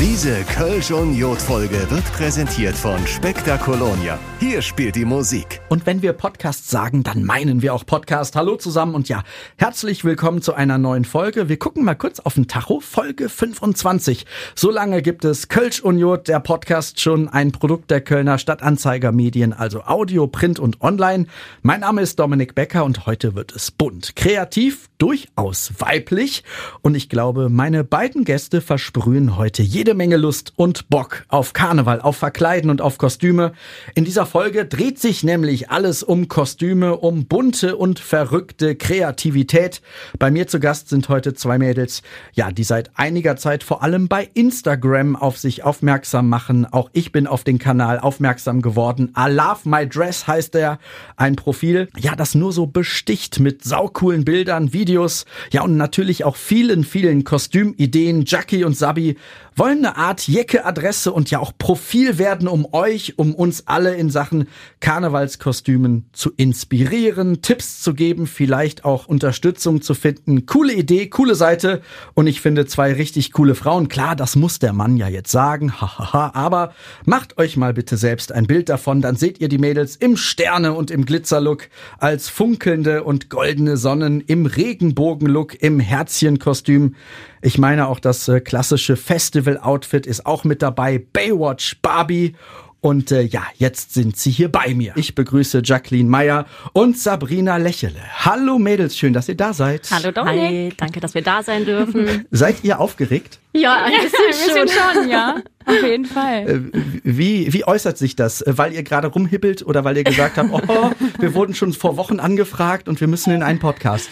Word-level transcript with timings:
Diese 0.00 0.44
Kölsch 0.44 0.92
und 0.92 1.16
Jod-Folge 1.16 1.90
wird 1.90 2.04
präsentiert 2.12 2.76
von 2.76 3.04
Spektakolonia. 3.04 4.16
Hier 4.38 4.62
spielt 4.62 4.94
die 4.94 5.04
Musik. 5.04 5.60
Und 5.68 5.86
wenn 5.86 6.02
wir 6.02 6.12
Podcast 6.12 6.70
sagen, 6.70 7.02
dann 7.02 7.24
meinen 7.24 7.62
wir 7.62 7.74
auch 7.74 7.84
Podcast. 7.84 8.36
Hallo 8.36 8.54
zusammen 8.54 8.94
und 8.94 9.08
ja, 9.08 9.24
herzlich 9.56 10.04
willkommen 10.04 10.40
zu 10.40 10.54
einer 10.54 10.78
neuen 10.78 11.04
Folge. 11.04 11.48
Wir 11.48 11.58
gucken 11.58 11.84
mal 11.84 11.96
kurz 11.96 12.20
auf 12.20 12.34
den 12.34 12.46
Tacho, 12.46 12.78
Folge 12.78 13.28
25. 13.28 14.24
So 14.54 14.70
lange 14.70 15.02
gibt 15.02 15.24
es 15.24 15.48
Kölsch 15.48 15.80
und 15.80 15.98
Jod, 15.98 16.28
der 16.28 16.38
Podcast, 16.38 17.00
schon 17.00 17.28
ein 17.28 17.50
Produkt 17.50 17.90
der 17.90 18.00
Kölner 18.00 18.38
Stadtanzeiger 18.38 19.10
Medien, 19.10 19.52
also 19.52 19.82
Audio, 19.82 20.28
Print 20.28 20.60
und 20.60 20.80
Online. 20.80 21.26
Mein 21.62 21.80
Name 21.80 22.02
ist 22.02 22.20
Dominik 22.20 22.54
Becker 22.54 22.84
und 22.84 23.06
heute 23.06 23.34
wird 23.34 23.50
es 23.50 23.72
bunt, 23.72 24.14
kreativ, 24.14 24.88
durchaus 24.98 25.72
weiblich. 25.78 26.44
Und 26.82 26.94
ich 26.94 27.08
glaube, 27.08 27.48
meine 27.48 27.82
beiden 27.82 28.24
Gäste 28.24 28.60
versprühen 28.60 29.36
heute 29.36 29.64
jede 29.64 29.87
Menge 29.94 30.16
Lust 30.16 30.52
und 30.56 30.88
Bock 30.88 31.24
auf 31.28 31.52
Karneval, 31.52 32.00
auf 32.00 32.16
Verkleiden 32.16 32.70
und 32.70 32.80
auf 32.80 32.98
Kostüme. 32.98 33.52
In 33.94 34.04
dieser 34.04 34.26
Folge 34.26 34.64
dreht 34.66 34.98
sich 34.98 35.24
nämlich 35.24 35.70
alles 35.70 36.02
um 36.02 36.28
Kostüme, 36.28 36.96
um 36.96 37.26
bunte 37.26 37.76
und 37.76 37.98
verrückte 37.98 38.76
Kreativität. 38.76 39.82
Bei 40.18 40.30
mir 40.30 40.46
zu 40.46 40.60
Gast 40.60 40.88
sind 40.88 41.08
heute 41.08 41.34
zwei 41.34 41.58
Mädels, 41.58 42.02
ja, 42.32 42.50
die 42.50 42.64
seit 42.64 42.90
einiger 42.94 43.36
Zeit 43.36 43.62
vor 43.62 43.82
allem 43.82 44.08
bei 44.08 44.28
Instagram 44.34 45.16
auf 45.16 45.38
sich 45.38 45.64
aufmerksam 45.64 46.28
machen. 46.28 46.66
Auch 46.66 46.90
ich 46.92 47.12
bin 47.12 47.26
auf 47.26 47.44
den 47.44 47.58
Kanal 47.58 47.98
aufmerksam 47.98 48.62
geworden. 48.62 49.14
I 49.16 49.30
love 49.30 49.68
my 49.68 49.88
dress 49.88 50.26
heißt 50.26 50.54
er. 50.54 50.78
Ein 51.16 51.36
Profil, 51.36 51.88
ja, 51.96 52.14
das 52.16 52.34
nur 52.34 52.52
so 52.52 52.66
besticht 52.66 53.40
mit 53.40 53.64
saucoolen 53.64 54.24
Bildern, 54.24 54.72
Videos, 54.72 55.24
ja, 55.52 55.62
und 55.62 55.76
natürlich 55.76 56.24
auch 56.24 56.36
vielen, 56.36 56.84
vielen 56.84 57.24
Kostümideen. 57.24 58.24
Jackie 58.26 58.64
und 58.64 58.76
Sabi 58.76 59.16
wollen 59.54 59.77
eine 59.78 59.96
Art 59.96 60.28
Jecke-Adresse 60.28 61.12
und 61.12 61.30
ja 61.30 61.38
auch 61.38 61.52
Profil 61.56 62.18
werden, 62.18 62.48
um 62.48 62.66
euch, 62.72 63.18
um 63.18 63.34
uns 63.34 63.66
alle 63.66 63.94
in 63.94 64.10
Sachen 64.10 64.48
Karnevalskostümen 64.80 66.08
zu 66.12 66.30
inspirieren, 66.36 67.40
Tipps 67.42 67.80
zu 67.80 67.94
geben, 67.94 68.26
vielleicht 68.26 68.84
auch 68.84 69.06
Unterstützung 69.06 69.80
zu 69.80 69.94
finden. 69.94 70.46
Coole 70.46 70.74
Idee, 70.74 71.08
coole 71.08 71.34
Seite 71.34 71.80
und 72.14 72.26
ich 72.26 72.40
finde 72.40 72.66
zwei 72.66 72.92
richtig 72.92 73.32
coole 73.32 73.54
Frauen. 73.54 73.88
Klar, 73.88 74.16
das 74.16 74.36
muss 74.36 74.58
der 74.58 74.72
Mann 74.72 74.96
ja 74.96 75.08
jetzt 75.08 75.30
sagen, 75.30 75.80
hahaha, 75.80 76.32
aber 76.34 76.74
macht 77.04 77.38
euch 77.38 77.56
mal 77.56 77.72
bitte 77.72 77.96
selbst 77.96 78.32
ein 78.32 78.46
Bild 78.46 78.68
davon, 78.68 79.00
dann 79.00 79.16
seht 79.16 79.40
ihr 79.40 79.48
die 79.48 79.58
Mädels 79.58 79.96
im 79.96 80.16
Sterne 80.16 80.74
und 80.74 80.90
im 80.90 81.06
Glitzerlook 81.06 81.68
als 81.98 82.28
funkelnde 82.28 83.04
und 83.04 83.30
goldene 83.30 83.76
Sonnen 83.76 84.20
im 84.20 84.46
Regenbogenlook, 84.46 85.62
im 85.62 85.80
Herzchenkostüm. 85.80 86.94
Ich 87.40 87.58
meine 87.58 87.88
auch 87.88 88.00
das 88.00 88.26
äh, 88.28 88.40
klassische 88.40 88.96
Festival-Outfit 88.96 90.06
ist 90.06 90.26
auch 90.26 90.44
mit 90.44 90.62
dabei. 90.62 90.98
Baywatch, 90.98 91.76
Barbie 91.82 92.34
und 92.80 93.10
äh, 93.10 93.22
ja, 93.22 93.42
jetzt 93.56 93.94
sind 93.94 94.16
sie 94.16 94.30
hier 94.30 94.50
bei 94.50 94.72
mir. 94.72 94.92
Ich 94.94 95.16
begrüße 95.16 95.62
Jacqueline 95.64 96.08
Meyer 96.08 96.46
und 96.72 96.96
Sabrina 96.96 97.56
Lächele. 97.56 98.00
Hallo 98.18 98.58
Mädels, 98.58 98.96
schön, 98.96 99.12
dass 99.12 99.28
ihr 99.28 99.36
da 99.36 99.52
seid. 99.52 99.88
Hallo 99.90 100.12
Dominik. 100.12 100.40
Hi, 100.40 100.72
danke, 100.76 101.00
dass 101.00 101.14
wir 101.14 101.22
da 101.22 101.42
sein 101.42 101.64
dürfen. 101.64 102.26
Seid 102.30 102.62
ihr 102.62 102.78
aufgeregt? 102.78 103.40
Ja, 103.52 103.82
ein 103.82 103.92
bisschen, 104.00 104.68
schon. 104.68 104.68
schon, 104.68 105.10
ja. 105.10 105.36
Auf 105.64 105.82
jeden 105.82 106.04
Fall. 106.06 106.70
Äh, 106.72 106.80
wie, 107.02 107.52
wie 107.52 107.64
äußert 107.66 107.98
sich 107.98 108.14
das? 108.14 108.44
Weil 108.46 108.72
ihr 108.72 108.84
gerade 108.84 109.08
rumhippelt 109.08 109.66
oder 109.66 109.82
weil 109.82 109.96
ihr 109.96 110.04
gesagt 110.04 110.36
habt, 110.36 110.50
oh, 110.52 110.90
wir 111.18 111.34
wurden 111.34 111.54
schon 111.54 111.72
vor 111.72 111.96
Wochen 111.96 112.20
angefragt 112.20 112.88
und 112.88 113.00
wir 113.00 113.08
müssen 113.08 113.32
in 113.32 113.42
einen 113.42 113.58
Podcast? 113.58 114.08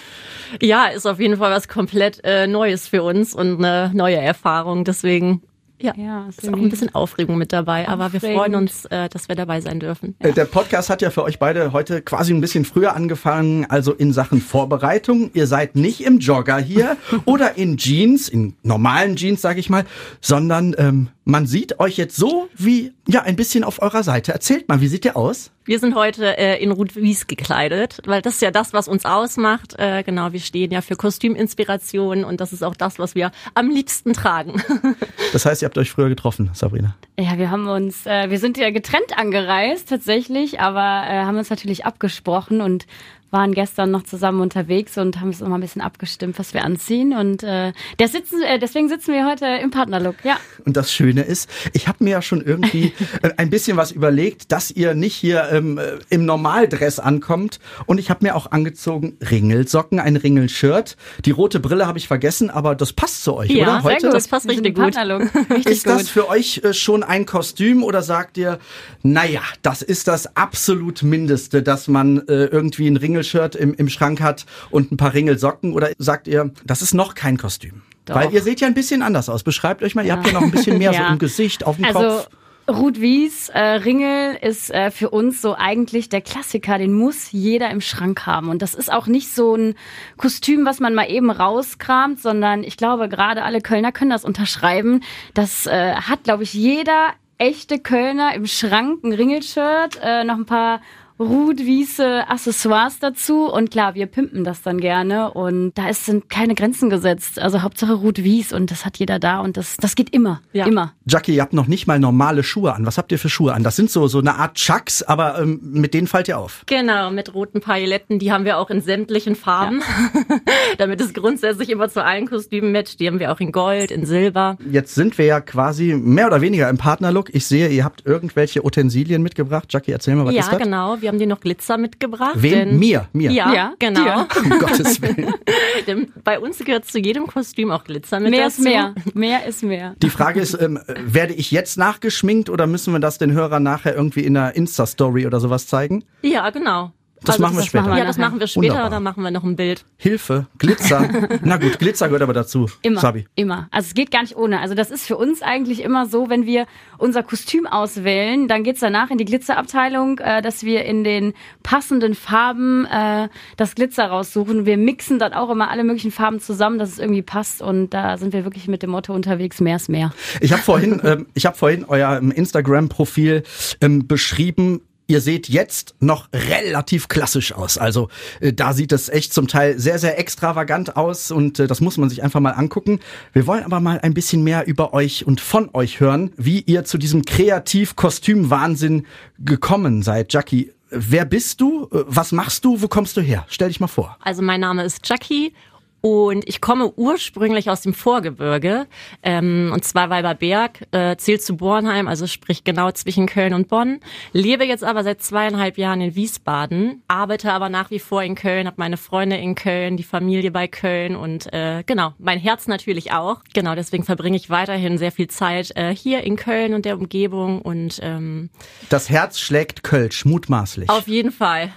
Ja, 0.60 0.86
ist 0.86 1.06
auf 1.06 1.20
jeden 1.20 1.36
Fall 1.36 1.50
was 1.50 1.68
komplett 1.68 2.20
äh, 2.24 2.46
Neues 2.46 2.88
für 2.88 3.02
uns 3.02 3.34
und 3.34 3.64
eine 3.64 3.90
neue 3.94 4.16
Erfahrung. 4.16 4.84
Deswegen 4.84 5.42
ja, 5.78 5.92
ja 5.96 6.26
ist, 6.28 6.42
ist 6.42 6.52
auch 6.52 6.58
ein 6.58 6.70
bisschen 6.70 6.94
Aufregung 6.94 7.36
mit 7.36 7.52
dabei, 7.52 7.88
aber 7.88 8.12
wir 8.12 8.20
freuen 8.20 8.54
uns, 8.54 8.86
äh, 8.86 9.08
dass 9.08 9.28
wir 9.28 9.36
dabei 9.36 9.60
sein 9.60 9.80
dürfen. 9.80 10.16
Ja. 10.22 10.30
Äh, 10.30 10.32
der 10.32 10.46
Podcast 10.46 10.88
hat 10.88 11.02
ja 11.02 11.10
für 11.10 11.22
euch 11.22 11.38
beide 11.38 11.72
heute 11.72 12.02
quasi 12.02 12.32
ein 12.32 12.40
bisschen 12.40 12.64
früher 12.64 12.96
angefangen, 12.96 13.66
also 13.66 13.92
in 13.92 14.12
Sachen 14.12 14.40
Vorbereitung. 14.40 15.30
Ihr 15.34 15.46
seid 15.46 15.76
nicht 15.76 16.02
im 16.04 16.18
Jogger 16.18 16.58
hier 16.58 16.96
oder 17.24 17.58
in 17.58 17.76
Jeans, 17.76 18.28
in 18.28 18.54
normalen 18.62 19.16
Jeans, 19.16 19.42
sag 19.42 19.58
ich 19.58 19.68
mal, 19.68 19.84
sondern 20.20 20.74
ähm, 20.78 21.08
man 21.26 21.44
sieht 21.46 21.80
euch 21.80 21.96
jetzt 21.96 22.16
so 22.16 22.48
wie 22.54 22.92
ja 23.08 23.22
ein 23.22 23.34
bisschen 23.34 23.64
auf 23.64 23.82
eurer 23.82 24.04
Seite. 24.04 24.32
Erzählt 24.32 24.68
mal, 24.68 24.80
wie 24.80 24.86
sieht 24.86 25.04
ihr 25.04 25.16
aus? 25.16 25.50
Wir 25.64 25.80
sind 25.80 25.96
heute 25.96 26.38
äh, 26.38 26.62
in 26.62 26.70
Ruth 26.70 26.94
Wies 26.94 27.26
gekleidet, 27.26 28.00
weil 28.06 28.22
das 28.22 28.34
ist 28.34 28.42
ja 28.42 28.52
das, 28.52 28.72
was 28.72 28.86
uns 28.86 29.04
ausmacht. 29.04 29.74
Äh, 29.76 30.04
genau, 30.04 30.32
wir 30.32 30.38
stehen 30.38 30.70
ja 30.70 30.82
für 30.82 30.94
Kostüminspiration 30.94 32.22
und 32.22 32.40
das 32.40 32.52
ist 32.52 32.62
auch 32.62 32.76
das, 32.76 33.00
was 33.00 33.16
wir 33.16 33.32
am 33.54 33.68
liebsten 33.70 34.12
tragen. 34.12 34.62
das 35.32 35.44
heißt, 35.44 35.62
ihr 35.62 35.66
habt 35.66 35.76
euch 35.78 35.90
früher 35.90 36.08
getroffen, 36.08 36.50
Sabrina? 36.54 36.94
Ja, 37.18 37.36
wir 37.38 37.50
haben 37.50 37.66
uns, 37.66 38.06
äh, 38.06 38.30
wir 38.30 38.38
sind 38.38 38.56
ja 38.56 38.70
getrennt 38.70 39.18
angereist 39.18 39.88
tatsächlich, 39.88 40.60
aber 40.60 41.08
äh, 41.08 41.24
haben 41.24 41.36
uns 41.36 41.50
natürlich 41.50 41.84
abgesprochen 41.84 42.60
und 42.60 42.86
waren 43.30 43.52
gestern 43.52 43.90
noch 43.90 44.04
zusammen 44.04 44.40
unterwegs 44.40 44.96
und 44.98 45.20
haben 45.20 45.30
es 45.30 45.40
immer 45.40 45.58
ein 45.58 45.60
bisschen 45.60 45.82
abgestimmt, 45.82 46.38
was 46.38 46.54
wir 46.54 46.64
anziehen. 46.64 47.12
Und 47.12 47.42
äh, 47.42 47.72
der 47.98 48.08
sitzen, 48.08 48.42
äh, 48.42 48.58
deswegen 48.58 48.88
sitzen 48.88 49.12
wir 49.12 49.26
heute 49.26 49.46
im 49.46 49.70
Partnerlook, 49.70 50.16
ja. 50.22 50.36
Und 50.64 50.76
das 50.76 50.92
Schöne 50.92 51.22
ist, 51.22 51.50
ich 51.72 51.88
habe 51.88 52.04
mir 52.04 52.10
ja 52.10 52.22
schon 52.22 52.40
irgendwie 52.40 52.92
äh, 53.22 53.30
ein 53.36 53.50
bisschen 53.50 53.76
was 53.76 53.90
überlegt, 53.90 54.52
dass 54.52 54.70
ihr 54.70 54.94
nicht 54.94 55.14
hier 55.14 55.48
ähm, 55.50 55.78
äh, 55.78 55.98
im 56.08 56.24
Normaldress 56.24 56.98
ankommt. 56.98 57.58
Und 57.86 57.98
ich 57.98 58.10
habe 58.10 58.24
mir 58.24 58.36
auch 58.36 58.52
angezogen 58.52 59.18
Ringelsocken, 59.28 59.98
ein 59.98 60.16
Ringelshirt. 60.16 60.96
Die 61.24 61.32
rote 61.32 61.58
Brille 61.60 61.86
habe 61.86 61.98
ich 61.98 62.06
vergessen, 62.06 62.48
aber 62.48 62.74
das 62.74 62.92
passt 62.92 63.24
zu 63.24 63.34
euch, 63.34 63.50
ja, 63.50 63.64
oder? 63.64 63.82
Heute 63.82 64.00
sehr 64.00 64.10
gut. 64.10 64.16
das 64.16 64.28
passt 64.28 64.48
richtig 64.48 64.74
gut. 64.74 64.96
richtig 65.50 65.66
ist 65.66 65.86
das 65.86 66.08
für 66.08 66.28
euch 66.28 66.62
äh, 66.62 66.72
schon 66.72 67.02
ein 67.02 67.26
Kostüm 67.26 67.82
oder 67.82 68.02
sagt 68.02 68.38
ihr, 68.38 68.58
naja, 69.02 69.42
das 69.62 69.82
ist 69.82 70.08
das 70.08 70.36
absolut 70.36 71.02
Mindeste, 71.02 71.62
dass 71.62 71.88
man 71.88 72.18
äh, 72.28 72.46
irgendwie 72.46 72.88
ein 72.88 72.96
Ringel 72.96 73.15
Ringelshirt 73.16 73.54
im, 73.54 73.74
im 73.74 73.88
Schrank 73.88 74.20
hat 74.20 74.44
und 74.70 74.92
ein 74.92 74.96
paar 74.96 75.14
Ringelsocken? 75.14 75.72
Oder 75.72 75.90
sagt 75.98 76.28
ihr, 76.28 76.50
das 76.64 76.82
ist 76.82 76.94
noch 76.94 77.14
kein 77.14 77.38
Kostüm? 77.38 77.82
Doch. 78.04 78.14
Weil 78.14 78.32
ihr 78.32 78.42
seht 78.42 78.60
ja 78.60 78.66
ein 78.66 78.74
bisschen 78.74 79.02
anders 79.02 79.28
aus. 79.28 79.42
Beschreibt 79.42 79.82
euch 79.82 79.94
mal, 79.94 80.04
ihr 80.04 80.12
habt 80.12 80.26
ja 80.26 80.32
noch 80.32 80.42
ein 80.42 80.50
bisschen 80.50 80.78
mehr 80.78 80.92
ja. 80.94 81.06
so 81.06 81.12
im 81.12 81.18
Gesicht, 81.18 81.64
auf 81.64 81.76
dem 81.76 81.86
also, 81.86 81.98
Kopf. 81.98 82.28
Ruth 82.68 83.00
Wies, 83.00 83.48
äh, 83.50 83.60
Ringel 83.60 84.36
ist 84.42 84.72
äh, 84.72 84.90
für 84.90 85.10
uns 85.10 85.40
so 85.40 85.54
eigentlich 85.56 86.08
der 86.08 86.20
Klassiker, 86.20 86.78
den 86.78 86.92
muss 86.92 87.30
jeder 87.30 87.70
im 87.70 87.80
Schrank 87.80 88.26
haben. 88.26 88.48
Und 88.48 88.60
das 88.60 88.74
ist 88.74 88.92
auch 88.92 89.06
nicht 89.06 89.32
so 89.32 89.54
ein 89.54 89.74
Kostüm, 90.16 90.66
was 90.66 90.80
man 90.80 90.94
mal 90.94 91.08
eben 91.08 91.30
rauskramt, 91.30 92.20
sondern 92.20 92.64
ich 92.64 92.76
glaube, 92.76 93.08
gerade 93.08 93.44
alle 93.44 93.60
Kölner 93.60 93.92
können 93.92 94.10
das 94.10 94.24
unterschreiben. 94.24 95.02
Das 95.32 95.66
äh, 95.66 95.94
hat, 95.94 96.24
glaube 96.24 96.42
ich, 96.42 96.54
jeder 96.54 97.12
echte 97.38 97.78
Kölner 97.78 98.34
im 98.34 98.46
Schrank, 98.46 99.04
ein 99.04 99.12
Ringelshirt, 99.12 100.00
äh, 100.02 100.24
noch 100.24 100.36
ein 100.36 100.46
paar 100.46 100.80
Rudwiese 101.18 102.28
Accessoires 102.28 102.98
dazu 102.98 103.50
und 103.50 103.70
klar, 103.70 103.94
wir 103.94 104.06
pimpen 104.06 104.44
das 104.44 104.60
dann 104.62 104.80
gerne 104.80 105.30
und 105.32 105.72
da 105.74 105.88
ist, 105.88 106.04
sind 106.04 106.28
keine 106.28 106.54
Grenzen 106.54 106.90
gesetzt. 106.90 107.38
Also 107.38 107.62
Hauptsache 107.62 107.94
Rudwies 107.94 108.52
und 108.52 108.70
das 108.70 108.84
hat 108.84 108.98
jeder 108.98 109.18
da 109.18 109.40
und 109.40 109.56
das, 109.56 109.76
das 109.78 109.94
geht 109.94 110.10
immer, 110.10 110.42
ja. 110.52 110.66
immer. 110.66 110.92
Jackie, 111.06 111.34
ihr 111.34 111.42
habt 111.42 111.54
noch 111.54 111.68
nicht 111.68 111.86
mal 111.86 111.98
normale 111.98 112.42
Schuhe 112.42 112.74
an. 112.74 112.84
Was 112.84 112.98
habt 112.98 113.12
ihr 113.12 113.18
für 113.18 113.30
Schuhe 113.30 113.54
an? 113.54 113.62
Das 113.62 113.76
sind 113.76 113.90
so, 113.90 114.08
so 114.08 114.18
eine 114.18 114.34
Art 114.34 114.56
Chucks, 114.56 115.02
aber 115.02 115.40
ähm, 115.40 115.60
mit 115.62 115.94
denen 115.94 116.06
fallt 116.06 116.28
ihr 116.28 116.38
auf. 116.38 116.64
Genau, 116.66 117.10
mit 117.10 117.32
roten 117.32 117.60
Pailletten, 117.60 118.18
die 118.18 118.30
haben 118.30 118.44
wir 118.44 118.58
auch 118.58 118.68
in 118.68 118.82
sämtlichen 118.82 119.36
Farben, 119.36 119.80
ja. 119.80 120.36
damit 120.78 121.00
es 121.00 121.14
grundsätzlich 121.14 121.70
immer 121.70 121.88
zu 121.88 122.04
allen 122.04 122.28
Kostümen 122.28 122.72
matcht. 122.72 123.00
Die 123.00 123.06
haben 123.06 123.20
wir 123.20 123.32
auch 123.32 123.40
in 123.40 123.52
Gold, 123.52 123.90
in 123.90 124.04
Silber. 124.04 124.58
Jetzt 124.70 124.94
sind 124.94 125.16
wir 125.16 125.24
ja 125.24 125.40
quasi 125.40 125.94
mehr 125.94 126.26
oder 126.26 126.42
weniger 126.42 126.68
im 126.68 126.76
Partnerlook. 126.76 127.34
Ich 127.34 127.46
sehe, 127.46 127.68
ihr 127.68 127.84
habt 127.84 128.04
irgendwelche 128.04 128.64
Utensilien 128.66 129.22
mitgebracht. 129.22 129.68
Jackie, 129.70 129.92
erzähl 129.92 130.14
mal, 130.14 130.26
was 130.26 130.34
ja, 130.34 130.40
ist 130.40 130.52
das? 130.52 130.58
Ja, 130.58 130.64
genau 130.64 131.00
wir 131.06 131.10
haben 131.10 131.20
dir 131.20 131.28
noch 131.28 131.38
Glitzer 131.38 131.78
mitgebracht. 131.78 132.34
Wem? 132.34 132.80
Mir? 132.80 133.08
Mir? 133.12 133.30
Ja, 133.30 133.54
ja 133.54 133.74
genau. 133.78 134.02
Dir. 134.02 134.28
Um 134.42 134.58
Gottes 134.58 135.00
Willen. 135.00 135.32
denn 135.86 136.12
bei 136.24 136.40
uns 136.40 136.58
gehört 136.58 136.84
zu 136.84 136.98
jedem 136.98 137.28
Kostüm 137.28 137.70
auch 137.70 137.84
Glitzer 137.84 138.18
mit 138.18 138.32
mehr 138.32 138.46
dazu. 138.46 138.62
ist 138.62 138.64
mehr. 138.64 138.94
Mehr 139.14 139.46
ist 139.46 139.62
mehr. 139.62 139.94
Die 140.02 140.10
Frage 140.10 140.40
ist, 140.40 140.60
ähm, 140.60 140.80
werde 140.88 141.34
ich 141.34 141.52
jetzt 141.52 141.78
nachgeschminkt 141.78 142.50
oder 142.50 142.66
müssen 142.66 142.92
wir 142.92 142.98
das 142.98 143.18
den 143.18 143.30
Hörern 143.30 143.62
nachher 143.62 143.94
irgendwie 143.94 144.22
in 144.22 144.36
einer 144.36 144.56
Insta-Story 144.56 145.26
oder 145.26 145.38
sowas 145.38 145.68
zeigen? 145.68 146.04
Ja, 146.22 146.50
genau. 146.50 146.90
Das 147.22 147.36
also 147.36 147.42
machen 147.42 147.54
wir 147.54 147.60
das 147.60 147.66
später. 147.66 147.82
Machen 147.82 147.92
wir 147.92 147.98
ja, 147.98 148.04
das 148.04 148.18
machen 148.18 148.40
wir 148.40 148.46
später, 148.46 148.68
Wunderbar. 148.68 148.90
dann 148.90 149.02
machen 149.02 149.22
wir 149.22 149.30
noch 149.30 149.42
ein 149.42 149.56
Bild. 149.56 149.84
Hilfe, 149.96 150.46
Glitzer. 150.58 151.08
Na 151.42 151.56
gut, 151.56 151.78
Glitzer 151.78 152.06
gehört 152.06 152.22
aber 152.22 152.34
dazu. 152.34 152.68
Immer. 152.82 153.00
Sabi. 153.00 153.26
Immer. 153.34 153.68
Also 153.70 153.88
es 153.88 153.94
geht 153.94 154.10
gar 154.10 154.22
nicht 154.22 154.36
ohne. 154.36 154.60
Also 154.60 154.74
das 154.74 154.90
ist 154.90 155.06
für 155.06 155.16
uns 155.16 155.42
eigentlich 155.42 155.82
immer 155.82 156.06
so, 156.06 156.28
wenn 156.28 156.44
wir 156.46 156.66
unser 156.98 157.22
Kostüm 157.22 157.66
auswählen, 157.66 158.48
dann 158.48 158.62
geht's 158.64 158.80
danach 158.80 159.10
in 159.10 159.18
die 159.18 159.24
Glitzerabteilung, 159.24 160.18
äh, 160.18 160.42
dass 160.42 160.62
wir 160.62 160.84
in 160.84 161.04
den 161.04 161.32
passenden 161.62 162.14
Farben 162.14 162.86
äh, 162.86 163.28
das 163.56 163.74
Glitzer 163.74 164.06
raussuchen. 164.06 164.66
Wir 164.66 164.76
mixen 164.76 165.18
dann 165.18 165.32
auch 165.32 165.50
immer 165.50 165.70
alle 165.70 165.84
möglichen 165.84 166.10
Farben 166.10 166.40
zusammen, 166.40 166.78
dass 166.78 166.90
es 166.90 166.98
irgendwie 166.98 167.22
passt. 167.22 167.62
Und 167.62 167.90
da 167.90 168.18
sind 168.18 168.32
wir 168.34 168.44
wirklich 168.44 168.68
mit 168.68 168.82
dem 168.82 168.90
Motto 168.90 169.14
unterwegs, 169.14 169.60
mehr 169.60 169.76
ist 169.76 169.88
mehr. 169.88 170.12
Ich 170.40 170.52
habe 170.52 170.62
vorhin, 170.62 171.00
ähm, 171.02 171.26
ich 171.34 171.46
habe 171.46 171.56
vorhin 171.56 171.84
euer 171.86 172.18
ähm, 172.18 172.30
Instagram-Profil 172.30 173.42
ähm, 173.80 174.06
beschrieben 174.06 174.82
Ihr 175.08 175.20
seht 175.20 175.48
jetzt 175.48 175.94
noch 176.00 176.28
relativ 176.32 177.08
klassisch 177.08 177.52
aus. 177.52 177.78
Also 177.78 178.08
äh, 178.40 178.52
da 178.52 178.72
sieht 178.72 178.92
es 178.92 179.08
echt 179.08 179.32
zum 179.32 179.46
Teil 179.46 179.78
sehr, 179.78 179.98
sehr 179.98 180.18
extravagant 180.18 180.96
aus 180.96 181.30
und 181.30 181.60
äh, 181.60 181.66
das 181.66 181.80
muss 181.80 181.96
man 181.96 182.08
sich 182.08 182.22
einfach 182.22 182.40
mal 182.40 182.50
angucken. 182.50 183.00
Wir 183.32 183.46
wollen 183.46 183.64
aber 183.64 183.80
mal 183.80 184.00
ein 184.00 184.14
bisschen 184.14 184.42
mehr 184.42 184.66
über 184.66 184.94
euch 184.94 185.26
und 185.26 185.40
von 185.40 185.70
euch 185.74 186.00
hören, 186.00 186.32
wie 186.36 186.60
ihr 186.60 186.84
zu 186.84 186.98
diesem 186.98 187.24
Kreativ-Kostüm-Wahnsinn 187.24 189.06
gekommen 189.38 190.02
seid. 190.02 190.32
Jackie, 190.32 190.72
wer 190.90 191.24
bist 191.24 191.60
du? 191.60 191.84
Äh, 191.92 192.04
was 192.06 192.32
machst 192.32 192.64
du? 192.64 192.82
Wo 192.82 192.88
kommst 192.88 193.16
du 193.16 193.20
her? 193.20 193.46
Stell 193.48 193.68
dich 193.68 193.80
mal 193.80 193.86
vor. 193.86 194.16
Also 194.20 194.42
mein 194.42 194.60
Name 194.60 194.84
ist 194.84 195.08
Jackie 195.08 195.52
und 196.00 196.48
ich 196.48 196.60
komme 196.60 196.92
ursprünglich 196.96 197.70
aus 197.70 197.80
dem 197.80 197.94
Vorgebirge, 197.94 198.86
ähm, 199.22 199.70
und 199.72 199.84
zwar 199.84 200.10
Weiberberg, 200.10 200.86
äh, 200.92 201.16
zählt 201.16 201.42
zu 201.42 201.56
Bornheim, 201.56 202.06
also 202.06 202.26
sprich 202.26 202.64
genau 202.64 202.90
zwischen 202.92 203.26
Köln 203.26 203.54
und 203.54 203.68
Bonn. 203.68 204.00
Lebe 204.32 204.64
jetzt 204.64 204.84
aber 204.84 205.02
seit 205.02 205.22
zweieinhalb 205.22 205.78
Jahren 205.78 206.00
in 206.00 206.14
Wiesbaden, 206.14 207.02
arbeite 207.08 207.52
aber 207.52 207.68
nach 207.68 207.90
wie 207.90 207.98
vor 207.98 208.22
in 208.22 208.34
Köln, 208.34 208.66
habe 208.66 208.76
meine 208.78 208.96
Freunde 208.96 209.36
in 209.36 209.54
Köln, 209.54 209.96
die 209.96 210.04
Familie 210.04 210.50
bei 210.50 210.68
Köln 210.68 211.16
und 211.16 211.52
äh, 211.52 211.82
genau, 211.86 212.14
mein 212.18 212.38
Herz 212.38 212.68
natürlich 212.68 213.12
auch. 213.12 213.42
Genau, 213.54 213.74
deswegen 213.74 214.04
verbringe 214.04 214.36
ich 214.36 214.50
weiterhin 214.50 214.98
sehr 214.98 215.12
viel 215.12 215.28
Zeit 215.28 215.72
äh, 215.76 215.94
hier 215.94 216.22
in 216.22 216.36
Köln 216.36 216.74
und 216.74 216.84
der 216.84 216.98
Umgebung 216.98 217.60
und 217.62 217.98
ähm, 218.02 218.50
Das 218.88 219.10
Herz 219.10 219.40
schlägt 219.40 219.82
Kölsch, 219.82 220.24
mutmaßlich. 220.24 220.88
Auf 220.88 221.08
jeden 221.08 221.32
Fall. 221.32 221.72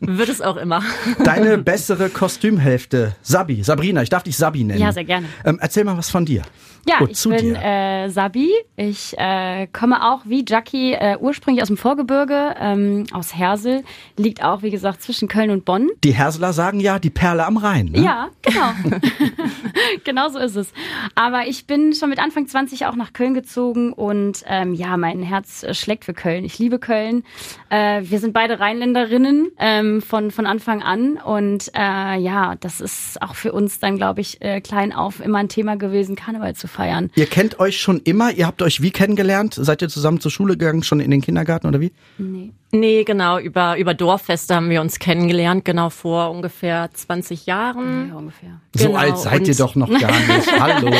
Wird 0.00 0.28
es 0.28 0.40
auch 0.40 0.56
immer. 0.56 0.82
Deine 1.24 1.58
bessere 1.64 2.10
Kostümhälfte, 2.10 3.16
Sabi, 3.22 3.62
Sabrina, 3.62 4.02
ich 4.02 4.10
darf 4.10 4.22
dich 4.22 4.36
Sabi 4.36 4.64
nennen. 4.64 4.80
Ja, 4.80 4.92
sehr 4.92 5.04
gerne. 5.04 5.26
Ähm, 5.44 5.58
erzähl 5.60 5.84
mal 5.84 5.96
was 5.96 6.10
von 6.10 6.24
dir. 6.24 6.42
Ja, 6.86 6.98
Gut, 6.98 7.12
ich 7.12 7.22
bin 7.22 7.54
äh, 7.54 8.10
Sabi. 8.10 8.50
Ich 8.76 9.16
äh, 9.16 9.66
komme 9.68 10.04
auch 10.04 10.20
wie 10.26 10.44
Jackie 10.46 10.92
äh, 10.92 11.16
ursprünglich 11.18 11.62
aus 11.62 11.68
dem 11.68 11.78
Vorgebirge, 11.78 12.54
ähm, 12.60 13.04
aus 13.12 13.34
Hersel. 13.34 13.84
Liegt 14.18 14.44
auch, 14.44 14.62
wie 14.62 14.70
gesagt, 14.70 15.02
zwischen 15.02 15.28
Köln 15.28 15.50
und 15.50 15.64
Bonn. 15.64 15.88
Die 16.02 16.12
Herseler 16.12 16.52
sagen 16.52 16.80
ja 16.80 16.98
die 16.98 17.10
Perle 17.10 17.46
am 17.46 17.56
Rhein. 17.56 17.86
Ne? 17.86 18.02
Ja, 18.02 18.28
genau. 18.42 18.72
genau 20.04 20.28
so 20.28 20.38
ist 20.38 20.56
es. 20.56 20.72
Aber 21.14 21.46
ich 21.46 21.66
bin 21.66 21.94
schon 21.94 22.10
mit 22.10 22.18
Anfang 22.18 22.46
20 22.46 22.84
auch 22.86 22.96
nach 22.96 23.14
Köln 23.14 23.32
gezogen 23.32 23.92
und 23.92 24.44
ähm, 24.46 24.74
ja, 24.74 24.96
mein 24.96 25.22
Herz 25.22 25.64
schlägt 25.72 26.04
für 26.04 26.14
Köln. 26.14 26.44
Ich 26.44 26.58
liebe 26.58 26.78
Köln. 26.78 27.24
Äh, 27.70 28.02
wir 28.04 28.18
sind 28.18 28.34
beide 28.34 28.60
Rheinländerinnen 28.60 29.52
ähm, 29.58 30.02
von, 30.02 30.30
von 30.30 30.46
Anfang 30.46 30.82
an. 30.82 31.16
Und 31.16 31.70
äh, 31.74 32.18
ja, 32.18 32.56
das 32.60 32.80
ist 32.80 33.20
auch 33.22 33.34
für 33.34 33.52
uns 33.52 33.80
dann, 33.80 33.96
glaube 33.96 34.20
ich, 34.20 34.40
äh, 34.40 34.60
klein 34.60 34.92
auf 34.92 35.20
immer 35.20 35.38
ein 35.38 35.48
Thema 35.48 35.76
gewesen, 35.76 36.16
Karneval 36.16 36.54
zu 36.54 36.68
feiern. 36.68 37.10
Ihr 37.14 37.26
kennt 37.26 37.60
euch 37.60 37.80
schon 37.80 38.00
immer? 38.00 38.32
Ihr 38.32 38.46
habt 38.46 38.62
euch 38.62 38.82
wie 38.82 38.90
kennengelernt? 38.90 39.54
Seid 39.54 39.82
ihr 39.82 39.88
zusammen 39.88 40.20
zur 40.20 40.30
Schule 40.30 40.56
gegangen, 40.56 40.82
schon 40.82 41.00
in 41.00 41.10
den 41.10 41.20
Kindergarten 41.20 41.66
oder 41.66 41.80
wie? 41.80 41.92
Nee. 42.18 42.52
Nee, 42.74 43.04
genau, 43.04 43.38
über, 43.38 43.78
über 43.78 43.94
Dorffeste 43.94 44.56
haben 44.56 44.68
wir 44.68 44.80
uns 44.80 44.98
kennengelernt, 44.98 45.64
genau 45.64 45.90
vor 45.90 46.32
ungefähr 46.32 46.90
20 46.92 47.46
Jahren. 47.46 48.08
Ja, 48.08 48.16
ungefähr. 48.16 48.60
So 48.74 48.88
genau. 48.88 48.98
alt 48.98 49.16
seid 49.16 49.46
ihr 49.46 49.54
doch 49.54 49.76
noch 49.76 49.88
gar 49.88 50.10
nicht. 50.10 50.52
Hallo. 50.60 50.90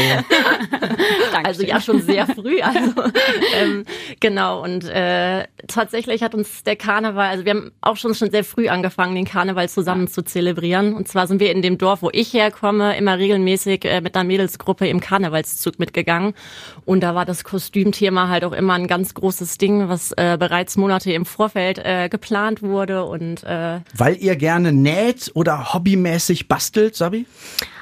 also 1.42 1.64
ja, 1.64 1.80
schon 1.80 2.00
sehr 2.00 2.28
früh. 2.28 2.60
Also, 2.60 2.92
ähm, 3.60 3.84
genau, 4.20 4.62
und 4.62 4.84
äh, 4.84 5.48
tatsächlich 5.66 6.22
hat 6.22 6.36
uns 6.36 6.62
der 6.62 6.76
Karneval, 6.76 7.26
also 7.26 7.44
wir 7.44 7.50
haben 7.50 7.72
auch 7.80 7.96
schon, 7.96 8.14
schon 8.14 8.30
sehr 8.30 8.44
früh 8.44 8.68
angefangen, 8.68 9.16
den 9.16 9.24
Karneval 9.24 9.68
zusammen 9.68 10.06
zu 10.06 10.22
zelebrieren. 10.22 10.94
Und 10.94 11.08
zwar 11.08 11.26
sind 11.26 11.40
wir 11.40 11.50
in 11.50 11.60
dem 11.60 11.76
Dorf, 11.76 12.02
wo 12.02 12.10
ich 12.12 12.32
herkomme, 12.32 12.96
immer 12.96 13.18
regelmäßig 13.18 13.84
äh, 13.84 14.00
mit 14.00 14.14
einer 14.14 14.22
Mädelsgruppe 14.22 14.86
im 14.86 15.00
Karnevalszug 15.00 15.80
mitgegangen. 15.80 16.34
Und 16.84 17.00
da 17.00 17.16
war 17.16 17.24
das 17.24 17.42
Kostümthema 17.42 18.28
halt 18.28 18.44
auch 18.44 18.52
immer 18.52 18.74
ein 18.74 18.86
ganz 18.86 19.12
großes 19.14 19.58
Ding, 19.58 19.88
was 19.88 20.12
äh, 20.12 20.36
bereits 20.38 20.76
Monate 20.76 21.12
im 21.12 21.26
Vorfeld 21.26 21.63
Vorfeld 21.64 21.78
äh, 21.78 22.08
geplant 22.08 22.62
wurde 22.62 23.04
und 23.04 23.44
äh 23.44 23.80
weil 23.96 24.16
ihr 24.16 24.36
gerne 24.36 24.72
näht 24.72 25.30
oder 25.34 25.72
hobbymäßig 25.72 26.48
bastelt, 26.48 26.94
Sabi? 26.94 27.26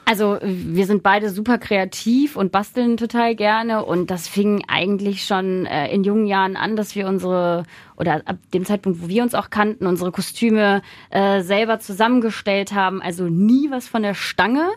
Also 0.04 0.38
wir 0.42 0.86
sind 0.86 1.04
beide 1.04 1.30
super 1.30 1.58
kreativ 1.58 2.36
und 2.36 2.50
basteln 2.50 2.96
total 2.96 3.36
gerne 3.36 3.84
und 3.84 4.10
das 4.10 4.26
fing 4.26 4.64
eigentlich 4.66 5.24
schon 5.24 5.64
äh, 5.66 5.92
in 5.92 6.02
jungen 6.02 6.26
Jahren 6.26 6.56
an, 6.56 6.74
dass 6.74 6.96
wir 6.96 7.06
unsere 7.06 7.64
oder 7.96 8.22
ab 8.24 8.36
dem 8.52 8.64
Zeitpunkt, 8.64 9.00
wo 9.00 9.08
wir 9.08 9.22
uns 9.22 9.34
auch 9.34 9.50
kannten, 9.50 9.86
unsere 9.86 10.10
Kostüme 10.10 10.82
äh, 11.10 11.42
selber 11.42 11.78
zusammengestellt 11.78 12.72
haben. 12.72 13.00
Also 13.00 13.28
nie 13.28 13.70
was 13.70 13.86
von 13.86 14.02
der 14.02 14.14
Stange. 14.14 14.70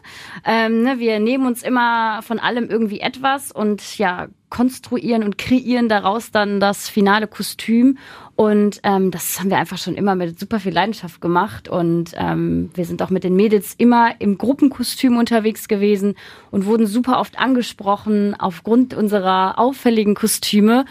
Ähm, 0.45 0.83
ne, 0.83 0.99
wir 0.99 1.19
nehmen 1.19 1.47
uns 1.47 1.63
immer 1.63 2.21
von 2.21 2.37
allem 2.37 2.69
irgendwie 2.69 2.99
etwas 2.99 3.51
und 3.51 3.97
ja 3.97 4.27
konstruieren 4.49 5.23
und 5.23 5.37
kreieren 5.37 5.89
daraus 5.89 6.31
dann 6.31 6.59
das 6.59 6.87
finale 6.87 7.27
Kostüm. 7.27 7.97
Und 8.35 8.81
ähm, 8.83 9.11
das 9.11 9.39
haben 9.39 9.49
wir 9.49 9.57
einfach 9.57 9.77
schon 9.77 9.95
immer 9.95 10.15
mit 10.15 10.37
super 10.39 10.59
viel 10.59 10.73
Leidenschaft 10.73 11.21
gemacht. 11.21 11.69
Und 11.69 12.11
ähm, 12.17 12.69
wir 12.73 12.83
sind 12.83 13.01
auch 13.01 13.09
mit 13.09 13.23
den 13.23 13.35
Mädels 13.35 13.75
immer 13.77 14.19
im 14.19 14.37
Gruppenkostüm 14.37 15.17
unterwegs 15.17 15.69
gewesen 15.69 16.15
und 16.51 16.65
wurden 16.65 16.85
super 16.85 17.19
oft 17.19 17.39
angesprochen 17.39 18.35
aufgrund 18.37 18.93
unserer 18.93 19.57
auffälligen 19.57 20.15
Kostüme. 20.15 20.83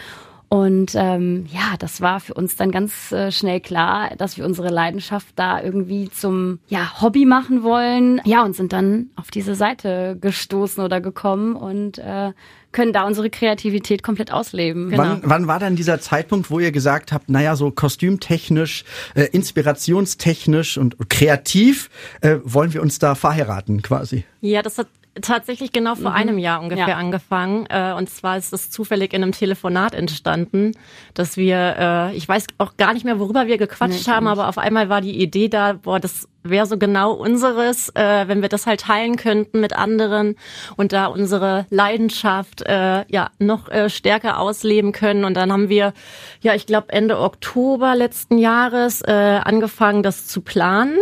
Und 0.47 0.93
ähm, 0.95 1.47
ja, 1.51 1.75
das 1.77 2.01
war 2.01 2.19
für 2.19 2.33
uns 2.33 2.55
dann 2.55 2.71
ganz 2.71 3.11
äh, 3.11 3.31
schnell 3.31 3.59
klar, 3.59 4.11
dass 4.17 4.37
wir 4.37 4.45
unsere 4.45 4.69
Leidenschaft 4.69 5.33
da 5.35 5.61
irgendwie 5.61 6.09
zum 6.09 6.59
ja, 6.67 7.01
Hobby 7.01 7.25
machen 7.25 7.61
wollen. 7.61 8.21
Ja, 8.25 8.43
und 8.43 8.55
sind 8.55 8.71
dann 8.71 9.09
auf 9.15 9.31
diese 9.31 9.55
Seite 9.55 10.17
gestoßen 10.19 10.83
oder 10.83 11.01
gekommen 11.01 11.55
und 11.55 11.97
äh, 11.97 12.31
können 12.75 12.91
da 12.91 13.07
unsere 13.07 13.29
Kreativität 13.29 14.03
komplett 14.03 14.31
ausleben. 14.31 14.89
Genau. 14.89 15.01
Wann, 15.01 15.21
wann 15.23 15.47
war 15.47 15.59
dann 15.59 15.77
dieser 15.77 16.01
Zeitpunkt, 16.01 16.51
wo 16.51 16.59
ihr 16.59 16.73
gesagt 16.73 17.13
habt, 17.13 17.29
naja, 17.29 17.55
so 17.55 17.71
kostümtechnisch, 17.71 18.83
äh, 19.15 19.23
inspirationstechnisch 19.31 20.77
und 20.77 20.97
kreativ 21.09 21.89
äh, 22.19 22.35
wollen 22.43 22.73
wir 22.73 22.81
uns 22.81 22.99
da 22.99 23.15
verheiraten 23.15 23.81
quasi? 23.81 24.25
Ja, 24.41 24.61
das 24.61 24.77
hat 24.77 24.87
tatsächlich 25.21 25.71
genau 25.71 25.95
vor 25.95 26.09
mhm. 26.09 26.17
einem 26.17 26.37
Jahr 26.37 26.61
ungefähr 26.61 26.89
ja. 26.89 26.97
angefangen. 26.97 27.65
Äh, 27.69 27.93
und 27.97 28.09
zwar 28.09 28.37
ist 28.37 28.51
das 28.51 28.69
zufällig 28.69 29.13
in 29.13 29.23
einem 29.23 29.31
Telefonat 29.31 29.95
entstanden, 29.95 30.73
dass 31.13 31.37
wir, 31.37 31.75
äh, 31.79 32.15
ich 32.17 32.27
weiß 32.27 32.47
auch 32.57 32.75
gar 32.75 32.93
nicht 32.93 33.05
mehr, 33.05 33.19
worüber 33.19 33.47
wir 33.47 33.57
gequatscht 33.57 34.05
nee, 34.05 34.13
haben, 34.13 34.27
aber 34.27 34.49
auf 34.49 34.57
einmal 34.57 34.89
war 34.89 34.99
die 34.99 35.17
Idee 35.21 35.47
da, 35.47 35.73
boah, 35.73 36.01
das 36.01 36.27
wäre 36.49 36.65
so 36.65 36.77
genau 36.77 37.13
unseres, 37.13 37.89
äh, 37.95 38.27
wenn 38.27 38.41
wir 38.41 38.49
das 38.49 38.65
halt 38.65 38.81
teilen 38.81 39.15
könnten 39.15 39.59
mit 39.59 39.75
anderen 39.75 40.35
und 40.77 40.93
da 40.93 41.07
unsere 41.07 41.65
Leidenschaft 41.69 42.61
äh, 42.61 43.05
ja 43.07 43.29
noch 43.39 43.69
äh, 43.69 43.89
stärker 43.89 44.39
ausleben 44.39 44.91
können. 44.91 45.25
Und 45.25 45.35
dann 45.35 45.51
haben 45.51 45.69
wir, 45.69 45.93
ja, 46.41 46.53
ich 46.53 46.65
glaube 46.65 46.89
Ende 46.89 47.19
Oktober 47.19 47.95
letzten 47.95 48.37
Jahres 48.37 49.01
äh, 49.01 49.11
angefangen, 49.43 50.03
das 50.03 50.27
zu 50.27 50.41
planen 50.41 50.97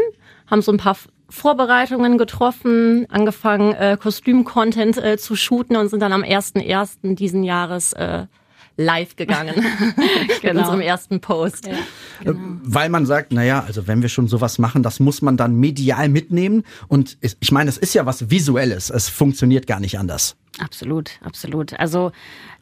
haben 0.47 0.61
so 0.61 0.71
ein 0.71 0.77
paar 0.77 0.97
Vorbereitungen 1.29 2.19
getroffen, 2.19 3.07
angefangen 3.09 3.73
äh, 3.73 3.97
Kostüm-Content 3.99 4.97
äh, 4.97 5.17
zu 5.17 5.35
shooten 5.35 5.75
und 5.75 5.89
sind 5.89 5.99
dann 5.99 6.13
am 6.13 6.21
1.1. 6.21 7.15
diesen 7.15 7.43
Jahres 7.43 7.93
äh, 7.93 8.27
live 8.77 9.15
gegangen 9.15 9.55
genau. 10.41 10.51
in 10.51 10.57
unserem 10.57 10.81
erersten 10.81 11.19
Post. 11.19 11.67
Ja, 11.67 11.73
genau. 12.23 12.39
Weil 12.63 12.89
man 12.89 13.05
sagt, 13.05 13.31
naja, 13.31 13.63
also 13.65 13.87
wenn 13.87 14.01
wir 14.01 14.09
schon 14.09 14.27
sowas 14.27 14.59
machen, 14.59 14.83
das 14.83 14.99
muss 14.99 15.21
man 15.21 15.37
dann 15.37 15.55
medial 15.55 16.09
mitnehmen. 16.09 16.63
Und 16.87 17.17
ich 17.21 17.51
meine, 17.51 17.69
es 17.69 17.77
ist 17.77 17.93
ja 17.93 18.05
was 18.05 18.29
Visuelles. 18.29 18.89
Es 18.89 19.09
funktioniert 19.09 19.67
gar 19.67 19.79
nicht 19.79 19.99
anders. 19.99 20.35
Absolut, 20.59 21.19
absolut. 21.23 21.79
Also 21.79 22.11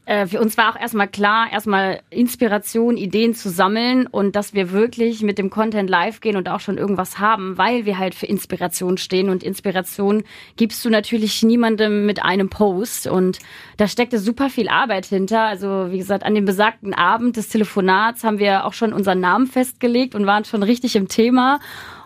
äh, 0.05 0.25
für 0.25 0.39
uns 0.39 0.57
war 0.57 0.71
auch 0.71 0.79
erstmal 0.79 1.07
klar, 1.07 1.47
erstmal 1.51 2.01
Inspiration, 2.09 2.97
Ideen 2.97 3.35
zu 3.35 3.49
sammeln 3.49 4.07
und 4.07 4.35
dass 4.35 4.53
wir 4.53 4.71
wirklich 4.71 5.21
mit 5.21 5.37
dem 5.37 5.49
Content 5.49 5.89
live 5.89 6.21
gehen 6.21 6.37
und 6.37 6.49
auch 6.49 6.59
schon 6.59 6.77
irgendwas 6.77 7.19
haben, 7.19 7.57
weil 7.57 7.85
wir 7.85 7.99
halt 7.99 8.15
für 8.15 8.25
Inspiration 8.25 8.97
stehen 8.97 9.29
und 9.29 9.43
Inspiration 9.43 10.23
gibst 10.55 10.83
du 10.83 10.89
natürlich 10.89 11.43
niemandem 11.43 12.05
mit 12.05 12.23
einem 12.23 12.49
Post 12.49 13.07
und 13.07 13.39
da 13.77 13.87
steckte 13.87 14.19
super 14.19 14.49
viel 14.49 14.69
Arbeit 14.69 15.05
hinter. 15.05 15.41
Also 15.41 15.91
wie 15.91 15.97
gesagt, 15.99 16.23
an 16.23 16.33
dem 16.33 16.45
besagten 16.45 16.93
Abend 16.93 17.37
des 17.37 17.49
Telefonats 17.49 18.23
haben 18.23 18.39
wir 18.39 18.65
auch 18.65 18.73
schon 18.73 18.93
unseren 18.93 19.19
Namen 19.19 19.47
festgelegt 19.47 20.15
und 20.15 20.25
waren 20.25 20.45
schon 20.45 20.63
richtig 20.63 20.95
im 20.95 21.09
Thema 21.09 21.59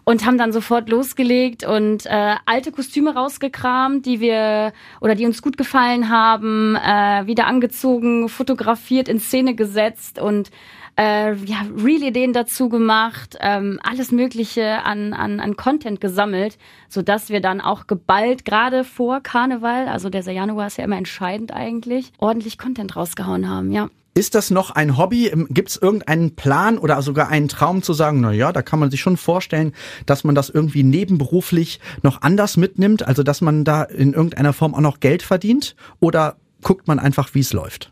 und 0.06 0.26
haben 0.26 0.38
dann 0.38 0.54
sofort 0.54 0.88
losgelegt 0.90 1.66
und 1.66 2.06
äh, 2.06 2.36
alte 2.46 2.72
Kostüme 2.72 3.14
rausgekramt, 3.14 4.06
die 4.06 4.20
wir 4.22 4.72
oder 5.02 5.16
die 5.16 5.26
uns 5.26 5.42
gut 5.42 5.58
gefallen 5.58 6.10
haben, 6.10 6.76
äh, 6.76 7.26
wieder 7.26 7.48
angezogen, 7.48 8.30
fotografiert, 8.30 9.10
in 9.10 9.20
Szene 9.20 9.56
gesetzt 9.56 10.20
und 10.20 10.52
äh, 10.98 11.34
ja, 11.34 11.66
Real-Ideen 11.78 12.34
dazu 12.34 12.70
gemacht, 12.70 13.38
ähm, 13.42 13.80
alles 13.84 14.12
Mögliche 14.12 14.84
an, 14.84 15.14
an, 15.14 15.40
an 15.40 15.56
Content 15.56 16.00
gesammelt, 16.02 16.58
so 16.90 17.02
dass 17.02 17.30
wir 17.30 17.42
dann 17.42 17.62
auch 17.62 17.88
geballt, 17.88 18.46
gerade 18.46 18.84
vor 18.84 19.22
Karneval, 19.22 19.88
also 19.88 20.10
der 20.10 20.22
Januar 20.22 20.68
ist 20.68 20.78
ja 20.78 20.84
immer 20.84 20.98
entscheidend 20.98 21.54
eigentlich, 21.54 22.12
ordentlich 22.18 22.58
Content 22.58 22.96
rausgehauen 22.96 23.50
haben, 23.50 23.72
ja. 23.72 23.90
Ist 24.18 24.34
das 24.34 24.50
noch 24.50 24.72
ein 24.72 24.98
Hobby? 24.98 25.30
Gibt 25.50 25.68
es 25.68 25.76
irgendeinen 25.76 26.38
Plan 26.38 26.78
oder 26.78 27.02
sogar 27.02 27.28
einen 27.28 27.50
Traum 27.50 27.84
zu 27.84 27.92
sagen, 27.92 28.22
na 28.22 28.32
ja, 28.32 28.54
da 28.54 28.62
kann 28.62 28.80
man 28.80 28.90
sich 28.90 29.02
schon 29.02 29.18
vorstellen, 29.18 29.74
dass 30.06 30.24
man 30.24 30.36
das 30.36 30.50
irgendwie 30.50 30.84
nebenberuflich 30.84 31.82
noch 32.02 32.22
anders 32.22 32.56
mitnimmt, 32.56 33.06
also 33.06 33.24
dass 33.24 33.42
man 33.42 33.66
da 33.66 33.84
in 33.84 34.14
irgendeiner 34.14 34.54
Form 34.54 34.74
auch 34.74 34.80
noch 34.80 35.02
Geld 35.02 35.22
verdient? 35.22 35.76
Oder 36.00 36.38
guckt 36.64 36.88
man 36.88 36.98
einfach, 36.98 37.34
wie 37.34 37.42
es 37.42 37.52
läuft? 37.52 37.92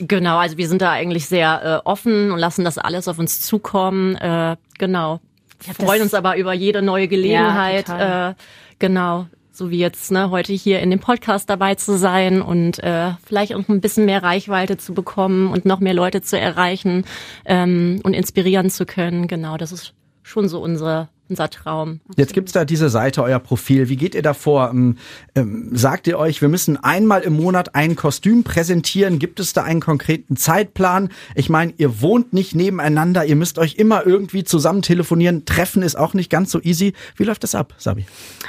Genau, 0.00 0.38
also 0.38 0.56
wir 0.56 0.68
sind 0.68 0.82
da 0.82 0.92
eigentlich 0.92 1.26
sehr 1.26 1.82
äh, 1.84 1.88
offen 1.88 2.30
und 2.30 2.38
lassen 2.38 2.64
das 2.64 2.78
alles 2.78 3.08
auf 3.08 3.18
uns 3.18 3.40
zukommen. 3.40 4.16
Äh, 4.16 4.56
genau. 4.78 5.20
Wir 5.64 5.74
freuen 5.74 6.02
uns 6.02 6.14
aber 6.14 6.36
über 6.36 6.52
jede 6.52 6.82
neue 6.82 7.08
Gelegenheit. 7.08 7.88
Ja, 7.88 8.30
äh, 8.30 8.34
genau 8.78 9.26
so 9.56 9.70
wie 9.70 9.78
jetzt 9.78 10.10
ne, 10.10 10.30
heute 10.30 10.52
hier 10.52 10.80
in 10.80 10.90
dem 10.90 11.00
Podcast 11.00 11.48
dabei 11.48 11.74
zu 11.76 11.96
sein 11.96 12.42
und 12.42 12.78
äh, 12.82 13.12
vielleicht 13.24 13.54
auch 13.54 13.68
ein 13.68 13.80
bisschen 13.80 14.04
mehr 14.04 14.22
Reichweite 14.22 14.76
zu 14.76 14.92
bekommen 14.92 15.50
und 15.50 15.64
noch 15.64 15.80
mehr 15.80 15.94
Leute 15.94 16.20
zu 16.20 16.38
erreichen 16.38 17.04
ähm, 17.46 18.00
und 18.02 18.12
inspirieren 18.12 18.70
zu 18.70 18.84
können. 18.84 19.28
Genau, 19.28 19.56
das 19.56 19.72
ist 19.72 19.94
schon 20.22 20.48
so 20.48 20.60
unsere 20.60 21.08
unser 21.28 21.50
Traum. 21.50 22.00
Jetzt 22.16 22.32
gibt's 22.32 22.52
da 22.52 22.64
diese 22.64 22.88
Seite, 22.88 23.22
euer 23.22 23.38
Profil. 23.38 23.88
Wie 23.88 23.96
geht 23.96 24.14
ihr 24.14 24.22
davor? 24.22 24.70
Ähm, 24.70 24.96
ähm, 25.34 25.70
sagt 25.72 26.06
ihr 26.06 26.18
euch, 26.18 26.40
wir 26.40 26.48
müssen 26.48 26.76
einmal 26.76 27.22
im 27.22 27.34
Monat 27.34 27.74
ein 27.74 27.96
Kostüm 27.96 28.44
präsentieren? 28.44 29.18
Gibt 29.18 29.40
es 29.40 29.52
da 29.52 29.62
einen 29.62 29.80
konkreten 29.80 30.36
Zeitplan? 30.36 31.10
Ich 31.34 31.48
meine, 31.48 31.74
ihr 31.76 32.00
wohnt 32.00 32.32
nicht 32.32 32.54
nebeneinander, 32.54 33.24
ihr 33.24 33.36
müsst 33.36 33.58
euch 33.58 33.76
immer 33.76 34.06
irgendwie 34.06 34.44
zusammen 34.44 34.82
telefonieren. 34.82 35.44
Treffen 35.44 35.82
ist 35.82 35.96
auch 35.96 36.14
nicht 36.14 36.30
ganz 36.30 36.50
so 36.50 36.60
easy. 36.60 36.94
Wie 37.16 37.24
läuft 37.24 37.42
das 37.42 37.54
ab, 37.54 37.74
Sabi? 37.78 38.06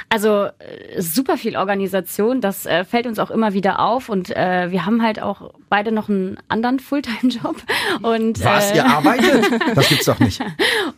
Also 0.08 0.46
äh, 0.58 1.00
super 1.00 1.36
viel 1.36 1.56
Organisation, 1.56 2.40
das 2.40 2.66
äh, 2.66 2.84
fällt 2.84 3.06
uns 3.06 3.18
auch 3.18 3.30
immer 3.30 3.52
wieder 3.52 3.80
auf 3.80 4.08
und 4.08 4.30
äh, 4.30 4.70
wir 4.70 4.86
haben 4.86 5.02
halt 5.02 5.20
auch 5.20 5.52
beide 5.68 5.92
noch 5.92 6.08
einen 6.08 6.38
anderen 6.48 6.80
Fulltime-Job. 6.80 7.56
Und 8.02 8.42
Was, 8.44 8.74
ihr 8.74 8.86
arbeitet? 8.86 9.46
Das 9.74 9.88
gibt's 9.88 10.06
doch 10.06 10.18
nicht. 10.18 10.40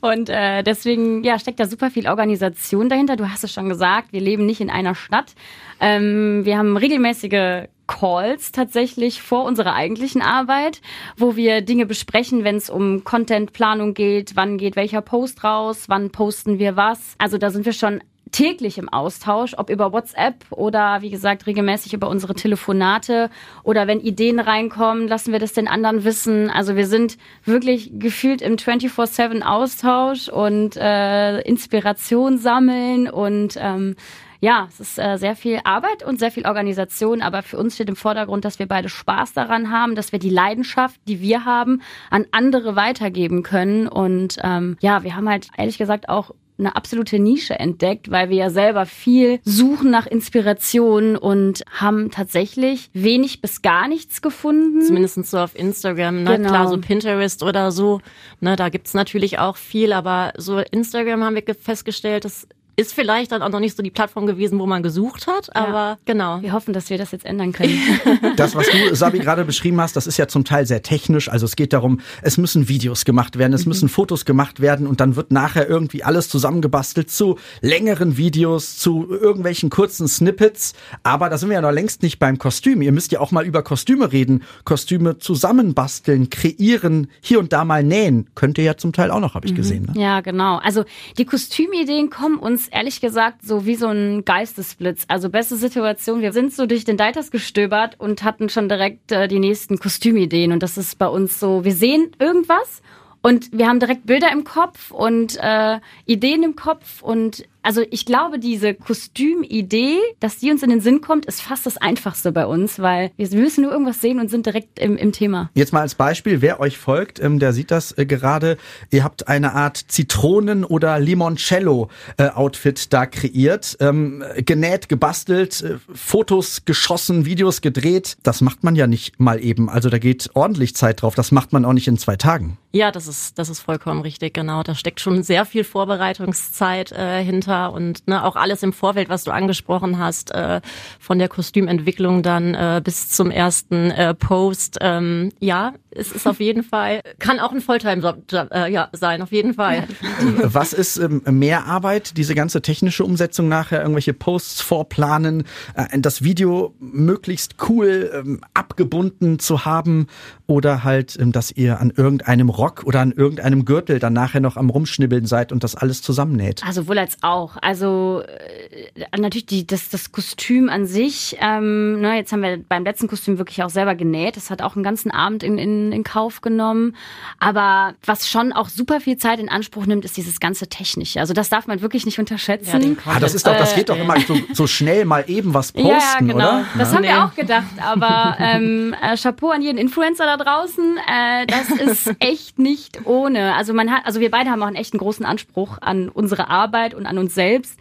Und 0.01 0.29
deswegen 0.29 1.25
ja, 1.25 1.39
steckt 1.39 1.59
da 1.61 1.67
super 1.71 1.91
viel 1.91 2.09
Organisation 2.09 2.89
dahinter. 2.89 3.17
Du 3.17 3.31
hast 3.31 3.45
es 3.45 3.53
schon 3.53 3.69
gesagt, 3.69 4.13
wir 4.13 4.21
leben 4.21 4.47
nicht 4.47 4.61
in 4.61 4.71
einer 4.71 4.95
Stadt. 4.95 5.35
Ähm, 5.81 6.45
wir 6.45 6.59
haben 6.59 6.77
regelmäßige 6.77 7.69
Calls 7.87 8.53
tatsächlich 8.53 9.21
vor 9.21 9.45
unserer 9.45 9.75
eigentlichen 9.75 10.23
Arbeit, 10.23 10.81
wo 11.17 11.35
wir 11.35 11.61
Dinge 11.61 11.87
besprechen, 11.87 12.45
wenn 12.45 12.57
es 12.57 12.71
um 12.71 13.03
Contentplanung 13.03 13.95
geht, 13.95 14.37
wann 14.37 14.59
geht 14.59 14.77
welcher 14.77 15.01
Post 15.01 15.43
raus, 15.43 15.85
wann 15.89 16.11
posten 16.11 16.59
wir 16.61 16.77
was. 16.77 17.15
Also 17.19 17.37
da 17.37 17.51
sind 17.51 17.67
wir 17.67 17.73
schon 17.73 18.01
täglich 18.33 18.79
im 18.79 18.89
Austausch, 18.89 19.55
ob 19.57 19.71
über 19.71 19.93
WhatsApp 19.93 20.45
oder 20.51 21.03
wie 21.03 21.11
gesagt 21.11 21.47
regelmäßig 21.47 21.93
über 21.95 22.09
unsere 22.09 22.35
Telefonate 22.35 23.31
oder 23.63 23.87
wenn 23.87 24.01
Ideen 24.01 24.41
reinkommen, 24.41 25.09
lassen 25.09 25.33
wir 25.33 25.39
das 25.39 25.53
den 25.53 25.69
anderen 25.69 26.05
wissen. 26.05 26.51
Also 26.51 26.77
wir 26.77 26.87
sind 26.87 27.19
wirklich 27.45 27.91
gefühlt 27.95 28.43
im 28.43 28.57
24/7 28.57 29.43
Austausch 29.43 30.29
und 30.29 30.77
äh, 30.77 31.41
Inspiration 31.41 32.39
sammeln 32.39 33.09
und 33.09 33.57
ähm, 33.59 33.97
ja, 34.41 34.67
es 34.69 34.81
ist 34.81 34.99
äh, 34.99 35.19
sehr 35.19 35.37
viel 35.37 35.61
Arbeit 35.65 36.03
und 36.03 36.19
sehr 36.19 36.31
viel 36.31 36.47
Organisation, 36.47 37.21
aber 37.21 37.43
für 37.43 37.59
uns 37.59 37.75
steht 37.75 37.91
im 37.91 37.97
Vordergrund, 37.97 38.45
dass 38.45 38.59
wir 38.59 38.67
beide 38.67 38.89
Spaß 38.89 39.35
daran 39.35 39.71
haben, 39.71 39.95
dass 39.95 40.13
wir 40.13 40.19
die 40.19 40.31
Leidenschaft, 40.31 40.99
die 41.07 41.21
wir 41.21 41.45
haben, 41.45 41.83
an 42.09 42.27
andere 42.31 42.75
weitergeben 42.75 43.43
können. 43.43 43.87
Und 43.87 44.39
ähm, 44.43 44.79
ja, 44.81 45.03
wir 45.03 45.15
haben 45.15 45.29
halt 45.29 45.49
ehrlich 45.59 45.77
gesagt 45.77 46.09
auch 46.09 46.31
eine 46.61 46.77
absolute 46.77 47.19
Nische 47.19 47.59
entdeckt, 47.59 48.11
weil 48.11 48.29
wir 48.31 48.37
ja 48.37 48.51
selber 48.51 48.87
viel 48.87 49.41
suchen 49.45 49.91
nach 49.91 50.07
Inspiration 50.07 51.17
und 51.17 51.65
haben 51.71 52.11
tatsächlich 52.11 52.91
wenig 52.93 53.41
bis 53.41 53.63
gar 53.63 53.89
nichts 53.89 54.23
gefunden. 54.23 54.83
Zumindest 54.83 55.25
so 55.27 55.39
auf 55.39 55.59
Instagram, 55.59 56.23
ne? 56.23 56.37
Genau. 56.37 56.49
Klar, 56.49 56.69
so 56.69 56.79
Pinterest 56.79 57.43
oder 57.43 57.73
so. 57.73 58.01
Ne, 58.41 58.57
da 58.57 58.69
gibt's 58.69 58.95
natürlich 58.95 59.39
auch 59.39 59.57
viel, 59.57 59.93
aber 59.93 60.33
so 60.37 60.59
Instagram 60.59 61.25
haben 61.25 61.35
wir 61.35 61.55
festgestellt, 61.55 62.25
das 62.25 62.47
ist 62.81 62.95
vielleicht 62.95 63.31
dann 63.33 63.43
auch 63.43 63.51
noch 63.51 63.61
nicht 63.61 63.77
so 63.77 63.83
die 63.83 63.91
Plattform 63.91 64.27
gewesen, 64.27 64.59
wo 64.59 64.67
man 64.67 64.83
gesucht 64.83 65.27
hat, 65.27 65.55
aber 65.55 65.73
ja. 65.73 65.99
genau. 66.07 66.41
Wir 66.41 66.53
hoffen, 66.53 66.73
dass 66.73 66.89
wir 66.89 66.97
das 66.97 67.13
jetzt 67.13 67.27
ändern 67.27 67.53
können. 67.53 67.79
Das, 68.37 68.55
was 68.55 68.69
du, 68.69 68.95
Sabi, 68.95 69.19
gerade 69.19 69.45
beschrieben 69.45 69.81
hast, 69.81 69.97
das 69.97 70.07
ist 70.07 70.17
ja 70.17 70.27
zum 70.27 70.45
Teil 70.45 70.65
sehr 70.65 70.83
technisch. 70.83 71.29
Also 71.29 71.45
es 71.45 71.57
geht 71.57 71.73
darum, 71.73 72.01
es 72.23 72.39
müssen 72.39 72.69
Videos 72.69 73.05
gemacht 73.05 73.39
werden, 73.39 73.53
es 73.53 73.65
mhm. 73.65 73.71
müssen 73.71 73.89
Fotos 73.89 74.25
gemacht 74.25 74.61
werden 74.61 74.87
und 74.87 75.01
dann 75.01 75.17
wird 75.17 75.31
nachher 75.31 75.69
irgendwie 75.69 76.05
alles 76.05 76.29
zusammengebastelt 76.29 77.11
zu 77.11 77.39
längeren 77.61 78.17
Videos, 78.17 78.79
zu 78.79 79.07
irgendwelchen 79.11 79.69
kurzen 79.69 80.09
Snippets. 80.09 80.73
Aber 81.03 81.29
da 81.29 81.37
sind 81.37 81.51
wir 81.51 81.57
ja 81.57 81.61
noch 81.61 81.73
längst 81.73 82.03
nicht 82.03 82.19
beim 82.19 82.39
Kostüm. 82.39 82.81
Ihr 82.81 82.93
müsst 82.93 83.13
ja 83.13 83.21
auch 83.21 83.31
mal 83.31 83.45
über 83.45 83.63
Kostüme 83.63 84.11
reden, 84.11 84.43
Kostüme 84.65 85.19
zusammenbasteln, 85.19 86.31
kreieren, 86.31 87.09
hier 87.21 87.41
und 87.41 87.53
da 87.53 87.65
mal 87.65 87.83
nähen. 87.83 88.31
Könnt 88.35 88.57
ihr 88.57 88.65
ja 88.65 88.77
zum 88.77 88.93
Teil 88.93 89.11
auch 89.11 89.21
noch, 89.21 89.35
habe 89.35 89.47
ich 89.47 89.53
mhm. 89.53 89.57
gesehen. 89.57 89.93
Ne? 89.93 90.01
Ja, 90.01 90.21
genau. 90.21 90.59
Also 90.59 90.85
die 91.19 91.27
Kostümideen 91.27 92.09
kommen 92.09 92.39
uns 92.39 92.70
ehrlich 92.73 93.01
gesagt 93.01 93.43
so 93.43 93.67
wie 93.67 93.75
so 93.75 93.89
ein 93.89 94.25
Geistesblitz. 94.25 95.05
Also 95.09 95.31
beste 95.31 95.57
Situation, 95.57 96.23
wir 96.23 96.33
sind 96.33 96.53
so 96.53 96.67
durch 96.67 96.85
den 96.85 96.97
Deiters 96.97 97.31
gestöbert 97.31 97.97
und 97.99 98.23
hatten 98.23 98.49
schon 98.49 98.69
direkt 98.69 99.13
äh, 99.13 99.29
die 99.29 99.39
nächsten 99.39 99.79
Kostümideen. 99.79 100.53
Und 100.53 100.63
das 100.63 100.79
ist 100.79 100.99
bei 100.99 101.09
uns 101.09 101.41
so, 101.41 101.65
wir 101.65 101.75
sehen 101.75 102.13
irgendwas 102.19 102.83
und 103.23 103.51
wir 103.53 103.69
haben 103.69 103.81
direkt 103.81 104.07
Bilder 104.07 104.33
im 104.33 104.45
Kopf 104.45 104.91
und 104.91 105.37
äh, 105.41 105.79
Ideen 106.07 106.43
im 106.43 106.57
Kopf 106.57 107.03
und 107.03 107.45
also 107.63 107.83
ich 107.91 108.07
glaube, 108.07 108.39
diese 108.39 108.75
Kostümidee, 108.75 109.99
dass 110.19 110.39
die 110.39 110.51
uns 110.51 110.63
in 110.63 110.71
den 110.71 110.81
Sinn 110.81 111.01
kommt, 111.01 111.27
ist 111.27 111.43
fast 111.43 111.67
das 111.67 111.77
Einfachste 111.77 112.33
bei 112.33 112.47
uns, 112.47 112.79
weil 112.79 113.11
wir 113.17 113.29
müssen 113.39 113.63
nur 113.63 113.73
irgendwas 113.73 114.01
sehen 114.01 114.19
und 114.19 114.31
sind 114.31 114.47
direkt 114.47 114.79
im, 114.79 114.97
im 114.97 115.13
Thema. 115.13 115.51
Jetzt 115.55 115.73
mal 115.73 115.81
als 115.81 115.95
Beispiel, 115.95 116.41
wer 116.41 116.61
euch 116.61 116.79
folgt, 116.79 117.21
ähm, 117.21 117.39
der 117.39 117.53
sieht 117.53 117.71
das 117.71 117.97
äh, 117.99 118.07
gerade. 118.07 118.57
Ihr 118.91 119.05
habt 119.05 119.29
eine 119.29 119.53
Art 119.53 119.77
Zitronen- 119.77 120.65
oder 120.65 120.99
Limoncello-Outfit 120.99 122.93
da 122.93 123.07
kreiert, 123.07 123.77
ähm, 123.81 124.25
genäht, 124.45 124.89
gebastelt, 124.89 125.63
äh, 125.63 125.77
Fotos 125.93 126.65
geschossen, 126.65 127.27
Videos 127.27 127.61
gedreht. 127.61 128.17
Das 128.23 128.41
macht 128.41 128.65
man 128.65 128.75
ja 128.75 128.87
nicht 128.87 129.21
mal 129.21 129.43
eben. 129.43 129.69
Also 129.69 129.91
da 129.91 129.99
geht 129.99 130.31
ordentlich 130.35 130.75
Zeit 130.75 131.03
drauf. 131.03 131.15
Das 131.15 131.31
macht 131.31 131.53
man 131.53 131.65
auch 131.65 131.73
nicht 131.75 131.89
in 131.89 131.99
zwei 131.99 132.17
Tagen. 132.17 132.57
Ja, 132.73 132.93
das 132.93 133.07
ist, 133.09 133.39
das 133.39 133.49
ist 133.49 133.61
vollkommen 133.61 134.01
richtig, 134.01 134.33
genau. 134.33 134.63
Da 134.63 134.75
steckt 134.75 135.01
schon 135.01 135.23
sehr 135.23 135.45
viel 135.45 135.65
Vorbereitungszeit 135.65 136.93
äh, 136.93 137.23
hinter 137.23 137.50
dahinter 137.51 137.73
und 137.73 138.07
ne, 138.07 138.25
auch 138.25 138.37
alles 138.37 138.63
im 138.63 138.73
Vorfeld, 138.73 139.09
was 139.09 139.25
du 139.25 139.31
angesprochen 139.31 139.99
hast, 139.99 140.33
äh, 140.33 140.61
von 140.99 141.19
der 141.19 141.29
Kostümentwicklung 141.29 142.23
dann 142.23 142.55
äh, 142.55 142.81
bis 142.83 143.09
zum 143.09 143.31
ersten 143.31 143.91
äh, 143.91 144.15
Post. 144.15 144.79
Ähm, 144.81 145.31
ja, 145.41 145.75
es 145.93 146.13
ist 146.13 146.27
auf 146.27 146.41
jeden 146.41 146.63
Fall, 146.63 147.03
kann 147.19 147.41
auch 147.41 147.53
ein 147.53 147.61
Volltime-Job 147.61 148.33
äh, 148.53 148.73
ja, 148.73 148.89
sein, 148.93 149.23
auf 149.23 149.33
jeden 149.33 149.55
Fall. 149.55 149.89
Was 150.43 150.73
ist 150.73 150.99
ähm, 150.99 151.23
mehr 151.27 151.67
Arbeit, 151.67 152.17
diese 152.17 152.35
ganze 152.35 152.63
technische 152.63 153.05
Umsetzung 153.05 153.49
nachher, 153.49 153.81
irgendwelche 153.81 154.15
Posts 154.15 154.61
vorplanen, 154.61 155.45
äh, 155.75 155.99
das 155.99 156.23
Video 156.23 156.75
möglichst 156.79 157.57
cool 157.69 158.11
ähm, 158.15 158.41
abgebunden 158.55 159.39
zu 159.39 159.65
haben 159.65 160.07
oder 160.47 160.85
halt, 160.85 161.19
ähm, 161.21 161.33
dass 161.33 161.51
ihr 161.51 161.81
an 161.81 161.93
irgendeinem 161.95 162.51
Rock 162.51 162.85
oder 162.85 163.01
an 163.01 163.13
irgendeinem 163.13 163.65
Gürtel 163.65 163.99
dann 163.99 164.13
nachher 164.13 164.41
noch 164.41 164.57
am 164.57 164.71
Rumschnibbeln 164.71 165.27
seid 165.27 165.51
und 165.51 165.65
das 165.65 165.75
alles 165.75 166.03
zusammennäht? 166.03 166.63
Also 166.65 166.87
wohl 166.87 166.99
als 166.99 167.19
auch. 167.23 167.57
Also 167.61 168.23
äh, 168.23 169.19
natürlich 169.19 169.47
die, 169.47 169.67
das, 169.67 169.89
das 169.89 170.13
Kostüm 170.13 170.69
an 170.69 170.87
sich, 170.87 171.37
ähm, 171.41 172.01
ne, 172.01 172.17
jetzt 172.17 172.33
haben 172.33 172.43
wir 172.43 172.63
beim 172.63 172.85
letzten 172.85 173.09
Kostüm 173.09 173.39
wirklich 173.39 173.63
auch 173.65 173.71
selber 173.71 173.97
genäht. 173.97 174.37
Das 174.37 174.51
hat 174.51 174.63
auch 174.63 174.77
einen 174.77 174.85
ganzen 174.85 175.11
Abend 175.11 175.43
in, 175.43 175.59
in 175.59 175.80
in, 175.93 176.05
Kauf 176.05 176.41
genommen. 176.41 176.97
Aber 177.39 177.95
was 178.05 178.29
schon 178.29 178.53
auch 178.53 178.69
super 178.69 179.01
viel 179.01 179.17
Zeit 179.17 179.39
in 179.39 179.49
Anspruch 179.49 179.87
nimmt, 179.87 180.05
ist 180.05 180.17
dieses 180.17 180.41
ganze 180.41 180.69
Technische. 180.69 181.21
Also 181.21 181.35
das 181.35 181.49
darf 181.49 181.67
man 181.67 181.83
wirklich 181.83 182.07
nicht 182.07 182.19
unterschätzen. 182.19 182.97
Ja, 183.05 183.13
ah, 183.13 183.21
das 183.21 183.35
ist 183.35 183.47
doch, 183.47 183.57
das 183.57 183.75
geht 183.75 183.89
doch 183.89 183.99
immer 183.99 184.19
so, 184.21 184.37
so 184.53 184.67
schnell 184.67 185.05
mal 185.05 185.25
eben 185.27 185.55
was 185.55 185.73
posten, 185.73 185.91
ja, 185.91 186.19
genau. 186.19 186.35
oder? 186.35 186.65
Das 186.79 186.91
Na? 186.91 186.97
haben 186.97 187.05
wir 187.05 187.25
auch 187.25 187.35
gedacht. 187.35 187.71
Aber 187.81 188.37
ähm, 188.39 188.95
äh, 189.01 189.17
Chapeau 189.17 189.51
an 189.51 189.63
jeden 189.63 189.79
Influencer 189.79 190.25
da 190.25 190.37
draußen. 190.37 190.99
Äh, 191.07 191.47
das 191.47 191.71
ist 191.71 192.15
echt 192.21 192.59
nicht 192.59 193.07
ohne. 193.07 193.55
Also 193.55 193.75
man 193.75 193.91
hat, 193.91 194.07
also 194.07 194.21
wir 194.21 194.31
beide 194.31 194.51
haben 194.51 194.63
auch 194.63 194.69
einen 194.69 194.77
echten 194.77 194.99
großen 194.99 195.25
Anspruch 195.25 195.79
an 195.81 196.09
unsere 196.09 196.49
Arbeit 196.49 196.95
und 196.95 197.07
an 197.07 197.19
uns 197.19 197.35
selbst. 197.35 197.79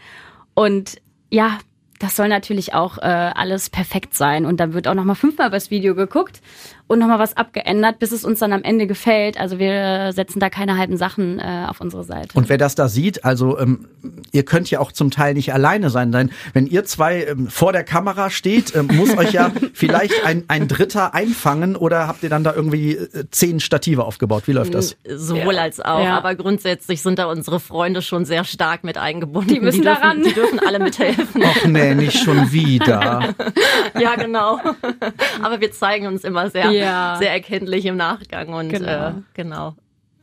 Und 0.53 0.97
ja, 1.29 1.59
das 1.99 2.15
soll 2.15 2.29
natürlich 2.29 2.73
auch 2.73 2.97
äh, 2.97 3.01
alles 3.01 3.69
perfekt 3.69 4.15
sein. 4.15 4.45
Und 4.45 4.59
da 4.59 4.73
wird 4.73 4.87
auch 4.87 4.93
nochmal 4.93 5.15
fünfmal 5.15 5.47
über 5.47 5.57
das 5.57 5.69
Video 5.69 5.95
geguckt 5.95 6.41
und 6.89 6.97
nochmal 6.97 7.19
was 7.19 7.37
abgeändert, 7.37 7.99
bis 7.99 8.11
es 8.11 8.25
uns 8.25 8.39
dann 8.39 8.51
am 8.51 8.63
Ende 8.63 8.87
gefällt. 8.87 9.39
Also 9.39 9.59
wir 9.59 10.11
setzen 10.11 10.39
da 10.39 10.49
keine 10.49 10.75
halben 10.75 10.97
Sachen 10.97 11.37
äh, 11.37 11.67
auf 11.69 11.79
unsere 11.79 12.03
Seite. 12.03 12.29
Und 12.33 12.49
wer 12.49 12.57
das 12.57 12.73
da 12.73 12.87
sieht, 12.87 13.23
also 13.23 13.59
ähm, 13.59 13.87
ihr 14.31 14.43
könnt 14.43 14.71
ja 14.71 14.79
auch 14.79 14.91
zum 14.91 15.11
Teil 15.11 15.35
nicht 15.35 15.53
alleine 15.53 15.91
sein. 15.91 16.11
Denn 16.11 16.31
wenn 16.53 16.65
ihr 16.65 16.85
zwei 16.85 17.25
ähm, 17.25 17.47
vor 17.47 17.73
der 17.73 17.83
Kamera 17.83 18.31
steht, 18.31 18.75
ähm, 18.75 18.89
muss 18.91 19.15
euch 19.15 19.33
ja 19.33 19.51
vielleicht 19.73 20.25
ein, 20.25 20.45
ein 20.47 20.67
Dritter 20.67 21.13
einfangen 21.13 21.75
oder 21.75 22.07
habt 22.07 22.23
ihr 22.23 22.29
dann 22.29 22.43
da 22.43 22.55
irgendwie 22.55 22.93
äh, 22.93 23.25
zehn 23.29 23.59
Stative 23.59 24.03
aufgebaut? 24.03 24.47
Wie 24.47 24.53
läuft 24.53 24.73
das? 24.73 24.97
Sowohl 25.07 25.53
ja. 25.53 25.61
als 25.61 25.79
auch. 25.79 26.03
Ja. 26.03 26.17
Aber 26.17 26.33
grundsätzlich 26.33 27.03
sind 27.03 27.19
da 27.19 27.25
unsere 27.25 27.59
Freunde 27.59 28.01
schon 28.01 28.25
sehr 28.25 28.45
stark 28.45 28.83
mit 28.83 28.97
eingebunden. 28.97 29.53
Die 29.53 29.59
müssen 29.59 29.81
die 29.81 29.83
dürfen, 29.83 30.01
daran. 30.01 30.23
Die 30.23 30.33
dürfen 30.33 30.59
alle 30.65 30.79
mithelfen. 30.79 31.43
Ach 31.45 31.65
nee, 31.65 31.93
nicht 31.93 32.17
schon 32.17 32.51
wieder. 32.51 33.35
ja, 33.99 34.15
genau. 34.15 34.59
Aber 35.43 35.61
wir 35.61 35.71
zeigen 35.71 36.07
uns 36.07 36.23
immer 36.23 36.49
sehr 36.49 36.71
ja. 36.71 36.78
sehr 37.19 37.31
erkenntlich 37.31 37.85
im 37.85 37.97
Nachgang 37.97 38.53
und 38.53 38.69
genau. 38.69 39.07
Äh, 39.09 39.13
genau. 39.33 39.75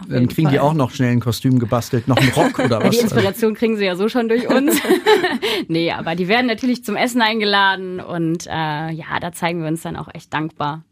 Dann 0.08 0.28
kriegen 0.28 0.48
Fall. 0.48 0.52
die 0.52 0.60
auch 0.60 0.75
noch 0.75 0.90
schnell 0.90 1.12
ein 1.12 1.20
Kostüm 1.20 1.58
gebastelt, 1.58 2.06
noch 2.06 2.18
einen 2.18 2.30
Rock 2.30 2.58
oder 2.58 2.80
was? 2.84 2.90
Die 2.90 2.98
Inspiration 2.98 3.54
kriegen 3.54 3.76
sie 3.76 3.86
ja 3.86 3.96
so 3.96 4.08
schon 4.08 4.28
durch 4.28 4.48
uns. 4.48 4.78
nee, 5.68 5.90
aber 5.90 6.14
die 6.14 6.28
werden 6.28 6.46
natürlich 6.46 6.84
zum 6.84 6.96
Essen 6.96 7.22
eingeladen 7.22 8.00
und 8.00 8.46
äh, 8.46 8.90
ja, 8.90 9.18
da 9.20 9.32
zeigen 9.32 9.62
wir 9.62 9.68
uns 9.68 9.82
dann 9.82 9.96
auch 9.96 10.08
echt 10.12 10.32
dankbar. 10.34 10.82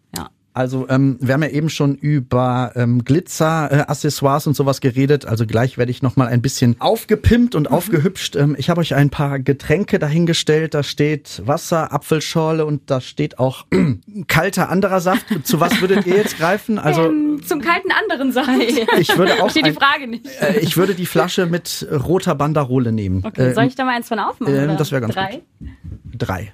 Also 0.54 0.88
ähm, 0.88 1.18
wir 1.20 1.34
haben 1.34 1.42
ja 1.42 1.48
eben 1.48 1.68
schon 1.68 1.96
über 1.96 2.70
ähm, 2.76 3.04
Glitzer-Accessoires 3.04 4.46
und 4.46 4.54
sowas 4.54 4.80
geredet. 4.80 5.26
Also 5.26 5.46
gleich 5.46 5.78
werde 5.78 5.90
ich 5.90 6.00
nochmal 6.00 6.28
ein 6.28 6.42
bisschen 6.42 6.76
aufgepimpt 6.80 7.56
und 7.56 7.68
mhm. 7.68 7.76
aufgehübscht. 7.76 8.36
Ähm, 8.36 8.54
ich 8.56 8.70
habe 8.70 8.80
euch 8.80 8.94
ein 8.94 9.10
paar 9.10 9.40
Getränke 9.40 9.98
dahingestellt. 9.98 10.74
Da 10.74 10.84
steht 10.84 11.42
Wasser, 11.44 11.92
Apfelschorle 11.92 12.64
und 12.64 12.88
da 12.88 13.00
steht 13.00 13.40
auch 13.40 13.66
kalter 14.28 14.68
anderer 14.68 15.00
Saft. 15.00 15.26
Zu 15.42 15.58
was 15.58 15.80
würdet 15.80 16.06
ihr 16.06 16.14
jetzt 16.14 16.38
greifen? 16.38 16.78
Also 16.78 17.04
ähm, 17.08 17.42
zum 17.44 17.60
kalten 17.60 17.90
anderen 17.90 18.30
Saft. 18.30 18.50
Ich 18.98 19.18
würde 19.18 19.42
auch 19.42 19.50
Steht 19.50 19.66
die 19.66 19.72
Frage 19.72 20.06
nicht. 20.06 20.26
Äh, 20.40 20.60
ich 20.60 20.76
würde 20.76 20.94
die 20.94 21.06
Flasche 21.06 21.46
mit 21.46 21.86
roter 21.90 22.36
Banderole 22.36 22.92
nehmen. 22.92 23.24
Okay, 23.24 23.52
soll 23.54 23.64
ich 23.64 23.74
da 23.74 23.84
mal 23.84 23.96
eins 23.96 24.06
von 24.06 24.20
aufmachen? 24.20 24.54
Ähm, 24.54 24.76
das 24.76 24.92
wäre 24.92 25.00
ganz 25.00 25.14
Drei? 25.14 25.42
gut. 25.58 25.68
Drei. 26.16 26.52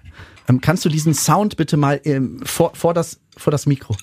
Ähm, 0.50 0.61
kannst 0.61 0.85
du 0.85 0.88
diesen 0.88 1.14
Sound 1.14 1.57
bitte 1.57 1.76
mal 1.76 2.00
ähm, 2.04 2.40
vor, 2.45 2.73
vor, 2.75 2.92
das, 2.92 3.21
vor 3.40 3.50
das 3.50 3.66
Mikro? 3.66 3.97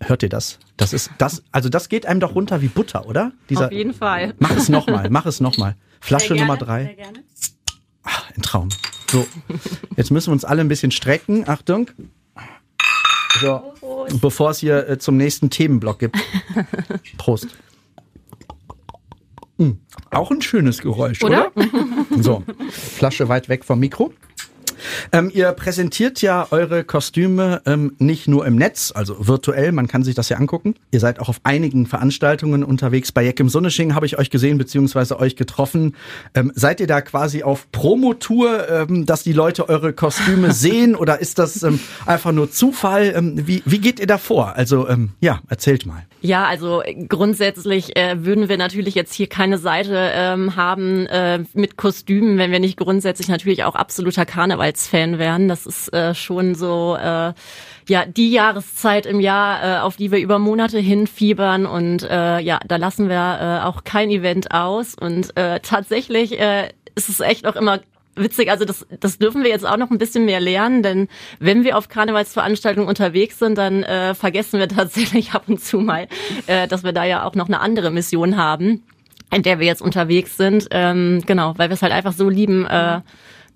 Hört 0.00 0.22
ihr 0.22 0.28
das? 0.28 0.58
Das 0.76 0.92
ist 0.92 1.10
das, 1.18 1.42
also 1.52 1.68
das 1.68 1.88
geht 1.88 2.04
einem 2.04 2.20
doch 2.20 2.34
runter 2.34 2.60
wie 2.60 2.68
Butter, 2.68 3.06
oder? 3.06 3.32
Dieser, 3.48 3.66
Auf 3.66 3.72
jeden 3.72 3.94
Fall. 3.94 4.34
Mach 4.38 4.54
es 4.54 4.68
nochmal, 4.68 5.08
mach 5.10 5.26
es 5.26 5.40
nochmal. 5.40 5.76
Flasche 6.00 6.34
gerne, 6.34 6.42
Nummer 6.42 6.58
drei. 6.58 6.84
Sehr 6.84 6.94
gerne. 6.94 7.24
Ach, 8.02 8.30
ein 8.36 8.42
Traum. 8.42 8.68
So, 9.10 9.26
jetzt 9.96 10.10
müssen 10.10 10.28
wir 10.28 10.32
uns 10.32 10.44
alle 10.44 10.60
ein 10.60 10.68
bisschen 10.68 10.90
strecken. 10.90 11.48
Achtung. 11.48 11.90
So, 13.40 13.74
bevor 14.20 14.50
es 14.50 14.58
hier 14.58 14.88
äh, 14.88 14.98
zum 14.98 15.16
nächsten 15.16 15.50
Themenblock 15.50 15.98
gibt. 15.98 16.16
Prost. 17.18 17.48
Mhm. 19.58 19.80
Auch 20.10 20.30
ein 20.30 20.42
schönes 20.42 20.78
Geräusch, 20.78 21.22
oder? 21.22 21.52
oder? 21.56 21.68
so, 22.20 22.42
Flasche 22.70 23.28
weit 23.28 23.48
weg 23.48 23.64
vom 23.64 23.80
Mikro. 23.80 24.12
Ähm, 25.12 25.30
ihr 25.32 25.52
präsentiert 25.52 26.22
ja 26.22 26.48
eure 26.50 26.84
Kostüme 26.84 27.62
ähm, 27.66 27.94
nicht 27.98 28.28
nur 28.28 28.46
im 28.46 28.56
Netz, 28.56 28.92
also 28.94 29.26
virtuell, 29.26 29.72
man 29.72 29.88
kann 29.88 30.02
sich 30.02 30.14
das 30.14 30.28
ja 30.28 30.36
angucken. 30.36 30.74
Ihr 30.90 31.00
seid 31.00 31.20
auch 31.20 31.28
auf 31.28 31.40
einigen 31.44 31.86
Veranstaltungen 31.86 32.64
unterwegs. 32.64 33.12
Bei 33.12 33.24
Jack 33.24 33.40
im 33.40 33.48
Sonnesching 33.48 33.94
habe 33.94 34.06
ich 34.06 34.18
euch 34.18 34.30
gesehen, 34.30 34.58
beziehungsweise 34.58 35.18
euch 35.18 35.36
getroffen. 35.36 35.94
Ähm, 36.34 36.52
seid 36.54 36.80
ihr 36.80 36.86
da 36.86 37.00
quasi 37.00 37.42
auf 37.42 37.70
Promotour, 37.72 38.68
ähm, 38.68 39.06
dass 39.06 39.22
die 39.22 39.32
Leute 39.32 39.68
eure 39.68 39.92
Kostüme 39.92 40.52
sehen 40.52 40.94
oder 40.94 41.20
ist 41.20 41.38
das 41.38 41.62
ähm, 41.62 41.80
einfach 42.06 42.32
nur 42.32 42.50
Zufall? 42.50 43.12
Ähm, 43.16 43.46
wie, 43.46 43.62
wie 43.64 43.78
geht 43.78 44.00
ihr 44.00 44.06
da 44.06 44.18
vor? 44.18 44.56
Also 44.56 44.88
ähm, 44.88 45.10
ja, 45.20 45.40
erzählt 45.48 45.86
mal. 45.86 46.04
Ja, 46.20 46.46
also 46.46 46.82
grundsätzlich 47.08 47.96
äh, 47.96 48.24
würden 48.24 48.48
wir 48.48 48.56
natürlich 48.56 48.94
jetzt 48.94 49.14
hier 49.14 49.28
keine 49.28 49.58
Seite 49.58 50.10
ähm, 50.12 50.56
haben 50.56 51.06
äh, 51.06 51.44
mit 51.54 51.76
Kostümen, 51.76 52.38
wenn 52.38 52.50
wir 52.50 52.58
nicht 52.58 52.76
grundsätzlich 52.76 53.28
natürlich 53.28 53.64
auch 53.64 53.74
absoluter 53.74 54.24
Karnevalsfan 54.66 55.18
wären. 55.18 55.48
Das 55.48 55.66
ist 55.66 55.92
äh, 55.92 56.14
schon 56.14 56.54
so 56.54 56.96
äh, 56.96 57.32
ja 57.88 58.04
die 58.06 58.30
Jahreszeit 58.30 59.06
im 59.06 59.20
Jahr, 59.20 59.62
äh, 59.62 59.80
auf 59.80 59.96
die 59.96 60.10
wir 60.10 60.18
über 60.18 60.38
Monate 60.38 60.78
hinfiebern 60.78 61.66
und 61.66 62.02
äh, 62.02 62.40
ja, 62.40 62.58
da 62.66 62.76
lassen 62.76 63.08
wir 63.08 63.16
äh, 63.62 63.64
auch 63.64 63.84
kein 63.84 64.10
Event 64.10 64.50
aus 64.50 64.94
und 64.94 65.36
äh, 65.36 65.60
tatsächlich 65.60 66.38
äh, 66.40 66.70
ist 66.94 67.08
es 67.08 67.20
echt 67.20 67.46
auch 67.46 67.56
immer 67.56 67.80
witzig, 68.16 68.50
also 68.50 68.64
das, 68.64 68.86
das 68.98 69.18
dürfen 69.18 69.42
wir 69.42 69.50
jetzt 69.50 69.66
auch 69.66 69.76
noch 69.76 69.90
ein 69.90 69.98
bisschen 69.98 70.24
mehr 70.24 70.40
lernen, 70.40 70.82
denn 70.82 71.08
wenn 71.38 71.64
wir 71.64 71.76
auf 71.76 71.90
Karnevalsveranstaltungen 71.90 72.88
unterwegs 72.88 73.38
sind, 73.38 73.58
dann 73.58 73.82
äh, 73.82 74.14
vergessen 74.14 74.58
wir 74.58 74.68
tatsächlich 74.76 75.32
ab 75.32 75.44
und 75.46 75.62
zu 75.62 75.78
mal, 75.78 76.08
äh, 76.46 76.66
dass 76.66 76.82
wir 76.82 76.92
da 76.92 77.04
ja 77.04 77.24
auch 77.24 77.34
noch 77.34 77.46
eine 77.46 77.60
andere 77.60 77.90
Mission 77.90 78.38
haben, 78.38 78.82
in 79.30 79.42
der 79.42 79.60
wir 79.60 79.66
jetzt 79.66 79.82
unterwegs 79.82 80.38
sind. 80.38 80.66
Ähm, 80.70 81.22
genau, 81.26 81.52
weil 81.58 81.68
wir 81.68 81.74
es 81.74 81.82
halt 81.82 81.92
einfach 81.92 82.14
so 82.14 82.30
lieben, 82.30 82.64
äh, 82.64 83.00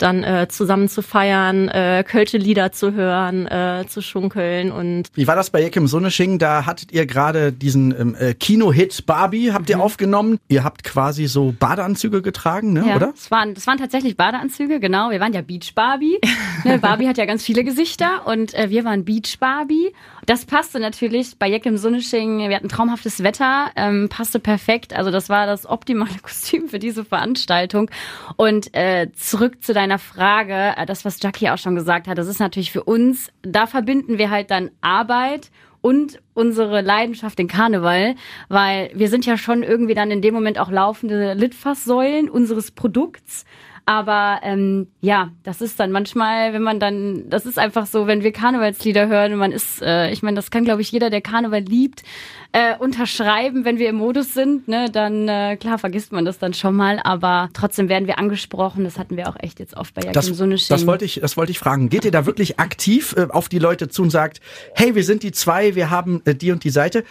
dann 0.03 0.25
äh, 0.25 0.49
zusammen 0.49 0.89
zu 0.89 1.03
feiern, 1.03 1.69
äh, 1.69 2.05
Kölsche 2.07 2.39
Lieder 2.39 2.73
zu 2.73 2.93
hören, 2.93 3.47
äh, 3.47 3.85
zu 3.89 4.01
schunkeln 4.03 4.73
und. 4.73 5.05
Wie 5.15 5.27
war 5.27 5.37
das 5.37 5.51
bei 5.51 5.61
Jekim 5.61 5.87
Sonnesching? 5.87 6.39
Da 6.39 6.67
hattet 6.67 6.93
ihr 6.93 7.07
gerade 7.07 7.53
diesen 7.53 7.99
ähm, 7.99 8.17
äh, 8.19 8.35
Kino-Hit 8.35 9.07
Barbie, 9.07 9.53
habt 9.53 9.69
ihr 9.71 9.77
mhm. 9.77 9.83
aufgenommen. 9.83 10.39
Ihr 10.49 10.65
habt 10.65 10.85
quasi 10.85 11.27
so 11.27 11.55
Badeanzüge 11.59 12.23
getragen, 12.23 12.73
ne? 12.73 12.85
Ja, 12.89 12.97
oder? 12.97 13.13
Das 13.13 13.31
waren, 13.31 13.55
das 13.55 13.67
waren 13.67 13.79
tatsächlich 13.79 14.17
Badeanzüge, 14.17 14.81
genau. 14.81 15.11
Wir 15.11 15.21
waren 15.21 15.33
ja 15.33 15.43
Beach 15.43 15.75
Barbie. 15.75 16.19
ne, 16.65 16.79
Barbie 16.79 17.09
hat 17.09 17.19
ja 17.19 17.27
ganz 17.27 17.43
viele 17.43 17.65
Gesichter 17.65 18.27
und 18.27 18.55
äh, 18.55 18.71
wir 18.71 18.85
waren 18.85 19.05
Beach 19.05 19.39
Barbie. 19.39 19.93
Das 20.27 20.47
passte 20.47 20.81
natürlich 20.81 21.39
bei 21.39 21.49
Jekim 21.49 21.77
Sonnesching. 21.77 22.49
Wir 22.49 22.57
hatten 22.57 22.69
traumhaftes 22.69 23.23
Wetter, 23.23 23.71
ähm, 23.77 24.09
passte 24.09 24.41
perfekt. 24.41 24.95
Also 24.95 25.11
das 25.11 25.29
war 25.29 25.47
das 25.47 25.67
optimale 25.67 26.11
Kostüm 26.23 26.69
für 26.69 26.79
diese 26.79 27.05
Veranstaltung. 27.05 27.91
Und 28.37 28.75
äh, 28.75 29.09
zurück 29.13 29.63
zu 29.63 29.75
deiner 29.75 29.91
deiner 29.91 29.99
Frage, 29.99 30.75
äh, 30.77 30.87
das, 30.87 31.05
was 31.05 31.21
Jackie 31.21 31.51
auch 31.51 31.59
schon 31.59 31.75
gesagt 31.75 32.07
hat, 32.07 32.17
das 32.17 32.29
ist 32.29 32.39
natürlich 32.39 32.71
für 32.71 32.85
uns, 32.85 33.33
da 33.43 33.67
verbinden 33.67 34.19
wir 34.19 34.31
halt 34.31 34.51
dann 34.51 34.71
Arbeit 34.81 35.51
und 35.81 36.21
unsere 36.35 36.81
Leidenschaft, 36.81 37.39
den 37.39 37.49
Karneval, 37.49 38.15
weil 38.49 38.91
wir 38.95 39.09
sind 39.09 39.27
ja 39.27 39.37
schon 39.37 39.63
irgendwie 39.63 39.95
dann 39.95 40.11
in 40.11 40.23
dem 40.23 40.35
Moment 40.35 40.59
auch 40.59 40.71
laufende 40.71 41.35
Litfaßsäulen 41.35 42.29
unseres 42.29 42.71
Produkts. 42.71 43.45
Aber 43.91 44.39
ähm, 44.45 44.87
ja, 45.01 45.33
das 45.43 45.61
ist 45.61 45.81
dann 45.81 45.91
manchmal, 45.91 46.53
wenn 46.53 46.63
man 46.63 46.79
dann, 46.79 47.29
das 47.29 47.45
ist 47.45 47.59
einfach 47.59 47.87
so, 47.87 48.07
wenn 48.07 48.23
wir 48.23 48.31
Karnevalslieder 48.31 49.09
hören 49.09 49.33
und 49.33 49.41
man 49.41 49.51
ist, 49.51 49.83
äh, 49.83 50.13
ich 50.13 50.23
meine, 50.23 50.37
das 50.37 50.53
kann, 50.53 50.65
glaube 50.65 50.81
ich, 50.81 50.93
jeder, 50.93 51.11
der 51.11 51.21
Karneval 51.21 51.63
liebt, 51.63 52.05
äh, 52.53 52.77
unterschreiben, 52.79 53.65
wenn 53.65 53.79
wir 53.79 53.89
im 53.89 53.97
Modus 53.97 54.33
sind, 54.33 54.69
ne, 54.69 54.91
dann 54.93 55.27
äh, 55.27 55.57
klar 55.57 55.77
vergisst 55.77 56.13
man 56.13 56.25
das 56.25 56.39
dann 56.39 56.55
schon 56.55 56.77
mal, 56.77 57.01
aber 57.03 57.49
trotzdem 57.53 57.89
werden 57.89 58.07
wir 58.07 58.21
angesprochen. 58.21 58.85
Das 58.85 58.97
hatten 58.97 59.17
wir 59.17 59.29
auch 59.29 59.37
echt 59.41 59.59
jetzt 59.59 59.77
oft 59.77 59.93
bei 59.93 60.03
Jakim 60.03 60.13
das, 60.13 60.31
Das 60.69 60.87
wollte 60.87 61.05
ich, 61.05 61.19
das 61.21 61.37
wollte 61.37 61.51
ich 61.51 61.59
fragen. 61.59 61.89
Geht 61.89 62.05
ihr 62.05 62.13
da 62.13 62.27
wirklich 62.27 62.61
aktiv 62.61 63.17
äh, 63.17 63.27
auf 63.29 63.49
die 63.49 63.59
Leute 63.59 63.89
zu 63.89 64.03
und 64.03 64.11
sagt, 64.11 64.41
hey, 64.77 64.95
wir 64.95 65.03
sind 65.03 65.25
die 65.25 65.33
zwei, 65.33 65.75
wir 65.75 65.91
haben 65.91 66.23
äh, 66.27 66.37
die 66.37 66.53
und 66.53 66.63
die 66.63 66.71
Seite? 66.71 67.03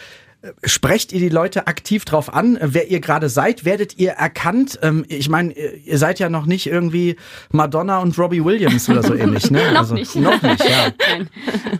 Sprecht 0.63 1.11
ihr 1.11 1.19
die 1.19 1.27
Leute 1.27 1.67
aktiv 1.67 2.05
drauf 2.05 2.33
an, 2.33 2.57
wer 2.61 2.89
ihr 2.89 3.01
gerade 3.01 3.27
seid? 3.27 3.65
Werdet 3.65 3.97
ihr 3.97 4.11
erkannt? 4.11 4.79
Ähm, 4.81 5.03
ich 5.09 5.27
meine, 5.27 5.51
ihr 5.53 5.97
seid 5.97 6.17
ja 6.19 6.29
noch 6.29 6.45
nicht 6.45 6.65
irgendwie 6.65 7.17
Madonna 7.51 7.99
und 7.99 8.17
Robbie 8.17 8.45
Williams 8.45 8.87
oder 8.89 9.03
so 9.03 9.13
ähnlich, 9.15 9.51
ne? 9.51 9.59
noch 9.73 9.79
also, 9.79 9.95
nicht. 9.95 10.15
Noch 10.15 10.41
nicht, 10.41 10.63
ja. 10.63 10.91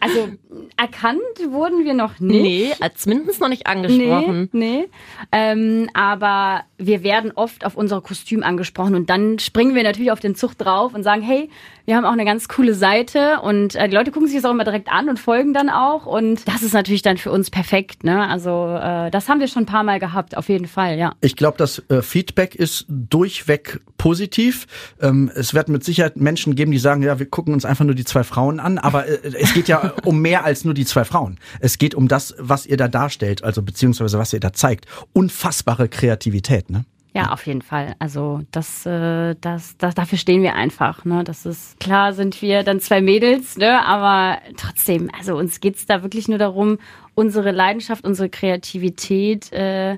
Also 0.02 0.28
erkannt 0.76 1.22
wurden 1.52 1.86
wir 1.86 1.94
noch 1.94 2.20
nicht. 2.20 2.42
Nee, 2.42 2.90
zumindest 2.96 3.40
noch 3.40 3.48
nicht 3.48 3.66
angesprochen. 3.66 4.50
Nee, 4.52 4.82
nee. 4.82 4.90
Ähm, 5.32 5.90
aber 5.94 6.64
wir 6.78 7.04
werden 7.04 7.32
oft 7.36 7.66
auf 7.66 7.76
unser 7.76 8.02
Kostüm 8.02 8.44
angesprochen 8.44 8.96
und 8.96 9.10
dann 9.10 9.40
springen 9.40 9.74
wir 9.74 9.84
natürlich 9.84 10.12
auf 10.12 10.20
den 10.20 10.36
Zug 10.36 10.58
drauf 10.58 10.94
und 10.94 11.04
sagen, 11.04 11.22
hey, 11.22 11.50
wir 11.86 11.96
haben 11.96 12.06
auch 12.06 12.12
eine 12.12 12.26
ganz 12.26 12.48
coole 12.48 12.74
Seite 12.74 13.40
und 13.42 13.76
äh, 13.76 13.88
die 13.88 13.96
Leute 13.96 14.12
gucken 14.12 14.28
sich 14.28 14.38
das 14.38 14.46
auch 14.46 14.52
immer 14.52 14.64
direkt 14.64 14.92
an 14.92 15.10
und 15.10 15.18
folgen 15.18 15.54
dann 15.54 15.70
auch 15.70 16.06
und 16.06 16.48
das 16.48 16.62
ist 16.62 16.74
natürlich 16.74 17.02
dann 17.02 17.18
für 17.18 17.32
uns 17.32 17.50
perfekt, 17.50 18.04
ne? 18.04 18.28
Also 18.28 18.49
also 18.50 19.08
äh, 19.08 19.12
das 19.12 19.30
haben 19.30 19.40
wir 19.40 19.48
schon 19.48 19.64
ein 19.64 19.68
paar 19.68 19.84
Mal 19.84 20.00
gehabt, 20.00 20.36
auf 20.36 20.50
jeden 20.50 20.68
Fall, 20.68 20.98
ja. 20.98 21.14
Ich 21.22 21.36
glaube, 21.36 21.58
das 21.58 21.84
äh, 21.90 22.02
Feedback 22.02 22.56
ist 22.56 22.86
durchweg 22.88 23.80
positiv. 23.98 24.68
Ähm, 25.02 25.32
es 25.36 25.54
wird 25.54 25.70
mit 25.70 25.84
Sicherheit 25.84 26.18
Menschen 26.18 26.56
geben, 26.56 26.72
die 26.72 26.80
sagen, 26.80 27.04
ja, 27.04 27.20
wir 27.20 27.28
gucken 27.28 27.54
uns 27.54 27.66
einfach 27.66 27.86
nur 27.86 27.96
die 27.96 28.06
zwei 28.06 28.24
Frauen 28.24 28.60
an, 28.60 28.78
aber 28.78 29.08
äh, 29.08 29.20
es 29.40 29.54
geht 29.54 29.68
ja 29.68 29.94
um 30.06 30.22
mehr 30.22 30.46
als 30.46 30.66
nur 30.66 30.74
die 30.74 30.86
zwei 30.86 31.06
Frauen. 31.06 31.38
Es 31.60 31.78
geht 31.78 31.96
um 31.96 32.08
das, 32.08 32.36
was 32.40 32.66
ihr 32.66 32.78
da 32.78 32.88
darstellt, 32.88 33.44
also 33.44 33.62
beziehungsweise 33.62 34.18
was 34.18 34.34
ihr 34.34 34.40
da 34.40 34.54
zeigt. 34.54 34.86
Unfassbare 35.14 35.88
Kreativität, 35.88 36.70
ne? 36.70 36.86
Ja, 37.14 37.32
auf 37.32 37.48
jeden 37.48 37.64
Fall. 37.64 37.96
Also 37.98 38.42
das, 38.52 38.86
äh, 38.86 39.36
das, 39.42 39.78
das, 39.78 39.96
dafür 39.96 40.20
stehen 40.20 40.44
wir 40.44 40.54
einfach. 40.54 41.06
Ne? 41.06 41.24
Das 41.24 41.46
ist 41.46 41.80
klar, 41.80 42.14
sind 42.14 42.40
wir 42.42 42.62
dann 42.62 42.80
zwei 42.80 43.02
Mädels, 43.02 43.58
ne? 43.58 43.84
aber 43.84 44.38
trotzdem, 44.58 45.10
also 45.18 45.36
uns 45.36 45.60
geht's 45.60 45.88
da 45.88 46.04
wirklich 46.04 46.28
nur 46.28 46.38
darum, 46.38 46.78
unsere 47.20 47.52
Leidenschaft, 47.52 48.04
unsere 48.06 48.30
Kreativität 48.30 49.52
äh, 49.52 49.98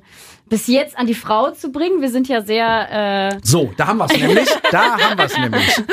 bis 0.50 0.66
jetzt 0.68 0.98
an 0.98 1.08
die 1.08 1.14
Frau 1.14 1.52
zu 1.52 1.72
bringen. 1.72 2.02
Wir 2.02 2.10
sind 2.10 2.28
ja 2.28 2.42
sehr. 2.42 3.32
Äh 3.32 3.38
so, 3.42 3.72
da 3.78 3.88
haben 3.88 4.00
wir 4.00 4.06
es 4.06 4.20
nämlich. 4.20 4.50
Da 4.72 4.98
haben 4.98 5.18
wir 5.18 5.26
es 5.26 5.38
nämlich. 5.38 5.84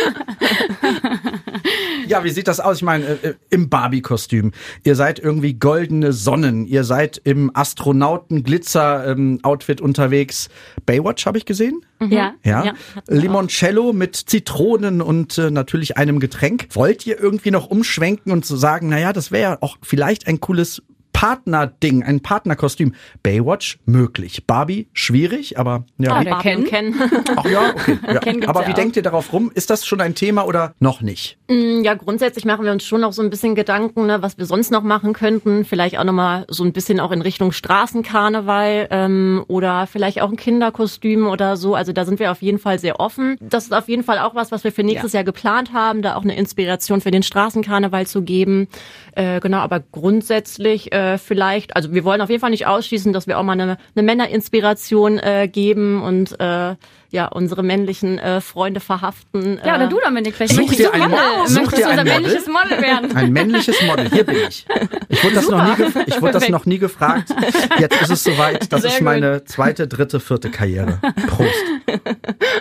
ja, 2.09 2.25
wie 2.25 2.31
sieht 2.31 2.49
das 2.49 2.59
aus? 2.61 2.79
Ich 2.79 2.83
meine, 2.83 3.05
äh, 3.05 3.35
im 3.51 3.69
Barbie-Kostüm. 3.69 4.53
Ihr 4.85 4.95
seid 4.95 5.19
irgendwie 5.19 5.53
goldene 5.55 6.13
Sonnen. 6.13 6.67
Ihr 6.67 6.85
seid 6.85 7.21
im 7.25 7.51
Astronauten-Glitzer-Outfit 7.55 9.81
unterwegs. 9.81 10.49
Baywatch 10.87 11.27
habe 11.27 11.39
ich 11.39 11.45
gesehen. 11.45 11.81
Mhm. 12.01 12.13
Ja. 12.13 12.35
Ja. 12.45 12.65
ja 12.65 12.75
Limoncello 13.09 13.93
mit 13.93 14.15
Zitronen 14.17 15.03
und 15.03 15.39
äh, 15.39 15.51
natürlich 15.51 15.97
einem 15.97 16.21
Getränk. 16.21 16.69
Wollt 16.73 17.05
ihr 17.07 17.21
irgendwie 17.21 17.51
noch 17.51 17.69
umschwenken 17.69 18.33
und 18.33 18.47
so 18.47 18.57
sagen, 18.57 18.89
naja, 18.89 19.13
das 19.13 19.31
wäre 19.31 19.53
ja 19.53 19.59
auch 19.61 19.77
vielleicht 19.83 20.27
ein 20.27 20.41
cooles 20.41 20.83
Partnerding, 21.19 22.05
ein 22.05 22.21
Partnerkostüm. 22.21 22.95
Baywatch 23.25 23.81
möglich. 23.87 24.47
Barbie 24.47 24.87
schwierig, 24.93 25.59
aber 25.59 25.85
ja. 25.99 26.13
Ah, 26.13 26.21
wie, 26.21 26.25
der 26.27 26.37
Ken. 26.37 26.65
Ken. 26.65 26.95
ach 27.35 27.45
ja, 27.45 27.71
okay. 27.75 27.99
Ja. 28.09 28.21
Aber 28.49 28.63
ja 28.63 28.69
wie 28.69 28.71
auch. 28.71 28.77
denkt 28.77 28.97
ihr 28.97 29.03
darauf 29.03 29.33
rum? 29.33 29.51
Ist 29.53 29.69
das 29.69 29.85
schon 29.85 30.01
ein 30.01 30.15
Thema 30.15 30.47
oder 30.47 30.75
noch 30.79 31.01
nicht? 31.01 31.37
Mm, 31.49 31.83
Ja, 31.83 31.95
grundsätzlich 31.95 32.45
machen 32.45 32.65
wir 32.65 32.71
uns 32.71 32.85
schon 32.85 33.01
noch 33.01 33.13
so 33.13 33.21
ein 33.23 33.31
bisschen 33.31 33.57
Gedanken, 33.57 34.07
ne, 34.07 34.23
was 34.23 34.39
wir 34.39 34.47
sonst 34.47 34.71
noch 34.71 34.85
machen 34.85 35.13
könnten. 35.13 35.65
Vielleicht 35.65 35.99
auch 35.99 36.05
nochmal 36.05 36.45
so 36.49 36.63
ein 36.63 36.73
bisschen 36.73 37.01
auch 37.01 37.11
in 37.11 37.21
Richtung 37.21 37.51
Straßenkarneval 37.51 38.87
ähm, 38.93 39.45
oder 39.49 39.89
vielleicht 39.89 40.23
auch 40.23 40.31
ein 40.31 40.37
Kinderkostüm 40.37 41.27
oder 41.27 41.57
so. 41.57 41.75
Also 41.75 41.93
da 41.93 42.05
sind 42.05 42.21
wir 42.21 42.31
auf 42.31 42.43
jeden 42.43 42.61
Fall 42.61 42.79
sehr 42.79 43.01
offen. 43.01 43.37
Das 43.41 43.65
ist 43.65 43.73
auf 43.75 43.89
jeden 43.89 44.05
Fall 44.05 44.21
auch 44.21 44.37
was, 44.37 44.53
was 44.53 44.63
wir 44.63 44.71
für 44.71 44.85
nächstes 44.85 45.13
Jahr 45.15 45.25
geplant 45.25 45.73
haben, 45.73 46.01
da 46.03 46.15
auch 46.15 46.23
eine 46.23 46.37
Inspiration 46.37 47.01
für 47.01 47.11
den 47.11 47.25
Straßenkarneval 47.25 48.07
zu 48.07 48.23
geben. 48.23 48.69
Äh, 49.17 49.41
genau, 49.41 49.59
aber 49.59 49.81
grundsätzlich 49.81 50.93
äh, 50.93 51.08
vielleicht, 51.17 51.75
also 51.77 51.95
wir 51.95 52.05
wollen 52.05 52.21
auf 52.21 52.29
jeden 52.29 52.41
Fall 52.43 52.51
nicht 52.51 52.67
ausschließen, 52.67 53.13
dass 53.15 53.27
wir 53.27 53.39
auch 53.39 53.43
mal 53.43 53.53
eine, 53.53 53.79
eine 53.97 54.03
Männerinspiration 54.03 55.19
äh, 55.19 55.49
geben 55.51 56.03
und 56.03 56.39
äh, 56.41 56.75
ja 57.11 57.27
unsere 57.29 57.63
männlichen 57.63 58.19
äh, 58.19 58.43
Freunde 58.43 58.81
verhaften. 58.81 59.59
Ja, 59.65 59.73
äh, 59.75 59.77
oder 59.79 59.87
du, 59.87 59.99
Dominik, 60.05 60.35
vielleicht 60.35 60.53
Such 60.53 60.59
möchtest 60.67 60.81
dir 60.81 60.89
du 60.89 60.93
ein 60.93 61.11
Model. 61.11 61.17
Mo- 61.17 61.47
such 61.47 61.61
möchtest 61.63 61.79
dir 61.79 61.85
du 61.85 61.91
ein 61.91 61.97
Model. 61.99 62.13
männliches 62.21 62.47
Model 62.49 62.83
werden. 62.83 63.17
Ein 63.17 63.33
männliches 63.33 63.83
Model. 63.87 64.11
Hier 64.11 64.25
bin 64.25 64.37
ich. 64.49 64.67
Ich 65.09 65.25
wurde 65.25 65.35
das, 65.37 65.49
noch 65.49 65.65
nie, 65.79 65.85
ich 66.07 66.21
wurde 66.21 66.33
das 66.35 66.49
noch 66.51 66.67
nie 66.67 66.79
gefragt. 66.79 67.31
Jetzt 67.79 68.03
ist 68.03 68.11
es 68.11 68.25
soweit. 68.25 68.71
Das 68.71 68.83
Sehr 68.83 68.91
ist 68.91 68.99
gut. 68.99 69.05
meine 69.07 69.45
zweite, 69.45 69.89
dritte, 69.89 70.21
vierte 70.21 70.51
Karriere. 70.51 70.99
Prost. 71.29 71.55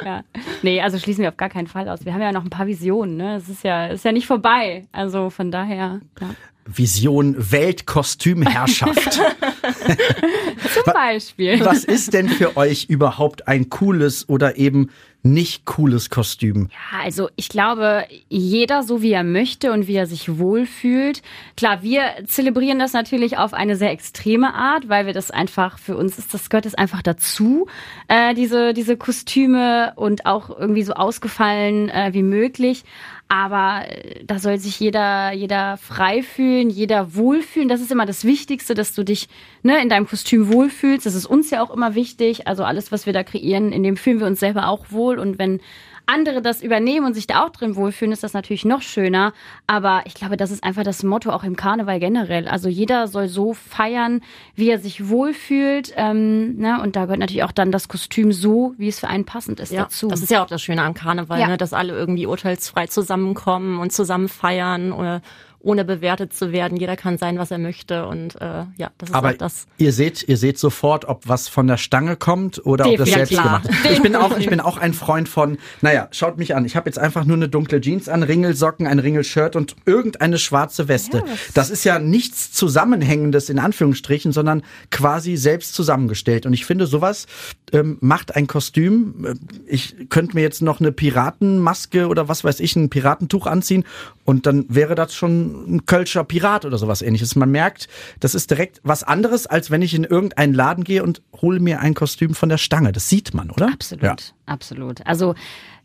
Ja. 0.06 0.22
Nee, 0.62 0.82
also 0.82 0.98
schließen 0.98 1.24
wir 1.24 1.30
auf 1.30 1.38
gar 1.38 1.50
keinen 1.50 1.68
Fall 1.68 1.90
aus. 1.90 2.06
Wir 2.06 2.14
haben 2.14 2.22
ja 2.22 2.32
noch 2.32 2.44
ein 2.44 2.50
paar 2.50 2.68
Visionen, 2.68 3.18
ne? 3.18 3.36
Es 3.36 3.50
ist 3.50 3.64
ja, 3.64 3.88
ist 3.88 4.06
ja 4.06 4.14
nicht 4.14 4.28
vorbei. 4.28 4.88
Also 4.94 5.30
von 5.30 5.52
daher, 5.52 6.00
ja. 6.22 6.28
Vision 6.68 7.36
Weltkostümherrschaft. 7.38 9.14
Zum 10.74 10.94
Beispiel. 10.94 11.60
Was 11.64 11.84
ist 11.84 12.14
denn 12.14 12.30
für 12.30 12.58
euch 12.58 12.86
überhaupt 12.86 13.48
ein 13.48 13.70
cooles 13.70 14.28
oder 14.30 14.58
eben 14.58 14.90
nicht 15.24 15.66
cooles 15.66 16.10
Kostüm? 16.10 16.70
Ja, 16.72 17.04
also 17.04 17.30
ich 17.36 17.50
glaube, 17.50 18.06
jeder 18.30 18.84
so 18.84 19.02
wie 19.02 19.12
er 19.12 19.24
möchte 19.24 19.72
und 19.72 19.88
wie 19.88 19.96
er 19.96 20.06
sich 20.06 20.38
wohlfühlt. 20.38 21.22
Klar, 21.56 21.82
wir 21.82 22.02
zelebrieren 22.26 22.80
das 22.80 22.94
natürlich 22.94 23.38
auf 23.38 23.54
eine 23.54 23.76
sehr 23.76 23.92
extreme 23.92 24.54
Art, 24.54 24.90
weil 24.90 25.06
wir 25.06 25.14
das 25.14 25.32
einfach, 25.32 25.80
für 25.80 25.98
uns 25.98 26.18
ist 26.18 26.34
das 26.34 26.50
gehört 26.50 26.66
es 26.66 26.76
einfach 26.76 27.02
dazu, 27.02 27.68
äh, 28.08 28.34
diese, 28.34 28.74
diese 28.74 28.98
Kostüme 28.98 29.94
und 29.96 30.26
auch 30.26 30.50
irgendwie 30.50 30.84
so 30.84 30.94
ausgefallen 30.94 31.90
äh, 31.90 32.12
wie 32.14 32.24
möglich. 32.24 32.84
Aber 33.30 33.84
äh, 33.88 34.24
da 34.26 34.40
soll 34.40 34.58
sich 34.58 34.80
jeder, 34.80 35.32
jeder 35.32 35.78
frei 35.78 36.24
fühlen, 36.24 36.70
jeder 36.70 37.16
wohlfühlen. 37.16 37.70
Das 37.70 37.82
ist 37.82 37.92
immer 37.92 38.06
das 38.06 38.24
Wichtigste, 38.24 38.74
dass 38.74 38.94
du 38.94 39.04
dich 39.04 39.28
ne, 39.64 39.82
in 39.82 39.90
deinem 39.90 40.08
Kostüm 40.08 40.52
wohlfühlst. 40.52 41.06
Das 41.06 41.16
ist 41.16 41.26
uns 41.26 41.50
ja 41.50 41.62
auch 41.62 41.70
immer 41.70 41.96
wichtig. 41.96 42.48
Also 42.48 42.64
alles, 42.64 42.92
was 42.92 43.06
wir 43.06 43.14
da 43.14 43.24
kreieren, 43.24 43.72
in 43.72 43.84
dem 43.84 43.98
fühlen 43.98 44.20
wir 44.20 44.28
uns 44.28 44.40
selber 44.40 44.68
auch 44.68 44.86
wohl. 44.92 45.20
Und 45.20 45.40
wenn 45.40 45.60
andere 46.08 46.42
das 46.42 46.62
übernehmen 46.64 47.06
und 47.06 47.14
sich 47.14 47.28
da 47.28 47.44
auch 47.46 47.50
drin 47.52 47.76
wohlfühlen, 47.76 48.12
ist 48.12 48.24
das 48.24 48.34
natürlich 48.34 48.66
noch 48.66 48.82
schöner. 48.82 49.34
Aber 49.68 50.02
ich 50.06 50.14
glaube, 50.14 50.38
das 50.38 50.52
ist 50.52 50.64
einfach 50.64 50.84
das 50.84 51.04
Motto 51.04 51.30
auch 51.32 51.44
im 51.44 51.56
Karneval 51.56 52.00
generell. 52.00 52.48
Also 52.48 52.70
jeder 52.70 53.08
soll 53.08 53.28
so 53.28 53.54
feiern, 53.54 54.22
wie 54.56 54.70
er 54.70 54.80
sich 54.80 55.10
wohlfühlt. 55.10 55.94
Ähm, 55.96 56.56
ne? 56.58 56.82
Und 56.82 56.96
da 56.96 57.04
gehört 57.06 57.20
natürlich 57.20 57.44
auch 57.44 57.52
dann 57.52 57.72
das 57.72 57.88
Kostüm 57.88 58.32
so, 58.32 58.74
wie 58.78 58.88
es 58.88 59.00
für 59.00 59.08
einen 59.08 59.26
passend 59.26 59.60
ist 59.60 59.72
Ja, 59.72 59.84
dazu. 59.84 60.08
das 60.08 60.22
ist 60.22 60.32
ja 60.32 60.44
auch 60.44 60.48
das 60.48 60.62
Schöne 60.62 60.82
am 60.82 60.94
Karneval, 60.94 61.40
Ja. 61.40 61.48
ne, 61.48 61.58
dass 61.58 61.74
alle 61.74 61.94
irgendwie 61.94 62.26
urteilsfrei 62.26 62.88
zusammenkommen 62.88 63.80
und 63.80 63.92
zusammen 63.92 64.30
feiern 64.30 64.92
oder 64.92 65.22
ohne 65.60 65.84
bewertet 65.86 66.34
zu 66.34 66.52
werden. 66.52 66.78
Jeder 66.78 66.96
kann 66.96 67.18
sein, 67.18 67.38
was 67.40 67.52
er 67.52 67.58
möchte 67.58 68.06
und 68.08 68.36
äh, 68.40 68.66
ja, 68.78 68.92
das 68.98 69.10
ist 69.10 69.16
Aber 69.16 69.30
auch 69.30 69.34
das. 69.34 69.66
ihr 69.78 69.92
seht, 69.92 70.24
ihr 70.28 70.38
seht 70.38 70.60
sofort, 70.60 71.06
ob 71.06 71.28
was 71.28 71.48
von 71.48 71.68
der 71.68 71.78
Stange 71.78 72.16
kommt 72.16 72.66
oder 72.66 72.86
ob 72.88 72.96
das 72.98 73.10
Definitiv. 73.10 73.14
selbst 73.16 73.32
Klar. 73.32 73.62
gemacht 73.64 73.86
ist. 73.86 73.92
Ich 73.92 74.02
bin 74.02 74.16
auch, 74.16 74.38
ich 74.38 74.48
bin 74.50 74.60
auch 74.60 74.78
ein 74.78 74.94
Freund 74.94 75.28
von, 75.28 75.58
naja, 75.82 76.08
schaut 76.12 76.38
mich 76.38 76.56
an. 76.56 76.64
Ich 76.66 76.76
habe 76.76 76.88
jetzt 76.90 77.00
einfach 77.00 77.26
nur 77.26 77.36
eine 77.38 77.50
dunkle 77.50 77.82
Jeans 77.82 78.08
an, 78.08 78.24
Ringelsocken, 78.24 78.88
ein 78.88 79.00
Ringelshirt 79.00 79.56
und 79.56 79.76
irgendeine 79.86 80.38
schwarze 80.38 80.88
Weste. 80.88 81.24
das 81.54 81.70
ist 81.70 81.84
ja 81.84 82.00
nichts 82.00 82.52
Zusammenhängendes 82.52 83.50
in 83.50 83.60
Anführungsstrichen, 83.60 84.32
sondern 84.32 84.64
quasi 84.92 85.38
selbst 85.38 85.74
zusammengestellt. 85.74 86.46
Und 86.46 86.54
ich 86.54 86.66
finde, 86.66 86.86
sowas 86.88 87.26
ähm, 87.74 87.98
macht 88.00 88.36
ein 88.36 88.48
Kostüm. 88.48 89.26
äh, 89.26 89.34
Ich 89.68 89.96
könnte 90.10 90.36
mir 90.36 90.42
jetzt 90.42 90.62
noch 90.62 90.80
eine 90.80 90.92
Piratenmaske 90.92 92.08
oder 92.08 92.28
was 92.30 92.44
weiß 92.44 92.60
ich, 92.60 92.76
ein 92.76 92.90
Piratentuch 92.90 93.48
anziehen 93.48 93.84
und 94.24 94.46
dann 94.46 94.66
wäre 94.70 94.96
das 94.96 95.14
schon 95.16 95.47
ein 95.48 95.86
Kölscher 95.86 96.24
Pirat 96.24 96.66
oder 96.66 96.78
sowas 96.78 97.02
ähnliches. 97.02 97.36
Man 97.36 97.52
merkt, 97.52 97.88
das 98.20 98.36
ist 98.36 98.50
direkt 98.52 98.80
was 98.84 99.04
anderes, 99.04 99.48
als 99.48 99.72
wenn 99.72 99.82
ich 99.82 99.94
in 99.94 100.04
irgendeinen 100.04 100.54
Laden 100.54 100.84
gehe 100.84 101.04
und 101.04 101.22
hole 101.42 101.60
mir 101.60 101.80
ein 101.80 101.94
Kostüm 101.94 102.34
von 102.36 102.50
der 102.50 102.58
Stange. 102.58 102.92
Das 102.92 103.10
sieht 103.10 103.34
man, 103.34 103.50
oder? 103.50 103.68
Absolut, 103.72 104.04
Ja. 104.04 104.16
absolut. 104.46 105.06
Also, 105.08 105.36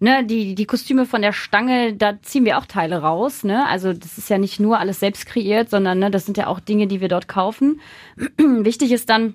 ne, 0.01 0.25
die, 0.27 0.55
die 0.55 0.64
Kostüme 0.66 1.07
von 1.07 1.22
der 1.22 1.33
Stange, 1.33 1.94
da 1.94 2.20
ziehen 2.22 2.44
wir 2.44 2.59
auch 2.59 2.66
Teile 2.66 2.98
raus, 3.03 3.44
ne? 3.44 3.66
Also, 3.68 3.92
das 3.92 4.18
ist 4.18 4.29
ja 4.31 4.38
nicht 4.38 4.61
nur 4.61 4.79
alles 4.79 5.01
selbst 5.01 5.27
kreiert, 5.27 5.70
sondern, 5.70 5.98
ne, 5.98 6.11
das 6.11 6.25
sind 6.27 6.37
ja 6.37 6.46
auch 6.46 6.61
Dinge, 6.61 6.87
die 6.87 7.01
wir 7.01 7.09
dort 7.09 7.29
kaufen. 7.29 7.81
Wichtig 8.38 8.92
ist 8.92 9.09
dann, 9.09 9.35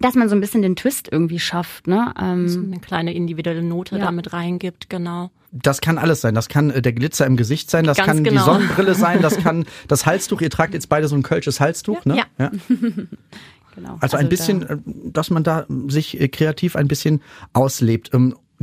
dass 0.00 0.14
man 0.14 0.28
so 0.28 0.34
ein 0.34 0.40
bisschen 0.40 0.62
den 0.62 0.74
Twist 0.74 1.08
irgendwie 1.12 1.38
schafft, 1.38 1.86
ne? 1.86 2.12
Ähm, 2.20 2.70
Eine 2.72 2.80
kleine 2.80 3.14
individuelle 3.14 3.62
Note 3.62 3.96
Ja. 3.96 4.06
da 4.06 4.10
mit 4.10 4.32
reingibt, 4.32 4.90
genau. 4.90 5.30
Das 5.52 5.82
kann 5.82 5.98
alles 5.98 6.22
sein. 6.22 6.34
Das 6.34 6.48
kann 6.48 6.70
äh, 6.70 6.80
der 6.80 6.92
Glitzer 6.94 7.26
im 7.26 7.36
Gesicht 7.36 7.70
sein, 7.70 7.84
das 7.84 7.98
Ganz 7.98 8.06
kann 8.06 8.24
die 8.24 8.30
genau. 8.30 8.44
Sonnenbrille 8.44 8.94
sein, 8.94 9.20
das 9.20 9.36
kann 9.42 9.66
das 9.86 10.06
Halstuch. 10.06 10.40
Ihr 10.40 10.50
tragt 10.50 10.72
jetzt 10.72 10.88
beide 10.88 11.08
so 11.08 11.14
ein 11.14 11.22
kölsches 11.22 11.60
Halstuch, 11.60 12.04
ne? 12.06 12.24
Ja. 12.38 12.50
genau. 13.74 13.98
Also, 14.00 14.16
ein 14.16 14.24
da- 14.24 14.28
bisschen, 14.30 14.62
äh, 14.62 14.78
dass 15.12 15.30
man 15.30 15.44
da 15.44 15.66
sich 15.88 16.18
äh, 16.20 16.28
kreativ 16.28 16.74
ein 16.74 16.88
bisschen 16.88 17.20
auslebt. 17.52 18.10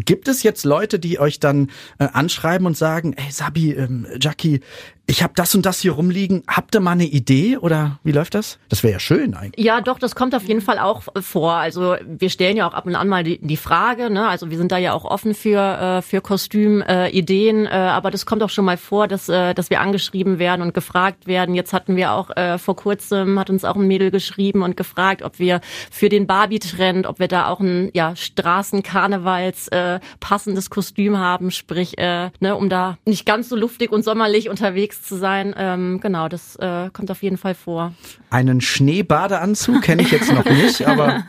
Gibt 0.06 0.28
es 0.28 0.44
jetzt 0.44 0.66
Leute, 0.66 1.00
die 1.00 1.20
euch 1.20 1.40
dann 1.40 1.70
äh, 1.98 2.08
anschreiben 2.12 2.66
und 2.68 2.78
sagen, 2.78 3.14
ey 3.14 3.32
Sabi, 3.32 3.74
ähm, 3.74 4.08
Jackie, 4.20 4.62
ich 5.10 5.24
habe 5.24 5.34
das 5.36 5.56
und 5.56 5.66
das 5.66 5.80
hier 5.80 5.94
rumliegen, 5.94 6.44
habt 6.48 6.76
ihr 6.76 6.82
mal 6.82 6.92
eine 6.92 7.06
Idee 7.06 7.58
oder 7.58 7.98
wie 8.04 8.12
läuft 8.12 8.36
das? 8.36 8.60
Das 8.70 8.84
wäre 8.84 8.94
ja 8.94 9.00
schön 9.00 9.34
eigentlich. 9.34 9.66
Ja, 9.66 9.82
doch, 9.82 9.98
das 9.98 10.14
kommt 10.14 10.36
auf 10.36 10.44
jeden 10.44 10.62
Fall 10.62 10.78
auch 10.78 11.02
vor. 11.20 11.54
Also 11.54 11.96
wir 12.06 12.30
stellen 12.30 12.58
ja 12.58 12.70
auch 12.70 12.76
ab 12.76 12.86
und 12.86 12.96
an 12.96 13.08
mal 13.08 13.24
die, 13.24 13.40
die 13.40 13.58
Frage, 13.58 14.12
ne? 14.12 14.28
Also 14.28 14.52
wir 14.52 14.58
sind 14.58 14.72
da 14.72 14.78
ja 14.78 14.94
auch 14.94 15.06
offen 15.06 15.34
für 15.34 15.60
äh, 15.60 16.02
für 16.04 16.22
Kostümideen, 16.22 17.66
äh, 17.66 17.70
äh, 17.70 17.90
aber 17.90 18.12
das 18.12 18.28
kommt 18.28 18.44
auch 18.44 18.52
schon 18.52 18.66
mal 18.66 18.78
vor, 18.78 19.08
dass 19.08 19.30
äh, 19.30 19.56
dass 19.56 19.72
wir 19.72 19.82
angeschrieben 19.82 20.38
werden 20.38 20.62
und 20.62 20.76
gefragt 20.76 21.26
werden. 21.26 21.56
Jetzt 21.56 21.74
hatten 21.74 21.96
wir 21.96 22.12
auch 22.12 22.30
äh, 22.38 22.60
vor 22.60 22.76
kurzem 22.76 23.40
hat 23.40 23.50
uns 23.50 23.66
auch 23.66 23.78
ein 23.78 23.88
Mädel 23.88 24.12
geschrieben 24.12 24.62
und 24.62 24.78
gefragt, 24.78 25.24
ob 25.24 25.40
wir 25.40 25.60
für 25.90 26.10
den 26.10 26.28
Barbie-Trend, 26.28 27.08
ob 27.08 27.18
wir 27.18 27.28
da 27.28 27.48
auch 27.48 27.62
ein 27.62 27.90
ja 27.96 28.16
Straßenkarnevals 28.16 29.70
äh, 29.96 30.00
passendes 30.20 30.70
Kostüm 30.70 31.18
haben, 31.18 31.52
sprich, 31.52 31.98
äh, 31.98 32.32
ne, 32.40 32.56
um 32.56 32.70
da 32.70 32.98
nicht 33.06 33.26
ganz 33.26 33.50
so 33.50 33.56
luftig 33.56 33.92
und 33.92 34.04
sommerlich 34.04 34.50
unterwegs 34.50 35.04
zu 35.04 35.16
sein. 35.16 35.54
Ähm, 35.58 36.00
genau, 36.02 36.28
das 36.28 36.56
äh, 36.58 36.90
kommt 36.92 37.12
auf 37.12 37.24
jeden 37.24 37.38
Fall 37.38 37.56
vor. 37.56 37.94
Einen 38.30 38.62
Schneebadeanzug 38.62 39.82
kenne 39.82 40.02
ich 40.04 40.12
jetzt 40.12 40.32
noch 40.32 40.46
nicht, 40.46 40.86
aber 40.88 41.24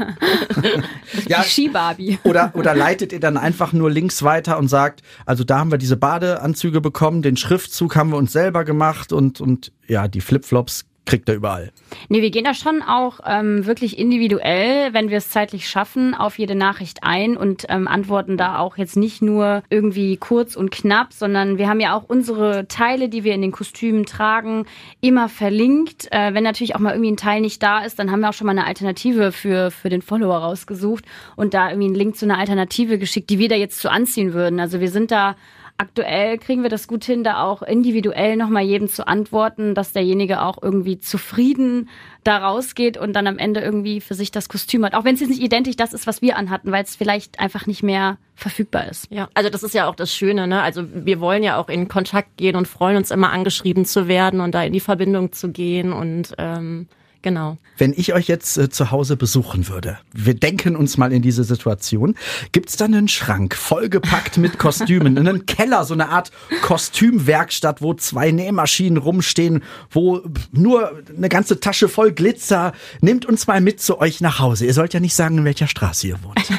ja, 1.28 1.42
Ski-Barbie. 1.42 2.18
oder 2.24 2.52
oder 2.54 2.74
leitet 2.74 3.12
ihr 3.12 3.20
dann 3.20 3.36
einfach 3.36 3.72
nur 3.72 3.90
links 3.90 4.22
weiter 4.22 4.58
und 4.58 4.68
sagt, 4.68 5.02
also 5.26 5.44
da 5.44 5.58
haben 5.58 5.70
wir 5.70 5.78
diese 5.78 5.96
Badeanzüge 5.96 6.80
bekommen, 6.80 7.22
den 7.22 7.36
Schriftzug 7.36 7.96
haben 7.96 8.10
wir 8.10 8.16
uns 8.16 8.32
selber 8.32 8.64
gemacht 8.64 9.12
und 9.12 9.40
und 9.40 9.72
ja, 9.86 10.08
die 10.08 10.20
Flipflops 10.20 10.89
kriegt 11.06 11.28
er 11.28 11.34
überall. 11.34 11.72
Nee, 12.08 12.22
wir 12.22 12.30
gehen 12.30 12.44
da 12.44 12.54
schon 12.54 12.82
auch 12.82 13.20
ähm, 13.26 13.66
wirklich 13.66 13.98
individuell, 13.98 14.92
wenn 14.92 15.10
wir 15.10 15.18
es 15.18 15.30
zeitlich 15.30 15.68
schaffen, 15.68 16.14
auf 16.14 16.38
jede 16.38 16.54
Nachricht 16.54 17.02
ein 17.02 17.36
und 17.36 17.66
ähm, 17.68 17.88
antworten 17.88 18.36
da 18.36 18.58
auch 18.58 18.76
jetzt 18.76 18.96
nicht 18.96 19.20
nur 19.22 19.62
irgendwie 19.70 20.16
kurz 20.16 20.56
und 20.56 20.70
knapp, 20.70 21.12
sondern 21.12 21.58
wir 21.58 21.68
haben 21.68 21.80
ja 21.80 21.96
auch 21.96 22.04
unsere 22.04 22.68
Teile, 22.68 23.08
die 23.08 23.24
wir 23.24 23.34
in 23.34 23.42
den 23.42 23.52
Kostümen 23.52 24.06
tragen, 24.06 24.66
immer 25.00 25.28
verlinkt. 25.28 26.08
Äh, 26.12 26.34
wenn 26.34 26.44
natürlich 26.44 26.76
auch 26.76 26.80
mal 26.80 26.92
irgendwie 26.92 27.12
ein 27.12 27.16
Teil 27.16 27.40
nicht 27.40 27.62
da 27.62 27.84
ist, 27.84 27.98
dann 27.98 28.10
haben 28.10 28.20
wir 28.20 28.28
auch 28.28 28.34
schon 28.34 28.46
mal 28.46 28.52
eine 28.52 28.66
Alternative 28.66 29.32
für, 29.32 29.70
für 29.70 29.88
den 29.88 30.02
Follower 30.02 30.36
rausgesucht 30.36 31.04
und 31.34 31.54
da 31.54 31.70
irgendwie 31.70 31.88
einen 31.88 31.96
Link 31.96 32.16
zu 32.16 32.24
einer 32.24 32.38
Alternative 32.38 32.98
geschickt, 32.98 33.30
die 33.30 33.38
wir 33.38 33.48
da 33.48 33.56
jetzt 33.56 33.80
zu 33.80 33.90
anziehen 33.90 34.32
würden. 34.32 34.60
Also 34.60 34.80
wir 34.80 34.90
sind 34.90 35.10
da 35.10 35.36
Aktuell 35.80 36.36
kriegen 36.36 36.62
wir 36.62 36.68
das 36.68 36.86
gut 36.88 37.04
hin, 37.04 37.24
da 37.24 37.42
auch 37.42 37.62
individuell 37.62 38.36
nochmal 38.36 38.64
jedem 38.64 38.86
zu 38.86 39.08
antworten, 39.08 39.74
dass 39.74 39.94
derjenige 39.94 40.42
auch 40.42 40.62
irgendwie 40.62 40.98
zufrieden 40.98 41.88
da 42.22 42.36
rausgeht 42.36 42.98
und 42.98 43.14
dann 43.14 43.26
am 43.26 43.38
Ende 43.38 43.60
irgendwie 43.60 44.02
für 44.02 44.12
sich 44.12 44.30
das 44.30 44.50
Kostüm 44.50 44.84
hat. 44.84 44.92
Auch 44.92 45.04
wenn 45.04 45.14
es 45.14 45.20
jetzt 45.20 45.30
nicht 45.30 45.40
identisch 45.40 45.76
das 45.76 45.94
ist, 45.94 46.06
was 46.06 46.20
wir 46.20 46.36
anhatten, 46.36 46.70
weil 46.70 46.84
es 46.84 46.96
vielleicht 46.96 47.40
einfach 47.40 47.66
nicht 47.66 47.82
mehr 47.82 48.18
verfügbar 48.34 48.90
ist. 48.90 49.06
Ja, 49.10 49.30
also 49.32 49.48
das 49.48 49.62
ist 49.62 49.72
ja 49.72 49.88
auch 49.88 49.94
das 49.94 50.14
Schöne, 50.14 50.46
ne? 50.46 50.60
Also 50.60 50.84
wir 50.92 51.18
wollen 51.18 51.42
ja 51.42 51.56
auch 51.56 51.70
in 51.70 51.88
Kontakt 51.88 52.36
gehen 52.36 52.56
und 52.56 52.68
freuen 52.68 52.98
uns 52.98 53.10
immer 53.10 53.32
angeschrieben 53.32 53.86
zu 53.86 54.06
werden 54.06 54.40
und 54.40 54.54
da 54.54 54.62
in 54.62 54.74
die 54.74 54.80
Verbindung 54.80 55.32
zu 55.32 55.50
gehen 55.50 55.94
und 55.94 56.34
ähm, 56.36 56.88
Genau. 57.22 57.58
Wenn 57.76 57.92
ich 57.94 58.14
euch 58.14 58.28
jetzt 58.28 58.56
äh, 58.56 58.70
zu 58.70 58.90
Hause 58.90 59.16
besuchen 59.16 59.68
würde, 59.68 59.98
wir 60.12 60.34
denken 60.34 60.76
uns 60.76 60.96
mal 60.96 61.12
in 61.12 61.22
diese 61.22 61.44
Situation, 61.44 62.14
gibt's 62.52 62.76
da 62.76 62.86
einen 62.86 63.08
Schrank 63.08 63.54
vollgepackt 63.54 64.38
mit 64.38 64.58
Kostümen, 64.58 65.18
einen 65.18 65.44
Keller, 65.46 65.84
so 65.84 65.94
eine 65.94 66.08
Art 66.08 66.30
Kostümwerkstatt, 66.62 67.82
wo 67.82 67.94
zwei 67.94 68.30
Nähmaschinen 68.30 68.96
rumstehen, 68.96 69.62
wo 69.90 70.22
nur 70.52 71.02
eine 71.14 71.28
ganze 71.28 71.60
Tasche 71.60 71.88
voll 71.88 72.12
Glitzer. 72.12 72.72
Nehmt 73.00 73.26
uns 73.26 73.46
mal 73.46 73.60
mit 73.60 73.80
zu 73.80 73.98
euch 73.98 74.20
nach 74.20 74.38
Hause. 74.38 74.66
Ihr 74.66 74.74
sollt 74.74 74.94
ja 74.94 75.00
nicht 75.00 75.14
sagen, 75.14 75.38
in 75.38 75.44
welcher 75.44 75.66
Straße 75.66 76.08
ihr 76.08 76.18
wohnt. 76.22 76.40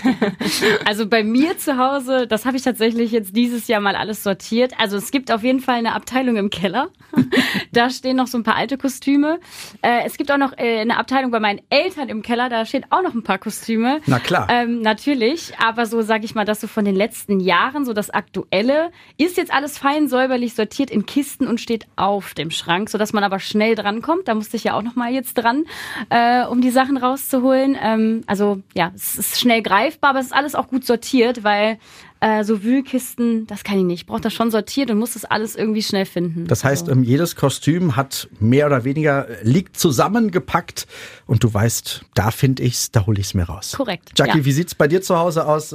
Also 0.85 1.07
bei 1.07 1.23
mir 1.23 1.57
zu 1.57 1.77
Hause, 1.77 2.27
das 2.27 2.45
habe 2.45 2.57
ich 2.57 2.63
tatsächlich 2.63 3.11
jetzt 3.11 3.35
dieses 3.35 3.67
Jahr 3.67 3.79
mal 3.79 3.95
alles 3.95 4.23
sortiert. 4.23 4.73
Also 4.77 4.97
es 4.97 5.11
gibt 5.11 5.31
auf 5.31 5.43
jeden 5.43 5.59
Fall 5.59 5.75
eine 5.75 5.93
Abteilung 5.93 6.35
im 6.35 6.49
Keller. 6.49 6.89
da 7.71 7.89
stehen 7.89 8.17
noch 8.17 8.27
so 8.27 8.37
ein 8.37 8.43
paar 8.43 8.55
alte 8.55 8.77
Kostüme. 8.77 9.39
Äh, 9.81 10.05
es 10.05 10.17
gibt 10.17 10.31
auch 10.31 10.37
noch 10.37 10.50
äh, 10.57 10.79
eine 10.79 10.97
Abteilung 10.97 11.31
bei 11.31 11.39
meinen 11.39 11.61
Eltern 11.69 12.09
im 12.09 12.21
Keller, 12.21 12.49
da 12.49 12.65
stehen 12.65 12.85
auch 12.89 13.01
noch 13.01 13.13
ein 13.13 13.23
paar 13.23 13.37
Kostüme. 13.37 14.01
Na 14.05 14.19
klar. 14.19 14.47
Ähm, 14.49 14.81
natürlich, 14.81 15.53
aber 15.59 15.85
so 15.85 16.01
sage 16.01 16.25
ich 16.25 16.35
mal, 16.35 16.45
dass 16.45 16.61
so 16.61 16.67
von 16.67 16.85
den 16.85 16.95
letzten 16.95 17.39
Jahren, 17.39 17.85
so 17.85 17.93
das 17.93 18.09
Aktuelle, 18.09 18.91
ist 19.17 19.37
jetzt 19.37 19.53
alles 19.53 19.77
fein 19.77 20.07
säuberlich 20.07 20.53
sortiert 20.53 20.91
in 20.91 21.05
Kisten 21.05 21.47
und 21.47 21.59
steht 21.59 21.87
auf 21.95 22.33
dem 22.33 22.51
Schrank, 22.51 22.89
sodass 22.89 23.13
man 23.13 23.23
aber 23.23 23.39
schnell 23.39 23.75
drankommt. 23.75 24.27
Da 24.27 24.35
musste 24.35 24.57
ich 24.57 24.63
ja 24.63 24.73
auch 24.73 24.83
noch 24.83 24.95
mal 24.95 25.11
jetzt 25.11 25.35
dran, 25.35 25.65
äh, 26.09 26.45
um 26.45 26.61
die 26.61 26.71
Sachen 26.71 26.97
rauszuholen. 26.97 27.77
Ähm, 27.81 28.23
also 28.27 28.61
ja, 28.73 28.91
es 28.95 29.17
ist 29.17 29.39
schnell 29.39 29.61
greifbar, 29.61 30.11
aber 30.11 30.19
es 30.19 30.27
ist 30.27 30.33
alles 30.33 30.55
auch 30.55 30.67
gut 30.67 30.85
sortiert, 30.85 31.43
weil 31.43 31.77
äh, 32.21 32.43
so 32.43 32.63
Wühlkisten, 32.63 33.47
das 33.47 33.63
kann 33.63 33.79
ich 33.79 33.83
nicht. 33.83 34.01
Ich 34.01 34.05
brauche 34.05 34.21
das 34.21 34.33
schon 34.33 34.51
sortiert 34.51 34.91
und 34.91 34.99
muss 34.99 35.13
das 35.13 35.25
alles 35.25 35.55
irgendwie 35.55 35.81
schnell 35.81 36.05
finden. 36.05 36.45
Das 36.45 36.63
heißt, 36.63 36.83
also. 36.83 36.91
ähm, 36.93 37.03
jedes 37.03 37.35
Kostüm 37.35 37.95
hat 37.95 38.29
mehr 38.39 38.67
oder 38.67 38.83
weniger 38.83 39.27
äh, 39.27 39.43
liegt 39.43 39.77
zusammengepackt 39.77 40.87
und 41.25 41.43
du 41.43 41.51
weißt, 41.51 42.05
da 42.13 42.29
finde 42.29 42.61
ich's, 42.63 42.91
da 42.91 43.07
hole 43.07 43.19
ich's 43.19 43.33
mir 43.33 43.43
raus. 43.43 43.73
Korrekt. 43.75 44.11
Jackie, 44.15 44.37
ja. 44.37 44.45
wie 44.45 44.51
sieht's 44.51 44.75
bei 44.75 44.87
dir 44.87 45.01
zu 45.01 45.17
Hause 45.17 45.47
aus? 45.47 45.73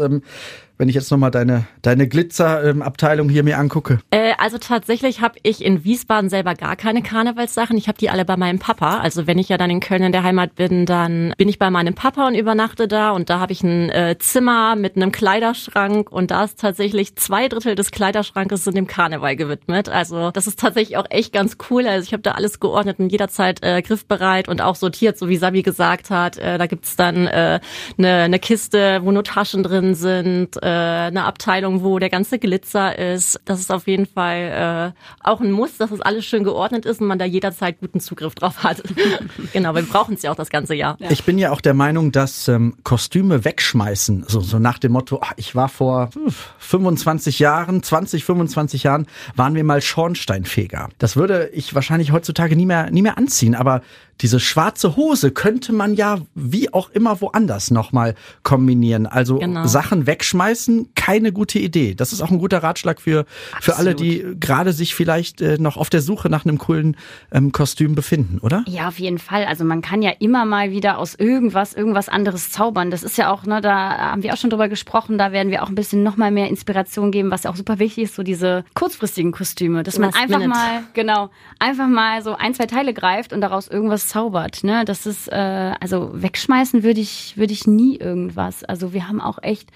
Wenn 0.79 0.91
ich 0.91 0.95
jetzt 0.95 1.11
nochmal 1.11 1.31
deine, 1.31 1.67
deine 1.81 2.07
Glitzerabteilung 2.07 3.31
hier 3.31 3.43
mir 3.43 3.59
angucke? 3.59 3.99
Äh, 4.11 4.33
also 4.37 4.59
tatsächlich 4.59 5.23
habe 5.23 5.39
ich 5.43 5.65
in 5.65 5.85
Wiesbaden 5.85 6.29
selber 6.29 6.55
gar 6.55 6.77
keine 6.77 7.01
Karnevalssachen. 7.01 7.79
Ich 7.79 7.89
habe 7.89 7.97
die 7.97 8.11
alle 8.11 8.27
bei 8.27 8.37
meinem 8.37 8.59
Papa. 8.59 8.99
Also 8.99 9.27
wenn 9.27 9.39
ich 9.39 9.49
ja 9.49 9.57
dann 9.57 9.71
in 9.71 9.81
Köln 9.81 10.03
in 10.03 10.13
der 10.13 10.23
Heimat 10.23 10.55
bin, 10.55 10.85
dann 10.85 11.33
bin 11.39 11.49
ich 11.49 11.59
bei 11.59 11.71
meinem 11.71 11.95
Papa 11.95 12.27
und 12.27 12.35
übernachte 12.35 12.89
da. 12.89 13.13
Und 13.13 13.31
da 13.31 13.41
habe 13.41 13.53
ich 13.53 13.63
ein 13.63 13.89
äh, 13.89 14.17
Zimmer 14.19 14.77
mit 14.77 14.97
einem 14.97 15.13
Kleiderschrank. 15.13 16.13
Und 16.13 16.31
da 16.31 16.45
ist 16.45 16.61
tatsächlich 16.61 17.17
zwei 17.17 17.49
Drittel 17.49 17.75
des 17.75 17.91
Kleiderschrankes 17.91 18.65
sind 18.65 18.77
dem 18.77 18.87
Karneval 18.87 19.35
gewidmet. 19.35 19.89
Also 19.89 20.31
das 20.31 20.47
ist 20.47 20.61
tatsächlich 20.61 20.99
auch 20.99 21.07
echt 21.09 21.33
ganz 21.33 21.57
cool. 21.71 21.87
Also 21.87 22.05
ich 22.05 22.13
habe 22.13 22.23
da 22.23 22.33
alles 22.33 22.61
geordnet 22.61 22.99
und 22.99 23.11
jederzeit 23.11 23.63
äh, 23.63 23.81
griffbereit 23.81 24.47
und 24.47 24.61
auch 24.61 24.77
sortiert, 24.77 25.17
so 25.17 25.31
wie 25.31 25.37
Sabi 25.37 25.63
gesagt 25.63 26.11
hat. 26.11 26.37
Äh, 26.37 26.59
da 26.59 26.67
gibt's 26.67 26.97
dann 26.97 27.27
äh, 27.27 27.61
eine, 27.97 28.15
eine 28.25 28.39
Kiste, 28.39 29.01
wo 29.03 29.11
nur 29.11 29.25
Taschen 29.25 29.63
drin 29.63 29.95
sind 29.95 30.63
äh, 30.63 30.66
eine 30.71 31.25
Abteilung, 31.25 31.83
wo 31.83 31.99
der 31.99 32.11
ganze 32.11 32.39
Glitzer 32.39 32.99
ist. 32.99 33.41
Das 33.45 33.61
ist 33.61 33.71
auf 33.71 33.87
jeden 33.87 34.07
Fall 34.07 34.93
äh, 34.95 35.29
auch 35.29 35.41
ein 35.41 35.53
Muss, 35.53 35.77
dass 35.77 35.91
es 35.91 36.01
alles 36.01 36.25
schön 36.25 36.45
geordnet 36.45 36.87
ist 36.87 37.01
und 37.01 37.07
man 37.07 37.19
da 37.19 37.25
jederzeit 37.25 37.81
guten 37.81 38.01
Zugriff 38.01 38.35
drauf 38.35 38.63
hat. 38.63 38.83
genau, 39.53 39.75
wir 39.75 39.83
brauchen 39.83 40.15
es 40.15 40.23
ja 40.23 40.31
auch 40.31 40.37
das 40.37 40.51
ganze 40.51 40.75
Jahr. 40.75 40.97
Ich 41.11 41.25
bin 41.25 41.39
ja 41.39 41.51
auch 41.53 41.61
der 41.61 41.75
Meinung, 41.75 42.13
dass 42.13 42.49
ähm, 42.49 42.77
Kostüme 42.85 43.45
wegschmeißen, 43.45 44.25
so, 44.29 44.41
so 44.41 44.59
nach 44.59 44.79
dem 44.79 44.93
Motto, 44.93 45.21
ach, 45.23 45.33
ich 45.37 45.55
war 45.55 45.69
vor 45.69 46.11
25 46.59 47.39
Jahren, 47.39 47.83
20, 47.83 48.25
25 48.25 48.83
Jahren, 48.83 49.07
waren 49.35 49.55
wir 49.55 49.65
mal 49.65 49.81
Schornsteinfeger. 49.81 50.89
Das 50.99 51.17
würde 51.17 51.51
ich 51.53 51.75
wahrscheinlich 51.75 52.13
heutzutage 52.13 52.57
nie 52.57 52.67
mehr, 52.67 52.91
nie 52.91 53.03
mehr 53.03 53.19
anziehen, 53.19 53.55
aber 53.55 53.83
diese 54.21 54.41
schwarze 54.41 54.97
Hose 54.97 55.31
könnte 55.31 55.73
man 55.73 55.95
ja 55.95 56.19
wie 56.35 56.73
auch 56.73 56.91
immer 56.91 57.21
woanders 57.21 57.71
nochmal 57.71 58.15
kombinieren. 58.43 59.07
Also 59.07 59.39
Genau. 59.39 59.67
Sachen 59.67 60.07
wegschmeißen, 60.07 60.91
keine 60.95 61.33
gute 61.33 61.59
Idee. 61.59 61.95
Das 61.95 62.13
ist 62.13 62.21
auch 62.23 62.31
ein 62.31 62.39
guter 62.39 62.63
Ratschlag 62.63 63.01
für, 63.01 63.27
für 63.61 63.77
alle, 63.77 63.95
die 63.95 64.25
gerade 64.41 64.73
sich 64.73 64.95
vielleicht 64.95 65.41
äh, 65.41 65.59
noch 65.59 65.77
auf 65.77 65.91
der 65.91 66.01
Suche 66.01 66.29
nach 66.31 66.45
einem 66.45 66.59
coolen 66.59 66.97
ähm, 67.33 67.53
Kostüm 67.53 67.95
befinden, 67.95 68.39
oder? 68.41 68.65
Ja, 68.67 68.89
auf 68.89 68.99
jeden 68.99 69.19
Fall. 69.19 69.45
Also 69.45 69.65
man 69.65 69.83
kann 69.83 70.03
ja 70.03 70.13
immer 70.19 70.45
mal 70.45 70.71
wieder 70.71 70.99
aus 70.99 71.15
irgendwas 71.15 71.75
irgendwas 71.75 72.09
anderes 72.09 72.51
zaubern. 72.51 72.91
Das 72.91 73.03
ist 73.03 73.19
ja 73.19 73.31
auch, 73.31 73.45
ne, 73.45 73.61
da 73.61 73.99
haben 74.13 74.23
wir 74.23 74.33
auch 74.33 74.39
schon 74.39 74.51
drüber 74.51 74.69
gesprochen, 74.69 75.19
da 75.19 75.33
werden 75.33 75.51
wir 75.51 75.63
auch 75.63 75.69
ein 75.69 75.75
bisschen 75.75 76.03
noch 76.03 76.17
mal 76.17 76.31
mehr 76.31 76.49
Inspiration 76.49 77.11
geben, 77.11 77.31
was 77.31 77.43
ja 77.45 77.51
auch 77.51 77.57
super 77.57 77.79
wichtig 77.79 78.05
ist, 78.05 78.15
so 78.15 78.23
diese 78.23 78.65
kurzfristigen 78.75 79.33
Kostüme, 79.33 79.83
dass 79.83 79.99
man 79.99 80.11
Last 80.11 80.23
einfach 80.23 80.39
minute. 80.39 80.59
mal, 80.59 80.83
genau, 80.95 81.31
einfach 81.59 81.89
mal 81.89 82.23
so 82.23 82.35
ein, 82.35 82.55
zwei 82.55 82.67
Teile 82.67 82.95
greift 82.95 83.33
und 83.33 83.41
daraus 83.41 83.69
irgendwas 83.69 84.06
zaubert, 84.09 84.65
ne? 84.65 84.85
Das 84.85 85.07
ist 85.07 85.29
äh, 85.29 85.75
also 85.81 86.11
wegschmeißen 86.15 86.83
würde 86.83 87.01
ich 87.01 87.37
würde 87.37 87.53
ich 87.53 87.67
nie 87.67 87.97
irgendwas. 87.97 88.65
Also 88.65 88.93
wir 88.93 89.09
haben 89.09 89.21
auch 89.21 89.43
echt 89.43 89.71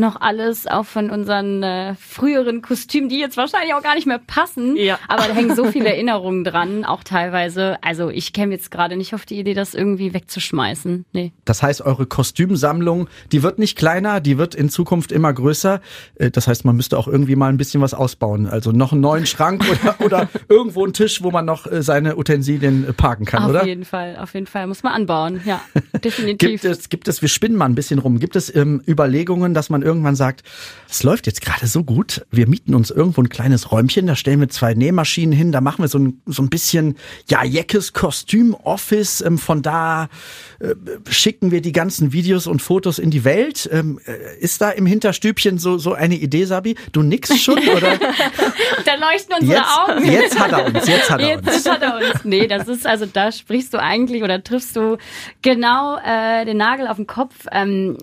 noch 0.00 0.20
alles 0.20 0.66
auch 0.66 0.84
von 0.86 1.10
unseren 1.10 1.62
äh, 1.62 1.94
früheren 1.94 2.62
Kostümen, 2.62 3.08
die 3.08 3.18
jetzt 3.20 3.36
wahrscheinlich 3.36 3.74
auch 3.74 3.82
gar 3.82 3.94
nicht 3.94 4.06
mehr 4.06 4.18
passen. 4.18 4.76
Ja. 4.76 4.98
Aber 5.08 5.26
da 5.28 5.34
hängen 5.34 5.54
so 5.54 5.64
viele 5.70 5.88
Erinnerungen 5.90 6.42
dran, 6.44 6.84
auch 6.84 7.04
teilweise. 7.04 7.76
Also 7.82 8.08
ich 8.10 8.32
käme 8.32 8.52
jetzt 8.52 8.70
gerade 8.70 8.96
nicht 8.96 9.14
auf 9.14 9.26
die 9.26 9.38
Idee, 9.38 9.54
das 9.54 9.74
irgendwie 9.74 10.12
wegzuschmeißen. 10.14 11.04
Nee. 11.12 11.32
Das 11.44 11.62
heißt, 11.62 11.82
eure 11.82 12.06
Kostümsammlung, 12.06 13.08
die 13.32 13.42
wird 13.42 13.58
nicht 13.58 13.76
kleiner, 13.76 14.20
die 14.20 14.38
wird 14.38 14.54
in 14.54 14.68
Zukunft 14.70 15.12
immer 15.12 15.32
größer. 15.32 15.80
Äh, 16.16 16.30
Das 16.30 16.48
heißt, 16.48 16.64
man 16.64 16.76
müsste 16.76 16.98
auch 16.98 17.06
irgendwie 17.06 17.36
mal 17.36 17.48
ein 17.48 17.56
bisschen 17.56 17.80
was 17.80 17.94
ausbauen. 17.94 18.46
Also 18.46 18.72
noch 18.72 18.92
einen 18.92 19.00
neuen 19.02 19.26
Schrank 19.26 19.64
oder, 19.70 20.00
oder 20.04 20.28
irgendwo 20.48 20.84
einen 20.84 20.92
Tisch, 20.94 21.22
wo 21.22 21.30
man 21.30 21.44
noch 21.44 21.66
äh, 21.66 21.82
seine 21.82 22.16
Utensilien 22.16 22.88
äh, 22.88 22.92
parken 22.92 23.26
kann, 23.26 23.42
auf 23.44 23.50
oder? 23.50 23.64
jeden 23.66 23.84
Fall, 23.84 24.16
auf 24.20 24.34
jeden 24.34 24.46
Fall. 24.46 24.66
Muss 24.66 24.82
man 24.82 24.94
anbauen. 24.94 25.40
Ja, 25.44 25.60
definitiv. 26.04 26.62
Gibt 26.62 26.64
es, 26.64 26.88
gibt 26.88 27.08
es, 27.08 27.20
wir 27.22 27.28
spinnen 27.28 27.56
mal 27.56 27.66
ein 27.66 27.74
bisschen 27.74 27.98
rum, 27.98 28.18
gibt 28.18 28.36
es 28.36 28.54
ähm, 28.54 28.82
Überlegungen, 28.88 29.54
dass 29.54 29.68
man 29.70 29.82
irgendwann 29.90 30.14
sagt, 30.14 30.44
es 30.88 31.02
läuft 31.02 31.26
jetzt 31.26 31.40
gerade 31.40 31.66
so 31.66 31.82
gut, 31.84 32.24
wir 32.30 32.48
mieten 32.48 32.74
uns 32.74 32.90
irgendwo 32.90 33.20
ein 33.20 33.28
kleines 33.28 33.72
Räumchen, 33.72 34.06
da 34.06 34.14
stellen 34.14 34.40
wir 34.40 34.48
zwei 34.48 34.74
Nähmaschinen 34.74 35.32
hin, 35.32 35.52
da 35.52 35.60
machen 35.60 35.82
wir 35.82 35.88
so 35.88 35.98
ein, 35.98 36.22
so 36.26 36.42
ein 36.42 36.48
bisschen, 36.48 36.96
ja, 37.28 37.44
jeckes 37.44 37.92
Kostüm-Office, 37.92 39.20
ähm, 39.20 39.38
von 39.38 39.62
da 39.62 40.08
äh, 40.60 40.74
schicken 41.08 41.50
wir 41.50 41.60
die 41.60 41.72
ganzen 41.72 42.12
Videos 42.12 42.46
und 42.46 42.62
Fotos 42.62 42.98
in 42.98 43.10
die 43.10 43.24
Welt. 43.24 43.68
Ähm, 43.72 43.98
äh, 44.06 44.38
ist 44.38 44.60
da 44.60 44.70
im 44.70 44.86
Hinterstübchen 44.86 45.58
so, 45.58 45.78
so 45.78 45.92
eine 45.92 46.14
Idee, 46.14 46.44
Sabi? 46.44 46.76
Du 46.92 47.02
nix 47.02 47.36
schon, 47.40 47.58
oder? 47.58 47.98
da 48.84 48.94
leuchten 48.94 49.34
unsere 49.40 49.58
Jetzt, 49.58 49.78
Augen. 49.78 50.04
jetzt 50.04 50.40
hat 50.40 50.52
er 50.52 50.66
uns, 50.66 50.86
jetzt 50.86 51.10
hat 51.10 51.20
er 51.20 51.36
uns. 51.38 51.46
Jetzt 51.46 51.70
hat 51.70 51.82
er 51.82 51.96
uns. 51.96 52.24
Nee, 52.24 52.46
das 52.46 52.68
ist, 52.68 52.86
also 52.86 53.06
da 53.06 53.32
sprichst 53.32 53.74
du 53.74 53.78
eigentlich 53.80 54.22
oder 54.22 54.42
triffst 54.42 54.76
du 54.76 54.98
genau 55.42 55.98
äh, 55.98 56.44
den 56.44 56.56
Nagel 56.56 56.86
auf 56.86 56.96
den 56.96 57.06
Kopf. 57.06 57.46
Ähm, 57.52 57.96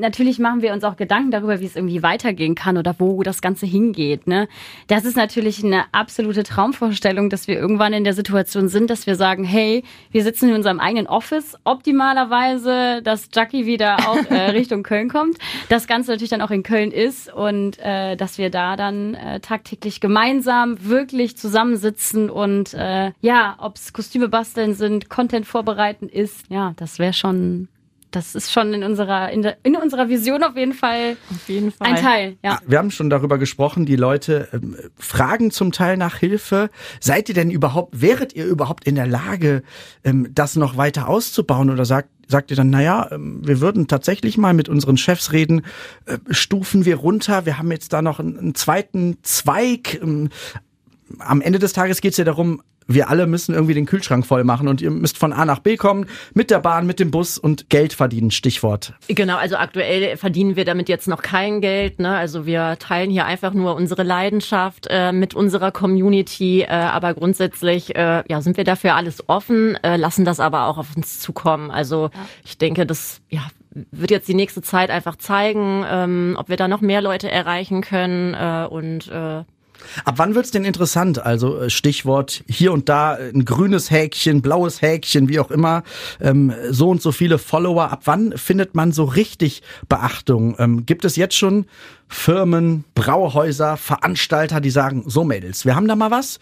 natürlich 0.00 0.38
machen 0.38 0.62
wir 0.62 0.72
uns 0.72 0.84
auch 0.84 0.96
Gedanken 0.96 1.29
darüber, 1.30 1.60
wie 1.60 1.66
es 1.66 1.76
irgendwie 1.76 2.02
weitergehen 2.02 2.54
kann 2.54 2.76
oder 2.76 2.94
wo 2.98 3.22
das 3.22 3.40
Ganze 3.42 3.66
hingeht. 3.66 4.26
Ne? 4.26 4.48
Das 4.86 5.04
ist 5.04 5.16
natürlich 5.16 5.64
eine 5.64 5.84
absolute 5.92 6.42
Traumvorstellung, 6.42 7.30
dass 7.30 7.48
wir 7.48 7.58
irgendwann 7.58 7.92
in 7.92 8.04
der 8.04 8.14
Situation 8.14 8.68
sind, 8.68 8.90
dass 8.90 9.06
wir 9.06 9.16
sagen, 9.16 9.44
hey, 9.44 9.84
wir 10.10 10.22
sitzen 10.22 10.48
in 10.48 10.54
unserem 10.54 10.80
eigenen 10.80 11.06
Office, 11.06 11.56
optimalerweise, 11.64 13.02
dass 13.02 13.28
Jackie 13.32 13.66
wieder 13.66 14.08
auch 14.08 14.30
äh, 14.30 14.50
Richtung 14.50 14.82
Köln 14.82 15.08
kommt. 15.08 15.36
Das 15.68 15.86
Ganze 15.86 16.10
natürlich 16.10 16.30
dann 16.30 16.42
auch 16.42 16.50
in 16.50 16.62
Köln 16.62 16.90
ist 16.90 17.32
und 17.32 17.78
äh, 17.78 18.16
dass 18.16 18.38
wir 18.38 18.50
da 18.50 18.76
dann 18.76 19.14
äh, 19.14 19.40
tagtäglich 19.40 20.00
gemeinsam 20.00 20.84
wirklich 20.84 21.36
zusammensitzen 21.36 22.30
und 22.30 22.74
äh, 22.74 23.12
ja, 23.20 23.56
ob 23.58 23.76
es 23.76 23.92
Kostüme 23.92 24.28
basteln 24.28 24.74
sind, 24.74 25.08
Content 25.08 25.46
vorbereiten 25.46 26.08
ist, 26.08 26.46
ja, 26.48 26.72
das 26.76 26.98
wäre 26.98 27.12
schon, 27.12 27.68
das 28.10 28.34
ist 28.34 28.52
schon 28.52 28.74
in 28.74 28.82
unserer 28.82 29.30
in, 29.30 29.42
der, 29.42 29.56
in 29.62 29.76
unserer 29.76 30.08
Vision 30.08 30.42
auf 30.42 30.56
jeden 30.56 30.72
Fall 30.72 31.16
Auf 31.30 31.48
jeden 31.48 31.70
Fall. 31.70 31.88
ein 31.88 31.96
Teil. 31.96 32.36
Ja. 32.42 32.58
Wir 32.66 32.78
haben 32.78 32.90
schon 32.90 33.10
darüber 33.10 33.38
gesprochen, 33.38 33.86
die 33.86 33.96
Leute 33.96 34.48
ähm, 34.52 34.76
fragen 34.98 35.50
zum 35.50 35.72
Teil 35.72 35.96
nach 35.96 36.16
Hilfe. 36.16 36.70
Seid 37.00 37.28
ihr 37.28 37.34
denn 37.34 37.50
überhaupt, 37.50 38.00
wäret 38.00 38.34
ihr 38.34 38.46
überhaupt 38.46 38.86
in 38.86 38.94
der 38.94 39.06
Lage, 39.06 39.62
ähm, 40.04 40.28
das 40.34 40.56
noch 40.56 40.76
weiter 40.76 41.08
auszubauen 41.08 41.70
oder 41.70 41.84
sagt, 41.84 42.08
sagt 42.28 42.50
ihr 42.50 42.56
dann, 42.56 42.70
naja, 42.70 43.08
ähm, 43.10 43.46
wir 43.46 43.60
würden 43.60 43.88
tatsächlich 43.88 44.38
mal 44.38 44.54
mit 44.54 44.68
unseren 44.68 44.96
Chefs 44.96 45.32
reden, 45.32 45.62
äh, 46.06 46.18
stufen 46.30 46.84
wir 46.84 46.96
runter, 46.96 47.46
wir 47.46 47.58
haben 47.58 47.70
jetzt 47.70 47.92
da 47.92 48.02
noch 48.02 48.20
einen, 48.20 48.38
einen 48.38 48.54
zweiten 48.54 49.18
Zweig. 49.22 50.00
Ähm, 50.02 50.30
am 51.18 51.40
Ende 51.40 51.58
des 51.58 51.72
Tages 51.72 52.00
geht 52.00 52.12
es 52.12 52.18
ja 52.18 52.24
darum, 52.24 52.62
wir 52.94 53.08
alle 53.08 53.26
müssen 53.26 53.54
irgendwie 53.54 53.74
den 53.74 53.86
Kühlschrank 53.86 54.26
voll 54.26 54.44
machen 54.44 54.68
und 54.68 54.80
ihr 54.80 54.90
müsst 54.90 55.18
von 55.18 55.32
A 55.32 55.44
nach 55.44 55.60
B 55.60 55.76
kommen, 55.76 56.06
mit 56.34 56.50
der 56.50 56.58
Bahn, 56.58 56.86
mit 56.86 57.00
dem 57.00 57.10
Bus 57.10 57.38
und 57.38 57.70
Geld 57.70 57.92
verdienen, 57.92 58.30
Stichwort. 58.30 58.94
Genau, 59.08 59.36
also 59.36 59.56
aktuell 59.56 60.16
verdienen 60.16 60.56
wir 60.56 60.64
damit 60.64 60.88
jetzt 60.88 61.08
noch 61.08 61.22
kein 61.22 61.60
Geld. 61.60 62.00
Ne? 62.00 62.16
Also 62.16 62.46
wir 62.46 62.76
teilen 62.78 63.10
hier 63.10 63.26
einfach 63.26 63.54
nur 63.54 63.74
unsere 63.74 64.02
Leidenschaft 64.02 64.86
äh, 64.90 65.12
mit 65.12 65.34
unserer 65.34 65.70
Community. 65.72 66.62
Äh, 66.62 66.68
aber 66.68 67.14
grundsätzlich 67.14 67.94
äh, 67.96 68.24
ja, 68.28 68.40
sind 68.40 68.56
wir 68.56 68.64
dafür 68.64 68.94
alles 68.94 69.28
offen, 69.28 69.76
äh, 69.82 69.96
lassen 69.96 70.24
das 70.24 70.40
aber 70.40 70.66
auch 70.66 70.78
auf 70.78 70.96
uns 70.96 71.20
zukommen. 71.20 71.70
Also 71.70 72.10
ich 72.44 72.58
denke, 72.58 72.86
das 72.86 73.20
ja, 73.30 73.42
wird 73.70 74.10
jetzt 74.10 74.28
die 74.28 74.34
nächste 74.34 74.62
Zeit 74.62 74.90
einfach 74.90 75.16
zeigen, 75.16 75.84
ähm, 75.88 76.36
ob 76.38 76.48
wir 76.48 76.56
da 76.56 76.68
noch 76.68 76.80
mehr 76.80 77.00
Leute 77.00 77.30
erreichen 77.30 77.82
können. 77.82 78.34
Äh, 78.34 78.66
und 78.68 79.08
äh, 79.08 79.44
Ab 80.04 80.14
wann 80.18 80.34
wird's 80.34 80.50
denn 80.50 80.64
interessant? 80.64 81.24
Also 81.24 81.58
äh, 81.62 81.70
Stichwort 81.70 82.42
hier 82.48 82.72
und 82.72 82.88
da 82.88 83.16
äh, 83.16 83.30
ein 83.30 83.44
grünes 83.44 83.90
Häkchen, 83.90 84.42
blaues 84.42 84.82
Häkchen, 84.82 85.28
wie 85.28 85.38
auch 85.40 85.50
immer, 85.50 85.82
ähm, 86.20 86.52
so 86.70 86.88
und 86.90 87.02
so 87.02 87.12
viele 87.12 87.38
Follower. 87.38 87.90
Ab 87.90 88.02
wann 88.04 88.36
findet 88.36 88.74
man 88.74 88.92
so 88.92 89.04
richtig 89.04 89.62
Beachtung? 89.88 90.56
Ähm, 90.58 90.86
gibt 90.86 91.04
es 91.04 91.16
jetzt 91.16 91.36
schon 91.36 91.66
Firmen, 92.08 92.84
Brauhäuser, 92.94 93.76
Veranstalter, 93.76 94.60
die 94.60 94.70
sagen, 94.70 95.04
so 95.06 95.24
Mädels, 95.24 95.64
wir 95.64 95.76
haben 95.76 95.86
da 95.88 95.96
mal 95.96 96.10
was? 96.10 96.38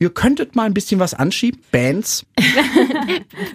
Ihr 0.00 0.10
könntet 0.10 0.54
mal 0.54 0.62
ein 0.64 0.74
bisschen 0.74 1.00
was 1.00 1.12
anschieben. 1.12 1.60
Bands. 1.72 2.24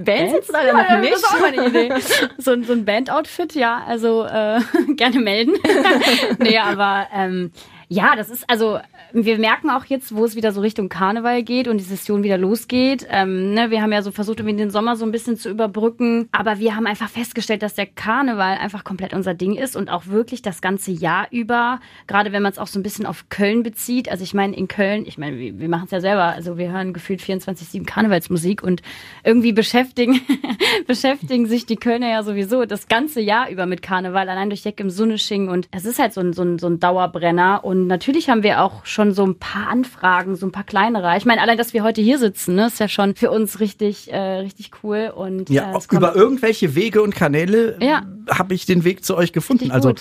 Bands 0.03 0.33
jetzt 0.33 0.51
leider 0.51 0.73
noch 0.73 0.99
nicht. 0.99 1.13
Das 1.13 1.19
ist 1.21 1.27
auch 1.33 1.39
meine 1.39 1.67
Idee. 1.67 1.93
So, 2.37 2.51
ein- 2.51 2.63
so 2.65 2.73
ein 2.73 2.83
Band-Outfit, 2.85 3.55
ja, 3.55 3.81
also 3.87 4.25
äh, 4.25 4.59
gerne 4.97 5.19
melden. 5.19 5.53
nee, 6.39 6.57
aber 6.57 7.07
ähm, 7.13 7.51
ja, 7.87 8.15
das 8.15 8.29
ist 8.29 8.43
also, 8.49 8.79
wir 9.13 9.37
merken 9.37 9.69
auch 9.69 9.85
jetzt, 9.85 10.15
wo 10.15 10.25
es 10.25 10.35
wieder 10.35 10.51
so 10.51 10.61
Richtung 10.61 10.89
Karneval 10.89 11.43
geht 11.43 11.67
und 11.67 11.77
die 11.77 11.83
Session 11.83 12.23
wieder 12.23 12.39
losgeht. 12.39 13.05
Ähm, 13.11 13.53
ne, 13.53 13.69
wir 13.69 13.83
haben 13.83 13.91
ja 13.91 14.01
so 14.01 14.09
versucht, 14.09 14.39
irgendwie 14.39 14.57
den 14.57 14.71
Sommer 14.71 14.95
so 14.95 15.05
ein 15.05 15.11
bisschen 15.11 15.37
zu 15.37 15.49
überbrücken. 15.49 16.27
Aber 16.31 16.57
wir 16.57 16.75
haben 16.75 16.87
einfach 16.87 17.09
festgestellt, 17.09 17.61
dass 17.61 17.75
der 17.75 17.85
Karneval 17.85 18.57
einfach 18.57 18.83
komplett 18.83 19.13
unser 19.13 19.35
Ding 19.35 19.55
ist 19.55 19.75
und 19.75 19.89
auch 19.89 20.07
wirklich 20.07 20.41
das 20.41 20.61
ganze 20.61 20.91
Jahr 20.91 21.27
über, 21.29 21.79
gerade 22.07 22.31
wenn 22.31 22.41
man 22.41 22.51
es 22.51 22.57
auch 22.57 22.65
so 22.65 22.79
ein 22.79 22.83
bisschen 22.83 23.05
auf 23.05 23.29
Köln 23.29 23.61
bezieht. 23.61 24.09
Also 24.09 24.23
ich 24.23 24.33
meine, 24.33 24.55
in 24.55 24.67
Köln, 24.67 25.05
ich 25.05 25.19
meine, 25.19 25.37
wir, 25.37 25.59
wir 25.59 25.69
machen 25.69 25.85
es 25.85 25.91
ja 25.91 26.01
selber, 26.01 26.23
also 26.23 26.57
wir 26.57 26.71
hören 26.71 26.91
gefühlt 26.91 27.21
24-7 27.21 27.85
Karnevalsmusik 27.85 28.63
und 28.63 28.81
irgendwie 29.23 29.53
beschäftigen, 29.53 30.21
beschäftigen 30.87 31.45
sich 31.45 31.67
die 31.67 31.75
Kölner 31.75 32.09
ja 32.09 32.23
sowieso 32.23 32.65
das 32.65 32.87
ganze 32.87 33.21
Jahr 33.21 33.51
über 33.51 33.67
mit 33.67 33.83
Karneval, 33.83 34.27
allein 34.27 34.49
durch 34.49 34.63
Jack 34.63 34.79
im 34.79 34.89
Sunnesching 34.89 35.49
und 35.49 35.67
es 35.69 35.85
ist 35.85 35.99
halt 35.99 36.13
so 36.13 36.21
ein, 36.21 36.33
so 36.33 36.41
ein, 36.41 36.57
so 36.57 36.65
ein 36.65 36.79
Dauerbrenner 36.79 37.63
und 37.63 37.85
natürlich 37.85 38.29
haben 38.29 38.41
wir 38.41 38.63
auch 38.63 38.85
schon 38.87 39.02
so 39.11 39.25
ein 39.25 39.37
paar 39.37 39.67
Anfragen, 39.67 40.35
so 40.35 40.45
ein 40.45 40.51
paar 40.51 40.63
kleinere. 40.63 41.15
Ich 41.17 41.25
meine, 41.25 41.41
allein, 41.41 41.57
dass 41.57 41.73
wir 41.73 41.83
heute 41.83 42.01
hier 42.01 42.17
sitzen, 42.17 42.55
ne, 42.55 42.67
ist 42.67 42.79
ja 42.79 42.87
schon 42.87 43.15
für 43.15 43.29
uns 43.31 43.59
richtig, 43.59 44.11
äh, 44.11 44.17
richtig 44.17 44.71
cool 44.83 45.11
und 45.15 45.49
Ja, 45.49 45.73
äh, 45.75 45.95
über 45.95 46.15
irgendwelche 46.15 46.75
Wege 46.75 47.01
und 47.01 47.15
Kanäle 47.15 47.77
Ja. 47.81 48.03
Habe 48.29 48.53
ich 48.53 48.65
den 48.65 48.83
Weg 48.83 49.05
zu 49.05 49.15
euch 49.15 49.33
gefunden. 49.33 49.71
Also 49.71 49.93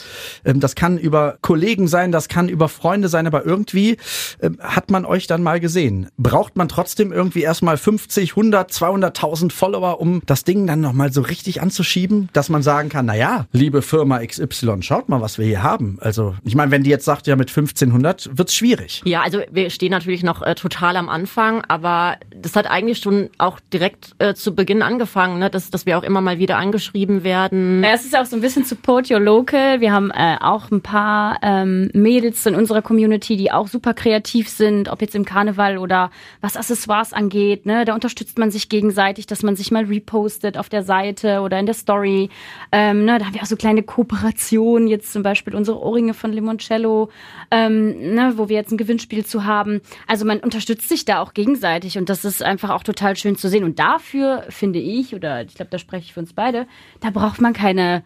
ähm, 0.45 0.61
das 0.61 0.75
kann 0.75 0.99
über 0.99 1.39
Kollegen 1.41 1.89
sein, 1.89 2.13
das 2.13 2.29
kann 2.29 2.49
über 2.49 2.69
Freunde 2.69 3.09
sein, 3.09 3.27
aber 3.27 3.45
irgendwie 3.45 3.97
ähm, 4.41 4.59
hat 4.61 4.91
man 4.91 5.05
euch 5.05 5.27
dann 5.27 5.43
mal 5.43 5.61
gesehen. 5.61 6.09
Braucht 6.17 6.57
man 6.57 6.69
trotzdem 6.69 7.13
irgendwie 7.13 7.43
erstmal 7.43 7.77
50, 7.77 8.31
100, 8.31 8.71
200.000 8.71 9.53
Follower, 9.53 10.01
um 10.01 10.23
das 10.27 10.45
Ding 10.45 10.67
dann 10.67 10.81
nochmal 10.81 11.13
so 11.13 11.21
richtig 11.21 11.61
anzuschieben, 11.61 12.29
dass 12.33 12.49
man 12.49 12.63
sagen 12.63 12.89
kann, 12.89 13.07
na 13.07 13.15
ja, 13.15 13.47
liebe 13.53 13.83
Firma 13.83 14.25
XY, 14.25 14.83
schaut 14.83 15.09
mal, 15.09 15.21
was 15.21 15.39
wir 15.39 15.47
hier 15.47 15.63
haben. 15.63 15.99
Also 16.01 16.35
ich 16.45 16.55
meine, 16.55 16.71
wenn 16.71 16.83
die 16.83 16.91
jetzt 16.91 17.05
sagt, 17.05 17.27
ja 17.27 17.37
mit 17.37 17.49
1500 17.49 18.31
wird's 18.39 18.55
schwierig. 18.55 19.03
Ja, 19.05 19.23
also 19.23 19.41
wir 19.51 19.71
stehen 19.71 19.91
natürlich 19.91 20.23
noch 20.23 20.43
äh, 20.43 20.55
total 20.55 20.97
am 20.97 21.09
Anfang, 21.09 21.63
aber 21.69 22.17
das 22.35 22.57
hat 22.57 22.67
eigentlich 22.67 22.99
schon 22.99 23.31
auch 23.39 23.61
direkt 23.73 24.15
äh, 24.19 24.35
zu 24.35 24.55
Beginn 24.55 24.83
angefangen, 24.83 25.39
ne? 25.39 25.51
dass, 25.51 25.71
dass 25.71 25.87
wir 25.87 25.99
auch 25.99 26.03
immer 26.03 26.21
mal 26.21 26.39
wieder 26.39 26.57
angeschrieben 26.59 27.25
werden. 27.25 27.83
Ja, 27.83 27.93
es 27.93 28.05
ist 28.05 28.12
auch 28.15 28.27
so 28.27 28.37
ein 28.37 28.43
bisschen 28.43 28.65
Support 28.65 29.11
Your 29.11 29.21
Local. 29.21 29.81
Wir 29.81 29.93
haben 29.93 30.11
äh, 30.11 30.37
auch 30.41 30.71
ein 30.71 30.81
paar 30.81 31.39
ähm, 31.43 31.91
Mädels 31.93 32.45
in 32.47 32.55
unserer 32.55 32.83
Community, 32.83 33.37
die 33.37 33.53
auch 33.53 33.69
super 33.69 33.95
kreativ 33.95 34.49
sind, 34.49 34.89
ob 34.89 35.01
jetzt 35.01 35.15
im 35.15 35.25
Karneval 35.25 35.79
oder 35.79 36.11
was 36.41 36.57
Accessoires 36.57 37.13
angeht. 37.13 37.67
Ne? 37.67 37.85
Da 37.85 37.95
unterstützt 37.95 38.39
man 38.39 38.51
sich 38.51 38.69
gegenseitig, 38.69 39.27
dass 39.27 39.43
man 39.43 39.57
sich 39.57 39.71
mal 39.71 39.85
repostet 39.85 40.59
auf 40.59 40.69
der 40.69 40.83
Seite 40.83 41.41
oder 41.41 41.59
in 41.59 41.67
der 41.67 41.75
Story. 41.75 42.31
Ähm, 42.71 43.05
ne? 43.05 43.19
Da 43.19 43.27
haben 43.27 43.35
wir 43.35 43.43
auch 43.43 43.47
so 43.47 43.57
kleine 43.57 43.83
Kooperationen, 43.83 44.89
jetzt 44.89 45.13
zum 45.13 45.23
Beispiel 45.23 45.55
unsere 45.55 45.81
Ohrringe 45.81 46.15
von 46.15 46.33
Limoncello, 46.33 47.11
ähm, 47.51 48.15
ne? 48.15 48.35
wo 48.37 48.49
wir 48.49 48.57
jetzt 48.57 48.73
ein 48.73 48.79
Gewinnspiel 48.79 49.25
zu 49.25 49.45
haben. 49.45 49.81
Also 50.07 50.25
man 50.25 50.41
unterstützt 50.41 50.89
sich 50.89 51.05
da 51.05 51.21
auch 51.21 51.35
gegenseitig 51.35 51.99
und 51.99 52.09
das 52.09 52.25
ist 52.25 52.43
einfach 52.43 52.71
auch 52.71 52.83
total 52.83 53.17
schön 53.17 53.37
zu 53.37 53.49
sehen. 53.49 53.65
Und 53.65 53.79
dafür 53.79 54.45
finde 54.49 54.79
ich, 54.79 55.15
oder 55.15 55.43
ich 55.43 55.55
glaube, 55.55 55.71
da 55.71 55.79
spreche 55.79 56.05
ich 56.05 56.13
für 56.15 56.21
uns 56.21 56.33
beide, 56.33 56.67
da 57.01 57.11
braucht 57.11 57.41
man 57.41 57.53
keine 57.53 58.02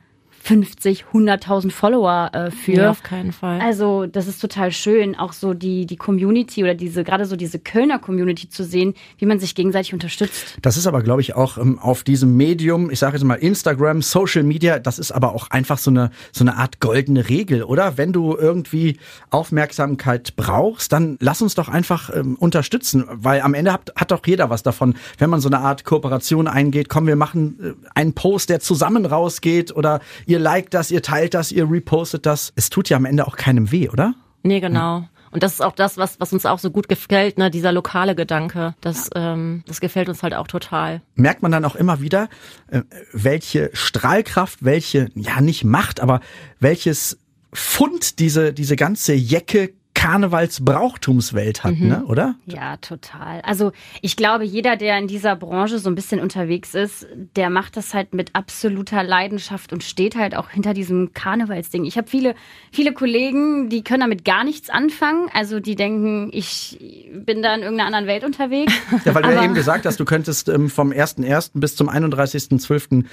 50, 0.46 1.06
100.000 1.12 1.72
Follower 1.72 2.30
äh, 2.32 2.50
für. 2.52 2.70
Nee, 2.70 2.86
auf 2.86 3.02
keinen 3.02 3.32
Fall. 3.32 3.60
Also 3.60 4.06
das 4.06 4.28
ist 4.28 4.40
total 4.40 4.70
schön, 4.70 5.18
auch 5.18 5.32
so 5.32 5.54
die 5.54 5.86
die 5.86 5.96
Community 5.96 6.62
oder 6.62 6.76
diese 6.76 7.02
gerade 7.02 7.24
so 7.24 7.34
diese 7.34 7.58
Kölner 7.58 7.98
Community 7.98 8.48
zu 8.48 8.62
sehen, 8.62 8.94
wie 9.18 9.26
man 9.26 9.40
sich 9.40 9.56
gegenseitig 9.56 9.92
unterstützt. 9.92 10.56
Das 10.62 10.76
ist 10.76 10.86
aber, 10.86 11.02
glaube 11.02 11.20
ich, 11.20 11.34
auch 11.34 11.58
ähm, 11.58 11.80
auf 11.80 12.04
diesem 12.04 12.36
Medium, 12.36 12.90
ich 12.90 13.00
sage 13.00 13.16
jetzt 13.16 13.24
mal 13.24 13.34
Instagram, 13.34 14.02
Social 14.02 14.44
Media, 14.44 14.78
das 14.78 15.00
ist 15.00 15.10
aber 15.10 15.34
auch 15.34 15.50
einfach 15.50 15.78
so 15.78 15.90
eine, 15.90 16.12
so 16.30 16.44
eine 16.44 16.56
Art 16.56 16.78
goldene 16.78 17.28
Regel, 17.28 17.64
oder? 17.64 17.98
Wenn 17.98 18.12
du 18.12 18.36
irgendwie 18.36 18.98
Aufmerksamkeit 19.30 20.36
brauchst, 20.36 20.92
dann 20.92 21.16
lass 21.18 21.42
uns 21.42 21.56
doch 21.56 21.68
einfach 21.68 22.14
ähm, 22.14 22.36
unterstützen, 22.36 23.04
weil 23.10 23.40
am 23.40 23.54
Ende 23.54 23.72
hat, 23.72 23.92
hat 23.96 24.12
doch 24.12 24.24
jeder 24.24 24.48
was 24.48 24.62
davon, 24.62 24.94
wenn 25.18 25.28
man 25.28 25.40
so 25.40 25.48
eine 25.48 25.58
Art 25.58 25.84
Kooperation 25.84 26.46
eingeht, 26.46 26.88
komm, 26.88 27.08
wir 27.08 27.16
machen 27.16 27.58
äh, 27.60 27.88
einen 27.96 28.12
Post, 28.12 28.48
der 28.48 28.60
zusammen 28.60 29.06
rausgeht 29.06 29.74
oder 29.74 29.98
ihr 30.26 30.35
liked 30.38 30.74
das, 30.74 30.90
ihr 30.90 31.02
teilt 31.02 31.34
das, 31.34 31.52
ihr 31.52 31.70
repostet 31.70 32.26
das. 32.26 32.52
Es 32.56 32.70
tut 32.70 32.88
ja 32.88 32.96
am 32.96 33.04
Ende 33.04 33.26
auch 33.26 33.36
keinem 33.36 33.70
weh, 33.70 33.88
oder? 33.88 34.14
Nee, 34.42 34.60
genau. 34.60 35.04
Und 35.30 35.42
das 35.42 35.54
ist 35.54 35.60
auch 35.60 35.74
das, 35.74 35.98
was, 35.98 36.18
was 36.20 36.32
uns 36.32 36.46
auch 36.46 36.58
so 36.58 36.70
gut 36.70 36.88
gefällt, 36.88 37.36
ne? 37.36 37.50
dieser 37.50 37.72
lokale 37.72 38.14
Gedanke. 38.14 38.74
Das, 38.80 39.10
ähm, 39.14 39.64
das 39.66 39.80
gefällt 39.80 40.08
uns 40.08 40.22
halt 40.22 40.34
auch 40.34 40.46
total. 40.46 41.02
merkt 41.14 41.42
man 41.42 41.52
dann 41.52 41.64
auch 41.64 41.76
immer 41.76 42.00
wieder, 42.00 42.28
äh, 42.68 42.82
welche 43.12 43.70
Strahlkraft, 43.74 44.64
welche, 44.64 45.10
ja 45.14 45.40
nicht 45.40 45.64
Macht, 45.64 46.00
aber 46.00 46.20
welches 46.58 47.18
Fund 47.52 48.18
diese, 48.18 48.52
diese 48.52 48.76
ganze 48.76 49.12
Jecke 49.12 49.72
Karnevalsbrauchtumswelt 50.06 51.64
hat, 51.64 51.80
ne, 51.80 52.04
oder? 52.06 52.36
Ja, 52.46 52.76
total. 52.76 53.40
Also 53.40 53.72
ich 54.02 54.16
glaube, 54.16 54.44
jeder, 54.44 54.76
der 54.76 54.98
in 54.98 55.08
dieser 55.08 55.34
Branche 55.34 55.80
so 55.80 55.90
ein 55.90 55.96
bisschen 55.96 56.20
unterwegs 56.20 56.74
ist, 56.74 57.08
der 57.34 57.50
macht 57.50 57.76
das 57.76 57.92
halt 57.92 58.14
mit 58.14 58.30
absoluter 58.34 59.02
Leidenschaft 59.02 59.72
und 59.72 59.82
steht 59.82 60.14
halt 60.14 60.36
auch 60.36 60.50
hinter 60.50 60.74
diesem 60.74 61.12
Karnevalsding. 61.12 61.84
Ich 61.84 61.96
habe 61.98 62.08
viele, 62.08 62.36
viele 62.70 62.92
Kollegen, 62.92 63.68
die 63.68 63.82
können 63.82 64.00
damit 64.00 64.24
gar 64.24 64.44
nichts 64.44 64.70
anfangen. 64.70 65.28
Also 65.34 65.58
die 65.58 65.74
denken, 65.74 66.30
ich 66.32 66.78
bin 67.12 67.42
da 67.42 67.56
in 67.56 67.62
irgendeiner 67.62 67.86
anderen 67.88 68.06
Welt 68.06 68.24
unterwegs. 68.24 68.72
Ja, 69.04 69.14
weil 69.14 69.22
du 69.22 69.32
ja 69.32 69.44
eben 69.44 69.54
gesagt 69.54 69.86
hast, 69.86 70.00
du 70.00 70.04
könntest 70.04 70.48
ähm, 70.48 70.68
vom 70.68 70.90
1.1. 70.90 71.50
bis 71.54 71.76
zum 71.76 71.88
31.12. 71.88 73.04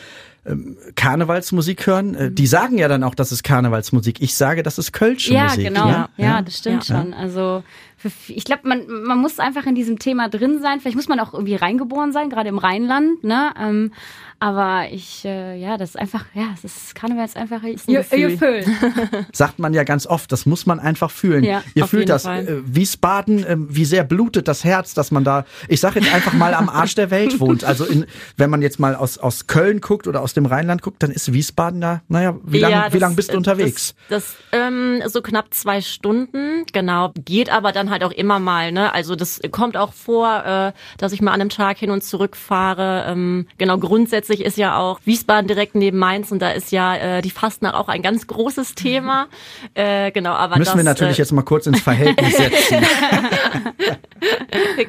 Ähm, 0.45 0.77
Karnevalsmusik 0.95 1.87
hören. 1.87 2.15
Äh, 2.15 2.31
die 2.31 2.47
sagen 2.47 2.77
ja 2.77 2.87
dann 2.87 3.03
auch, 3.03 3.15
das 3.15 3.31
ist 3.31 3.43
Karnevalsmusik. 3.43 4.21
Ich 4.21 4.35
sage, 4.35 4.61
das 4.63 4.77
ist 4.77 4.91
Kölsche 4.91 5.33
Ja, 5.33 5.45
Musik. 5.45 5.67
genau. 5.67 5.87
Ja, 5.87 6.09
Ja, 6.17 6.41
das 6.41 6.57
stimmt 6.57 6.87
ja. 6.89 6.97
schon. 6.97 7.13
Also 7.13 7.63
für, 8.09 8.33
ich 8.33 8.43
glaube, 8.43 8.67
man, 8.67 8.85
man 8.87 9.17
muss 9.19 9.39
einfach 9.39 9.65
in 9.65 9.75
diesem 9.75 9.99
Thema 9.99 10.29
drin 10.29 10.61
sein. 10.61 10.79
Vielleicht 10.79 10.95
muss 10.95 11.07
man 11.07 11.19
auch 11.19 11.33
irgendwie 11.33 11.55
reingeboren 11.55 12.11
sein, 12.11 12.29
gerade 12.29 12.49
im 12.49 12.57
Rheinland. 12.57 13.23
Ne? 13.23 13.51
Ähm, 13.59 13.91
aber 14.39 14.87
ich, 14.91 15.23
äh, 15.23 15.55
ja, 15.57 15.77
das 15.77 15.91
ist 15.91 15.95
einfach, 15.99 16.25
ja, 16.33 16.47
es 16.53 16.65
ist 16.65 16.95
Karneval 16.95 17.23
ist 17.23 17.37
einfach 17.37 17.63
ein 17.63 17.75
ihr, 17.87 18.03
ihr 18.11 18.29
Gefühl. 18.31 18.65
sagt 19.31 19.57
man 19.59 19.73
ja 19.73 19.83
ganz 19.85 20.05
oft, 20.05 20.31
das 20.33 20.45
muss 20.45 20.65
man 20.65 20.81
einfach 20.81 21.11
fühlen. 21.11 21.45
Ja, 21.45 21.63
Ihr 21.75 21.85
auf 21.85 21.91
fühlt 21.91 22.01
jeden 22.01 22.09
das. 22.11 22.23
Fall. 22.23 22.45
Äh, 22.47 22.75
Wiesbaden, 22.75 23.45
äh, 23.45 23.55
wie 23.57 23.85
sehr 23.85 24.03
blutet 24.03 24.49
das 24.49 24.65
Herz, 24.65 24.93
dass 24.93 25.11
man 25.11 25.23
da, 25.23 25.45
ich 25.69 25.79
sage 25.79 26.01
jetzt 26.01 26.13
einfach 26.13 26.33
mal 26.33 26.53
am 26.55 26.67
Arsch 26.67 26.95
der 26.95 27.09
Welt 27.09 27.39
wohnt. 27.39 27.63
Also 27.63 27.85
in, 27.85 28.05
wenn 28.35 28.49
man 28.49 28.61
jetzt 28.61 28.79
mal 28.81 28.95
aus, 28.95 29.17
aus 29.17 29.47
Köln 29.47 29.79
guckt 29.79 30.07
oder 30.07 30.21
aus 30.21 30.33
dem 30.33 30.45
Rheinland 30.45 30.81
guckt, 30.81 31.01
dann 31.03 31.11
ist 31.11 31.31
Wiesbaden 31.31 31.79
da, 31.79 32.01
naja, 32.09 32.35
wie 32.43 32.59
lange 32.59 32.73
Ja, 32.75 32.87
wie 32.89 32.91
das- 32.93 32.99
lang 33.01 33.15
bist 33.15 33.29
du 33.29 33.35
äh, 33.35 33.37
unterwegs? 33.37 33.95
Das, 34.09 34.35
das 34.51 34.59
ähm, 34.59 35.01
so 35.07 35.21
knapp 35.21 35.53
zwei 35.53 35.79
Stunden, 35.79 36.65
genau. 36.73 37.13
Geht 37.23 37.49
aber 37.49 37.71
dann 37.71 37.89
halt 37.93 38.03
auch 38.03 38.11
immer 38.11 38.39
mal, 38.39 38.71
ne? 38.71 38.93
Also 38.93 39.15
das 39.15 39.39
kommt 39.51 39.77
auch 39.77 39.93
vor, 39.93 40.45
äh, 40.45 40.71
dass 40.97 41.13
ich 41.13 41.21
mal 41.21 41.31
an 41.31 41.41
einem 41.41 41.49
Tag 41.49 41.77
hin 41.77 41.91
und 41.91 42.03
zurück 42.03 42.35
fahre. 42.35 43.05
Ähm, 43.07 43.47
genau, 43.57 43.77
grundsätzlich 43.77 44.43
ist 44.43 44.57
ja 44.57 44.77
auch 44.77 44.99
Wiesbaden 45.05 45.47
direkt 45.47 45.75
neben 45.75 45.97
Mainz 45.97 46.31
und 46.31 46.41
da 46.41 46.51
ist 46.51 46.71
ja 46.71 46.95
äh, 46.95 47.21
die 47.21 47.29
Fastnacht 47.29 47.75
auch 47.75 47.87
ein 47.87 48.01
ganz 48.01 48.27
großes 48.27 48.75
Thema. 48.75 49.27
Äh, 49.73 50.11
genau, 50.11 50.33
aber 50.33 50.57
Müssen 50.57 50.71
das, 50.71 50.77
wir 50.77 50.83
natürlich 50.83 51.19
äh, 51.19 51.21
jetzt 51.21 51.31
mal 51.31 51.43
kurz 51.43 51.67
ins 51.67 51.79
Verhältnis 51.79 52.35
setzen. 52.35 52.83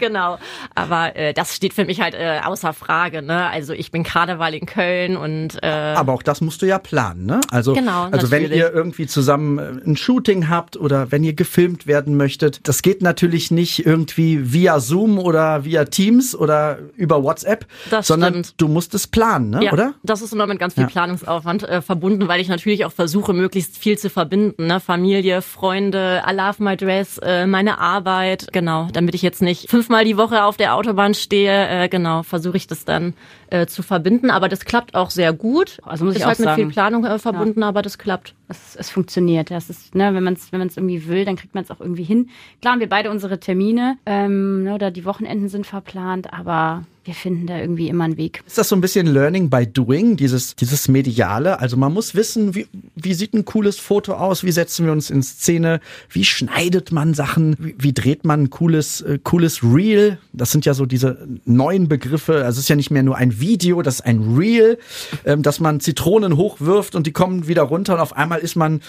genau. 0.01 0.39
Aber 0.75 1.17
äh, 1.17 1.33
das 1.33 1.55
steht 1.55 1.75
für 1.75 1.85
mich 1.85 2.01
halt 2.01 2.15
äh, 2.15 2.41
außer 2.45 2.73
Frage, 2.73 3.23
ne? 3.23 3.49
Also 3.51 3.73
ich 3.73 3.91
bin 3.91 4.03
Karneval 4.03 4.55
in 4.55 4.67
Köln 4.67 5.17
und 5.17 5.63
äh, 5.63 5.67
Aber 5.67 6.13
auch 6.13 6.23
das 6.23 6.41
musst 6.41 6.63
du 6.63 6.67
ja 6.67 6.79
planen, 6.79 7.27
ne? 7.27 7.41
Also, 7.51 7.75
Genau, 7.75 8.09
also 8.11 8.31
wenn 8.31 8.51
ihr 8.51 8.73
irgendwie 8.73 9.07
zusammen 9.07 9.59
äh, 9.59 9.89
ein 9.89 9.97
Shooting 9.97 10.49
habt 10.49 10.77
oder 10.77 11.11
wenn 11.11 11.25
ihr 11.25 11.35
gefilmt 11.35 11.87
werden 11.87 12.17
möchtet, 12.17 12.67
das 12.69 12.83
geht 12.83 12.94
natürlich 13.03 13.51
nicht 13.51 13.85
irgendwie 13.87 14.53
via 14.53 14.81
Zoom 14.81 15.19
oder 15.19 15.65
via 15.65 15.85
Teams 15.85 16.35
oder 16.35 16.79
über 16.97 17.23
WhatsApp, 17.23 17.67
Das 17.91 18.07
sondern 18.07 18.33
stimmt. 18.45 18.55
du 18.59 18.69
musst 18.69 18.95
es 18.95 19.07
planen, 19.07 19.51
ne? 19.51 19.65
Ja, 19.65 19.73
oder? 19.73 19.95
das 20.03 20.23
ist 20.23 20.33
immer 20.33 20.47
mit 20.47 20.59
ganz 20.59 20.75
viel 20.75 20.85
Ja. 20.85 20.89
Planungsaufwand 20.89 21.63
äh, 21.69 21.83
verbunden, 21.83 22.29
weil 22.29 22.41
ich 22.41 22.49
natürlich 22.49 22.85
auch 22.85 22.93
versuche, 22.93 23.33
möglichst 23.33 23.79
viel 23.79 23.99
zu 23.99 24.11
verbinden. 24.11 24.67
Ne? 24.67 24.81
Familie, 24.81 25.43
Freunde, 25.43 26.23
I 26.29 26.35
love 26.35 26.63
my 26.63 26.77
dress, 26.77 27.19
äh, 27.19 27.47
meine 27.47 27.79
Arbeit, 27.79 28.49
genau, 28.53 28.89
damit 28.93 29.15
ich 29.15 29.23
jetzt 29.23 29.43
nicht 29.43 29.71
fünfmal 29.71 30.05
die 30.05 30.17
Woche 30.17 30.45
auf 30.45 30.57
der 30.57 30.75
Autobahn 30.75 31.15
stehe, 31.15 31.69
äh, 31.85 31.89
genau, 31.89 32.23
versuche 32.23 32.57
ich 32.57 32.67
das 32.67 32.85
dann 32.85 33.15
äh, 33.49 33.67
zu 33.67 33.83
verbinden. 33.83 34.31
Aber 34.31 34.49
das 34.49 34.65
klappt 34.65 34.95
auch 34.95 35.11
sehr 35.11 35.33
gut. 35.33 35.79
Also 35.85 36.05
muss 36.05 36.15
ist 36.15 36.21
ich 36.21 36.27
halt 36.27 36.37
auch 36.37 36.41
mit 36.41 36.49
viel 36.51 36.65
sagen. 36.65 36.71
Planung 36.73 37.05
äh, 37.05 37.19
verbunden, 37.19 37.63
aber 37.63 37.83
das 37.83 37.99
klappt. 37.99 38.35
Es, 38.49 38.77
es 38.77 38.91
funktioniert. 38.91 39.51
Das 39.51 39.71
ist, 39.71 39.95
ne, 39.95 40.13
wenn 40.15 40.23
man 40.23 40.35
es 40.35 40.53
wenn 40.53 40.59
man's 40.59 40.77
irgendwie 40.77 41.07
will, 41.09 41.25
dann 41.25 41.37
kriegt 41.37 41.55
man 41.55 41.65
es 41.65 41.71
auch 41.71 41.81
irgendwie 41.81 42.03
hin. 42.05 42.29
Klar 42.61 42.73
haben 42.75 42.81
wir 42.85 42.89
beide 42.91 43.11
unsere 43.11 43.41
Termine. 43.41 43.97
Ähm, 44.05 44.65
ne, 44.65 44.75
oder 44.75 44.91
die 44.91 45.07
Wochenenden 45.07 45.49
sind 45.49 45.67
verplant, 45.67 46.33
aber 46.33 46.85
wir 47.05 47.15
finden 47.15 47.47
da 47.47 47.59
irgendwie 47.59 47.89
immer 47.89 48.05
einen 48.05 48.17
Weg. 48.17 48.43
Ist 48.47 48.57
das 48.57 48.69
so 48.69 48.77
ein 48.77 48.81
bisschen 48.81 49.07
Learning 49.07 49.51
by 49.51 49.67
Doing, 49.67 50.17
dieses, 50.17 50.57
dieses 50.57 50.89
Mediale? 50.89 51.61
Also 51.61 51.77
man 51.77 51.93
muss 51.93 52.15
wissen, 52.15 52.55
wie, 52.55 52.67
wie 52.97 53.15
sieht 53.15 53.35
ein 53.35 53.45
cooles 53.45 53.79
Foto 53.79 54.15
aus? 54.15 54.43
Wie 54.45 54.53
setzen 54.53 54.87
wir 54.87 54.93
uns 54.93 55.11
in 55.11 55.23
Szene? 55.23 55.81
Wie 56.09 56.25
schneidet 56.25 56.93
man 56.93 57.13
Sachen? 57.13 57.57
Wie, 57.59 57.75
wie 57.79 57.93
dreht 57.93 58.25
man 58.25 58.45
ein 58.45 58.51
cooles, 58.51 59.03
äh, 59.03 59.19
cooles 59.23 59.63
Reel? 59.63 60.19
Das 60.33 60.51
sind 60.51 60.65
ja 60.65 60.73
so 60.73 60.87
diese 60.87 61.27
neuen 61.45 61.89
Begriffe. 61.89 62.37
Also 62.37 62.53
es 62.53 62.59
ist 62.61 62.69
ja 62.69 62.77
nicht 62.77 62.91
mehr 62.91 63.03
nur 63.03 63.17
ein 63.17 63.39
Video, 63.39 63.83
das 63.83 63.97
ist 63.97 64.07
ein 64.07 64.37
Reel, 64.37 64.79
ähm, 65.27 65.43
dass 65.43 65.61
man 65.61 65.81
Zitronen 65.81 66.37
hochwirft 66.37 66.95
und 66.95 67.07
die 67.07 67.13
kommen 67.13 67.49
wieder 67.49 67.63
runter 67.63 67.95
und 67.95 68.01
auf 68.01 68.17
einmal 68.17 68.39
ist 68.39 68.57
man 68.57 68.81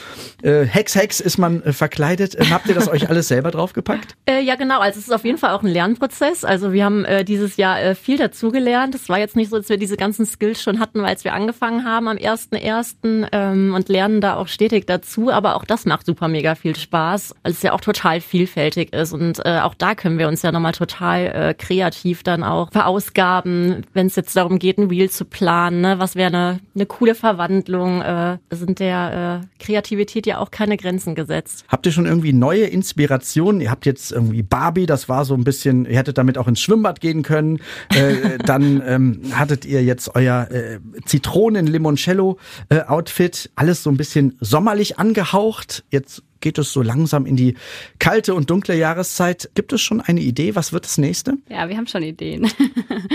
äh, 0.41 0.63
Hex, 0.63 0.95
Hex, 0.95 1.19
ist 1.19 1.37
man 1.37 1.61
äh, 1.63 1.73
verkleidet. 1.73 2.35
Ähm, 2.39 2.51
habt 2.51 2.67
ihr 2.67 2.75
das 2.75 2.87
euch 2.87 3.09
alles 3.09 3.27
selber 3.27 3.51
draufgepackt? 3.51 4.15
Äh, 4.25 4.41
ja, 4.41 4.55
genau. 4.55 4.79
Also 4.79 4.99
es 4.99 5.07
ist 5.07 5.13
auf 5.13 5.25
jeden 5.25 5.37
Fall 5.37 5.51
auch 5.51 5.63
ein 5.63 5.69
Lernprozess. 5.69 6.45
Also 6.45 6.71
wir 6.71 6.85
haben 6.85 7.03
äh, 7.03 7.25
dieses 7.25 7.57
Jahr 7.57 7.81
äh, 7.81 7.95
viel 8.05 8.17
dazugelernt. 8.17 8.93
Es 8.93 9.09
war 9.09 9.17
jetzt 9.17 9.35
nicht 9.35 9.49
so, 9.49 9.57
dass 9.57 9.67
wir 9.67 9.77
diese 9.77 9.97
ganzen 9.97 10.27
Skills 10.27 10.61
schon 10.61 10.79
hatten, 10.79 10.99
als 11.01 11.23
wir 11.23 11.33
angefangen 11.33 11.83
haben 11.85 12.07
am 12.07 12.17
1.1. 12.17 13.27
Ähm, 13.31 13.73
und 13.73 13.89
lernen 13.89 14.21
da 14.21 14.35
auch 14.35 14.47
stetig 14.47 14.85
dazu. 14.85 15.31
Aber 15.31 15.55
auch 15.55 15.65
das 15.65 15.85
macht 15.85 16.05
super 16.05 16.27
mega 16.27 16.53
viel 16.53 16.75
Spaß, 16.75 17.33
weil 17.41 17.51
es 17.51 17.63
ja 17.63 17.73
auch 17.73 17.81
total 17.81 18.21
vielfältig 18.21 18.93
ist. 18.93 19.11
Und 19.11 19.43
äh, 19.43 19.59
auch 19.61 19.73
da 19.73 19.95
können 19.95 20.19
wir 20.19 20.27
uns 20.27 20.43
ja 20.43 20.51
nochmal 20.51 20.73
total 20.73 21.25
äh, 21.25 21.53
kreativ 21.55 22.21
dann 22.21 22.43
auch 22.43 22.71
verausgaben, 22.71 23.87
wenn 23.93 24.05
es 24.05 24.15
jetzt 24.15 24.35
darum 24.35 24.59
geht, 24.59 24.77
ein 24.77 24.87
Reel 24.87 25.09
zu 25.09 25.25
planen. 25.25 25.81
Ne? 25.81 25.97
Was 25.97 26.15
wäre 26.15 26.27
eine, 26.27 26.59
eine 26.75 26.85
coole 26.85 27.15
Verwandlung? 27.15 28.03
Äh, 28.03 28.37
sind 28.51 28.79
der 28.79 29.41
äh, 29.41 29.63
Kreativität 29.63 30.27
ja 30.27 30.37
auch 30.37 30.51
keine 30.51 30.77
Grenzen 30.77 31.15
gesetzt. 31.15 31.65
Habt 31.69 31.87
ihr 31.87 31.91
schon 31.91 32.05
irgendwie 32.05 32.33
neue 32.33 32.65
Inspirationen? 32.65 33.61
Ihr 33.61 33.71
habt 33.71 33.87
jetzt 33.87 34.11
irgendwie 34.11 34.43
Barbie, 34.43 34.85
das 34.85 35.09
war 35.09 35.25
so 35.25 35.33
ein 35.33 35.43
bisschen, 35.43 35.85
ihr 35.85 35.97
hättet 35.97 36.19
damit 36.19 36.37
auch 36.37 36.47
ins 36.47 36.61
Schwimmbad 36.61 37.01
gehen 37.01 37.23
können. 37.23 37.59
Äh, 37.95 38.37
dann 38.39 38.81
ähm, 38.85 39.21
hattet 39.33 39.65
ihr 39.65 39.83
jetzt 39.83 40.15
euer 40.15 40.49
äh, 40.51 40.79
Zitronen-Limoncello-Outfit, 41.05 43.51
alles 43.55 43.83
so 43.83 43.89
ein 43.89 43.97
bisschen 43.97 44.37
sommerlich 44.39 44.99
angehaucht. 44.99 45.83
Jetzt 45.89 46.23
geht 46.41 46.57
es 46.57 46.71
so 46.71 46.81
langsam 46.81 47.25
in 47.25 47.35
die 47.35 47.55
kalte 47.99 48.33
und 48.35 48.49
dunkle 48.49 48.75
Jahreszeit. 48.75 49.49
Gibt 49.55 49.73
es 49.73 49.81
schon 49.81 49.99
eine 50.01 50.21
Idee? 50.21 50.55
Was 50.55 50.73
wird 50.73 50.85
das 50.85 50.97
nächste? 50.97 51.37
Ja, 51.49 51.69
wir 51.69 51.77
haben 51.77 51.87
schon 51.87 52.03
Ideen. 52.03 52.49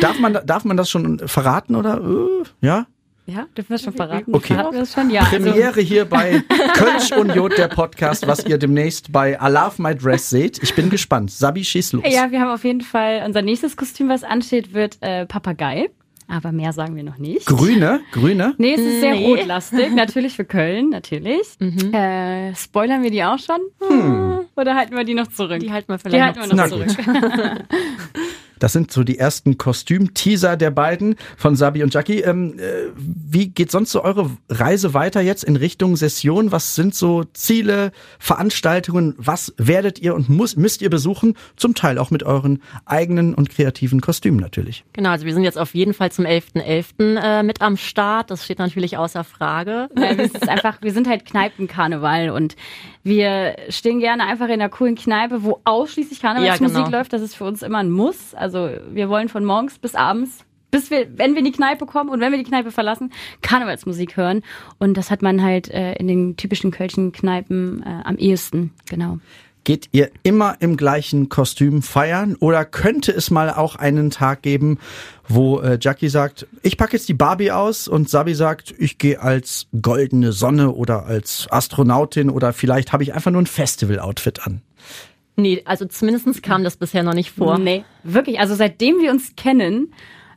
Darf 0.00 0.18
man, 0.18 0.38
darf 0.46 0.64
man 0.64 0.76
das 0.76 0.90
schon 0.90 1.20
verraten 1.28 1.76
oder? 1.76 2.00
Äh, 2.00 2.66
ja? 2.66 2.86
Ja, 3.26 3.46
dürfen 3.56 3.68
wir 3.70 3.74
das 3.76 3.82
schon 3.82 3.92
verraten? 3.92 4.34
Okay. 4.34 4.54
Verraten 4.54 4.76
wir 4.76 4.86
schon? 4.86 5.10
Ja. 5.10 5.20
Also, 5.22 5.36
Premiere 5.36 5.80
hier 5.80 6.04
bei 6.04 6.42
Kölsch 6.74 7.12
und 7.12 7.34
Jod, 7.34 7.56
der 7.56 7.68
Podcast, 7.68 8.26
was 8.26 8.44
ihr 8.44 8.58
demnächst 8.58 9.12
bei 9.12 9.32
I 9.40 9.50
Love 9.50 9.80
My 9.80 9.94
Dress 9.94 10.30
seht. 10.30 10.62
Ich 10.62 10.74
bin 10.74 10.90
gespannt. 10.90 11.30
Sabi, 11.30 11.64
schieß 11.64 11.92
los. 11.94 12.04
ja, 12.08 12.30
wir 12.30 12.40
haben 12.40 12.50
auf 12.50 12.64
jeden 12.64 12.80
Fall 12.80 13.22
unser 13.26 13.42
nächstes 13.42 13.76
Kostüm, 13.76 14.08
was 14.08 14.24
ansteht, 14.24 14.74
wird 14.74 14.98
äh, 15.00 15.26
Papagei. 15.26 15.90
Aber 16.32 16.52
mehr 16.52 16.72
sagen 16.72 16.94
wir 16.94 17.02
noch 17.02 17.18
nicht. 17.18 17.44
Grüne, 17.46 18.00
grüne. 18.12 18.54
Nee, 18.56 18.74
es 18.74 18.80
ist 18.80 19.00
sehr 19.00 19.14
Nee. 19.14 19.26
rotlastig. 19.26 19.92
Natürlich 19.92 20.34
für 20.36 20.44
Köln, 20.44 20.88
natürlich. 20.90 21.40
Äh, 21.92 22.54
spoilern 22.54 23.02
wir 23.02 23.10
die 23.10 23.24
auch 23.24 23.38
schon? 23.38 23.58
Oder 24.56 24.76
halten 24.76 24.96
wir 24.96 25.02
die 25.04 25.14
noch 25.14 25.26
zurück? 25.26 25.58
Die 25.60 25.72
halten 25.72 25.88
wir 25.92 25.96
Die 25.98 26.02
vielleicht 26.08 26.36
halten 26.38 26.56
noch 26.56 26.70
wir 26.70 26.78
noch 26.78 26.86
zurück. 26.94 27.62
Das 28.60 28.72
sind 28.72 28.92
so 28.92 29.02
die 29.02 29.18
ersten 29.18 29.58
Kostüm-Teaser 29.58 30.56
der 30.56 30.70
beiden 30.70 31.16
von 31.36 31.56
Sabi 31.56 31.82
und 31.82 31.92
Jackie. 31.92 32.20
Ähm, 32.20 32.58
äh, 32.58 32.92
wie 32.94 33.48
geht 33.48 33.70
sonst 33.70 33.90
so 33.90 34.04
eure 34.04 34.30
Reise 34.48 34.94
weiter 34.94 35.20
jetzt 35.20 35.42
in 35.42 35.56
Richtung 35.56 35.96
Session? 35.96 36.52
Was 36.52 36.74
sind 36.76 36.94
so 36.94 37.24
Ziele, 37.32 37.90
Veranstaltungen? 38.18 39.14
Was 39.16 39.52
werdet 39.56 39.98
ihr 39.98 40.14
und 40.14 40.28
muss, 40.28 40.56
müsst 40.56 40.82
ihr 40.82 40.90
besuchen? 40.90 41.36
Zum 41.56 41.74
Teil 41.74 41.98
auch 41.98 42.10
mit 42.10 42.22
euren 42.22 42.62
eigenen 42.84 43.34
und 43.34 43.50
kreativen 43.50 44.00
Kostümen 44.00 44.38
natürlich. 44.38 44.84
Genau, 44.92 45.10
also 45.10 45.26
wir 45.26 45.34
sind 45.34 45.44
jetzt 45.44 45.58
auf 45.58 45.74
jeden 45.74 45.94
Fall 45.94 46.12
zum 46.12 46.26
11.11. 46.26 47.18
Äh, 47.20 47.42
mit 47.42 47.62
am 47.62 47.76
Start. 47.76 48.30
Das 48.30 48.44
steht 48.44 48.58
natürlich 48.58 48.96
außer 48.96 49.24
Frage. 49.24 49.88
Ja, 49.96 50.10
es 50.10 50.32
ist 50.32 50.48
einfach, 50.48 50.82
wir 50.82 50.92
sind 50.92 51.08
halt 51.08 51.24
Kneipenkarneval 51.24 52.30
und 52.30 52.56
wir 53.02 53.56
stehen 53.68 54.00
gerne 54.00 54.24
einfach 54.24 54.46
in 54.46 54.54
einer 54.54 54.68
coolen 54.68 54.94
Kneipe, 54.94 55.42
wo 55.42 55.60
ausschließlich 55.64 56.20
Karnevalsmusik 56.20 56.76
Ja, 56.76 56.84
genau. 56.84 56.98
läuft. 56.98 57.12
Das 57.12 57.22
ist 57.22 57.34
für 57.34 57.44
uns 57.44 57.62
immer 57.62 57.78
ein 57.78 57.90
Muss. 57.90 58.34
Also 58.34 58.70
wir 58.90 59.08
wollen 59.08 59.28
von 59.28 59.44
morgens 59.44 59.78
bis 59.78 59.94
abends, 59.94 60.44
bis 60.70 60.90
wir, 60.90 61.06
wenn 61.16 61.32
wir 61.32 61.38
in 61.38 61.46
die 61.46 61.52
Kneipe 61.52 61.86
kommen 61.86 62.10
und 62.10 62.20
wenn 62.20 62.30
wir 62.30 62.38
die 62.38 62.44
Kneipe 62.44 62.70
verlassen, 62.70 63.12
Karnevalsmusik 63.42 64.16
hören. 64.16 64.42
Und 64.78 64.96
das 64.96 65.10
hat 65.10 65.22
man 65.22 65.42
halt 65.42 65.68
äh, 65.70 65.94
in 65.94 66.08
den 66.08 66.36
typischen 66.36 66.70
kölschen 66.70 67.12
Kneipen 67.12 67.82
äh, 67.82 68.02
am 68.04 68.16
ehesten, 68.16 68.72
genau. 68.88 69.18
Geht 69.64 69.88
ihr 69.92 70.10
immer 70.22 70.56
im 70.60 70.76
gleichen 70.76 71.28
Kostüm 71.28 71.82
feiern 71.82 72.36
oder 72.36 72.64
könnte 72.64 73.12
es 73.12 73.30
mal 73.30 73.50
auch 73.50 73.76
einen 73.76 74.10
Tag 74.10 74.42
geben, 74.42 74.78
wo 75.28 75.60
äh, 75.60 75.78
Jackie 75.80 76.08
sagt, 76.08 76.46
ich 76.62 76.76
packe 76.76 76.96
jetzt 76.96 77.08
die 77.08 77.14
Barbie 77.14 77.52
aus 77.52 77.86
und 77.86 78.08
Sabi 78.08 78.34
sagt, 78.34 78.74
ich 78.78 78.98
gehe 78.98 79.20
als 79.20 79.66
goldene 79.80 80.32
Sonne 80.32 80.72
oder 80.72 81.06
als 81.06 81.46
Astronautin 81.50 82.30
oder 82.30 82.52
vielleicht 82.52 82.92
habe 82.92 83.02
ich 83.02 83.14
einfach 83.14 83.30
nur 83.30 83.42
ein 83.42 83.46
Festival-Outfit 83.46 84.46
an. 84.46 84.62
Nee, 85.36 85.62
also 85.64 85.84
zumindest 85.86 86.42
kam 86.42 86.64
das 86.64 86.76
bisher 86.76 87.02
noch 87.02 87.14
nicht 87.14 87.30
vor. 87.30 87.58
Nee, 87.58 87.84
wirklich. 88.02 88.40
Also 88.40 88.54
seitdem 88.54 89.00
wir 89.00 89.10
uns 89.10 89.36
kennen, 89.36 89.92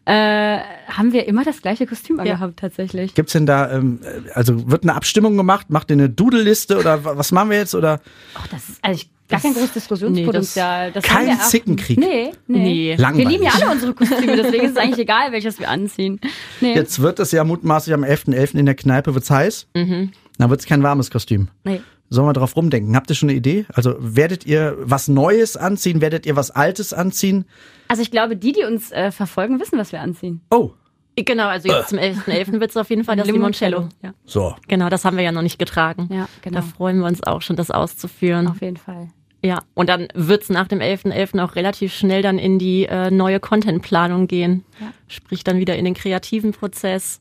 äh, 0.06 0.60
haben 0.88 1.14
wir 1.14 1.28
immer 1.28 1.43
das 1.43 1.62
gleiche 1.62 1.86
Kostüm 1.88 2.20
angehabt, 2.20 2.58
tatsächlich. 2.60 3.14
Gibt's 3.16 3.34
denn 3.34 3.45
da, 3.45 3.72
ähm, 3.72 3.99
äh, 4.04 4.32
also 4.34 4.70
wird 4.70 4.84
eine 4.84 4.95
Abstimmung 4.95 5.38
gemacht, 5.38 5.70
macht 5.70 5.89
ihr 5.91 5.93
eine 5.95 6.10
Doodle-Liste 6.10 6.78
oder 6.78 7.06
wa- 7.06 7.14
was 7.18 7.32
machen 7.32 7.49
wir 7.51 7.58
jetzt 7.58 7.74
oder 7.76 8.01
Ach, 8.36 8.47
das 8.47 8.68
ist 8.70 8.84
eigentlich 8.84 9.10
gar 9.30 9.39
kein 9.39 9.54
großes 9.54 9.72
Diskussionspotenzial. 9.74 10.91
das 10.91 11.04
kein 11.04 11.18
haben 11.20 11.26
wir 11.28 11.34
auch- 11.43 11.47
Zickenkrieg? 11.49 11.97
Nee, 11.97 12.32
nee. 12.47 12.95
Nee. 12.97 12.97
Wir 12.97 13.28
lieben 13.30 13.43
ja 13.43 13.51
alle 13.56 13.72
unsere 13.72 13.93
Kostüme, 13.93 14.36
deswegen 14.36 14.66
ist 14.66 14.72
es 14.72 14.78
eigentlich 14.78 14.99
egal, 14.99 15.32
welches 15.32 15.60
wir 15.60 15.70
anziehen. 15.70 16.20
Nee. 16.62 16.76
Jetzt 16.76 17.01
wird 17.01 17.20
es 17.20 17.32
ja 17.32 17.43
mutmaßlich 17.43 17.93
am 17.93 18.04
11.11. 18.04 18.56
in 18.60 18.66
der 18.66 18.76
Kneipe, 18.76 19.14
wird's 19.16 19.30
heiß. 19.32 19.68
Mhm. 19.74 20.12
Dann 20.38 20.49
wird's 20.49 20.66
kein 20.66 20.84
warmes 20.84 21.10
Kostüm. 21.12 21.47
nee. 21.64 21.82
Sollen 22.14 22.28
wir 22.28 22.34
drauf 22.34 22.55
rumdenken? 22.55 22.95
Habt 22.95 23.09
ihr 23.09 23.16
schon 23.16 23.30
eine 23.30 23.38
Idee? 23.38 23.66
Also 23.74 23.95
werdet 23.97 24.45
ihr 24.45 24.78
was 24.80 25.07
Neues 25.07 25.57
anziehen? 25.57 25.99
Werdet 25.99 26.28
ihr 26.28 26.36
was 26.36 26.51
Altes 26.51 26.93
anziehen? 26.93 27.45
Also 27.88 28.03
ich 28.03 28.11
glaube, 28.11 28.38
die, 28.38 28.51
die 28.51 28.64
uns 28.66 28.91
äh, 28.91 29.11
verfolgen, 29.11 29.59
wissen, 29.59 29.80
was 29.80 29.91
wir 29.91 30.01
anziehen. 30.01 30.41
Oh, 30.51 30.72
Genau, 31.16 31.47
also 31.47 31.70
jetzt 31.70 31.89
zum 31.89 31.99
11.11. 31.99 32.59
wird 32.59 32.72
es 32.72 32.78
auf 32.78 32.89
jeden 32.89 33.03
Fall 33.03 33.16
das 33.16 33.28
Limoncello. 33.28 33.89
Ja, 34.01 34.14
so. 34.26 34.55
Genau, 34.68 34.89
das 34.89 35.05
haben 35.05 35.16
wir 35.18 35.24
ja 35.24 35.32
noch 35.32 35.43
nicht 35.43 35.59
getragen. 35.59 36.09
ja 36.11 36.28
genau. 36.41 36.55
Da 36.57 36.61
freuen 36.64 36.99
wir 36.99 37.05
uns 37.05 37.24
auch 37.24 37.41
schon, 37.41 37.55
das 37.55 37.70
auszuführen. 37.70 38.47
Auf 38.47 38.61
jeden 38.61 38.78
Fall. 38.78 39.09
Ja, 39.43 39.61
und 39.74 39.89
dann 39.89 40.07
wird's 40.14 40.49
nach 40.49 40.68
dem 40.68 40.80
11.11. 40.80 41.43
auch 41.43 41.55
relativ 41.55 41.93
schnell 41.93 42.22
dann 42.22 42.39
in 42.39 42.57
die 42.59 42.86
äh, 42.86 43.11
neue 43.11 43.39
Contentplanung 43.39 44.28
gehen. 44.28 44.64
Ja. 44.80 44.93
Sprich 45.07 45.43
dann 45.43 45.57
wieder 45.59 45.76
in 45.76 45.86
den 45.86 45.93
kreativen 45.93 46.51
Prozess. 46.51 47.20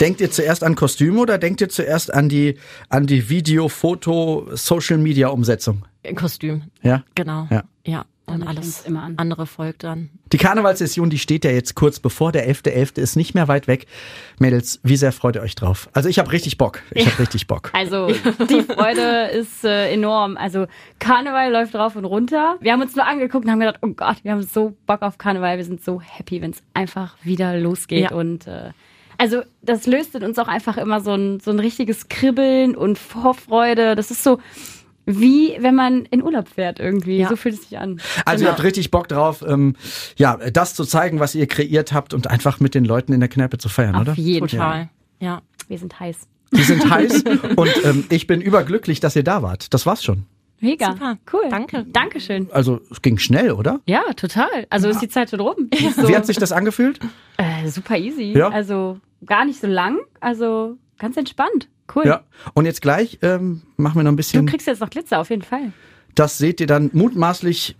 Denkt 0.00 0.20
ihr 0.20 0.30
zuerst 0.30 0.64
an 0.64 0.74
Kostüme 0.74 1.20
oder 1.20 1.38
denkt 1.38 1.60
ihr 1.60 1.68
zuerst 1.68 2.12
an 2.12 2.28
die, 2.28 2.58
an 2.88 3.06
die 3.06 3.28
Video, 3.28 3.68
Foto, 3.68 4.48
Social 4.54 4.98
Media 4.98 5.28
Umsetzung? 5.28 5.84
Kostüm, 6.16 6.62
Ja? 6.82 7.02
genau. 7.14 7.46
Ja. 7.50 7.64
Ja, 7.86 8.06
und 8.26 8.40
Damit 8.40 8.48
alles 8.48 8.82
immer 8.86 9.02
an. 9.02 9.14
andere 9.18 9.46
folgt 9.46 9.84
dann. 9.84 10.08
Die 10.32 10.38
Karnevalssession, 10.38 11.10
die 11.10 11.18
steht 11.18 11.44
ja 11.44 11.50
jetzt 11.50 11.74
kurz 11.74 12.00
bevor. 12.00 12.32
Der 12.32 12.48
11.11. 12.48 12.98
ist 12.98 13.16
nicht 13.16 13.34
mehr 13.34 13.46
weit 13.48 13.68
weg. 13.68 13.86
Mädels, 14.38 14.80
wie 14.82 14.96
sehr 14.96 15.12
freut 15.12 15.36
ihr 15.36 15.42
euch 15.42 15.54
drauf? 15.54 15.88
Also 15.92 16.08
ich 16.08 16.18
habe 16.18 16.32
richtig 16.32 16.56
Bock. 16.58 16.80
Ich 16.92 17.06
habe 17.06 17.18
richtig 17.22 17.46
Bock. 17.46 17.70
Also 17.74 18.08
die 18.08 18.62
Freude 18.62 19.28
ist 19.32 19.64
äh, 19.64 19.92
enorm. 19.92 20.36
Also 20.38 20.66
Karneval 20.98 21.52
läuft 21.52 21.74
rauf 21.74 21.94
und 21.96 22.06
runter. 22.06 22.56
Wir 22.60 22.72
haben 22.72 22.80
uns 22.82 22.96
nur 22.96 23.06
angeguckt 23.06 23.44
und 23.44 23.50
haben 23.50 23.60
gedacht, 23.60 23.78
oh 23.82 23.88
Gott, 23.88 24.16
wir 24.22 24.32
haben 24.32 24.42
so 24.42 24.74
Bock 24.86 25.02
auf 25.02 25.18
Karneval. 25.18 25.58
Wir 25.58 25.64
sind 25.64 25.84
so 25.84 26.00
happy, 26.00 26.40
wenn 26.40 26.52
es 26.52 26.62
einfach 26.72 27.16
wieder 27.22 27.56
losgeht. 27.58 28.10
Ja. 28.10 28.16
Und 28.16 28.46
äh, 28.46 28.70
also 29.18 29.42
das 29.62 29.86
löst 29.86 30.14
in 30.14 30.24
uns 30.24 30.38
auch 30.38 30.48
einfach 30.48 30.76
immer 30.76 31.00
so 31.00 31.12
ein, 31.12 31.40
so 31.40 31.50
ein 31.50 31.58
richtiges 31.60 32.08
Kribbeln 32.08 32.76
und 32.76 32.98
Vorfreude. 32.98 33.94
Das 33.94 34.10
ist 34.10 34.22
so 34.22 34.38
wie 35.06 35.54
wenn 35.58 35.74
man 35.74 36.06
in 36.06 36.22
Urlaub 36.22 36.48
fährt 36.48 36.80
irgendwie. 36.80 37.18
Ja. 37.18 37.28
So 37.28 37.36
fühlt 37.36 37.54
es 37.56 37.68
sich 37.68 37.78
an. 37.78 38.00
Also 38.24 38.44
ihr 38.44 38.50
habt 38.50 38.62
richtig 38.62 38.90
Bock 38.90 39.08
drauf, 39.08 39.44
ähm, 39.46 39.76
ja, 40.16 40.36
das 40.36 40.74
zu 40.74 40.84
zeigen, 40.84 41.20
was 41.20 41.34
ihr 41.34 41.46
kreiert 41.46 41.92
habt 41.92 42.14
und 42.14 42.28
einfach 42.30 42.60
mit 42.60 42.74
den 42.74 42.84
Leuten 42.84 43.12
in 43.12 43.20
der 43.20 43.28
Kneipe 43.28 43.58
zu 43.58 43.68
feiern, 43.68 43.96
oder? 43.96 44.12
Auf 44.12 44.18
jeden 44.18 44.48
Fall. 44.48 44.58
Total. 44.58 44.88
Ja. 45.20 45.42
Wir 45.68 45.78
sind 45.78 45.98
heiß. 45.98 46.26
Die 46.52 46.62
sind 46.62 46.88
heiß 46.88 47.24
und 47.56 47.84
ähm, 47.84 48.04
ich 48.10 48.26
bin 48.26 48.40
überglücklich, 48.40 49.00
dass 49.00 49.16
ihr 49.16 49.24
da 49.24 49.42
wart. 49.42 49.74
Das 49.74 49.86
war's 49.86 50.04
schon. 50.04 50.24
Mega. 50.60 50.92
Super. 50.92 51.18
Cool. 51.32 51.48
Danke. 51.50 51.84
Dankeschön. 51.92 52.48
Also 52.52 52.80
es 52.90 53.02
ging 53.02 53.18
schnell, 53.18 53.52
oder? 53.52 53.80
Ja, 53.86 54.02
total. 54.16 54.66
Also 54.70 54.88
ist 54.88 55.00
die 55.00 55.08
Zeit 55.08 55.30
schon 55.30 55.40
rum. 55.40 55.68
Ist 55.70 55.96
So, 55.96 56.08
Wie 56.08 56.16
hat 56.16 56.24
sich 56.26 56.38
das 56.38 56.52
angefühlt? 56.52 57.00
äh, 57.36 57.53
super 57.70 57.96
easy. 57.96 58.32
Ja. 58.36 58.48
Also 58.48 58.98
gar 59.26 59.44
nicht 59.44 59.60
so 59.60 59.66
lang. 59.66 59.98
Also 60.20 60.76
ganz 60.98 61.16
entspannt. 61.16 61.68
Cool. 61.94 62.06
Ja. 62.06 62.24
Und 62.54 62.64
jetzt 62.66 62.82
gleich 62.82 63.18
ähm, 63.22 63.62
machen 63.76 63.96
wir 63.96 64.04
noch 64.04 64.12
ein 64.12 64.14
Du 64.14 64.18
bisschen. 64.18 64.46
kriegst 64.46 64.66
jetzt 64.66 64.80
noch 64.80 64.90
Glitzer, 64.90 65.20
auf 65.20 65.30
jeden 65.30 65.42
Fall. 65.42 65.72
Das 66.14 66.38
seht 66.38 66.60
ihr 66.60 66.66
dann 66.66 66.90
mutmaßlich 66.92 67.76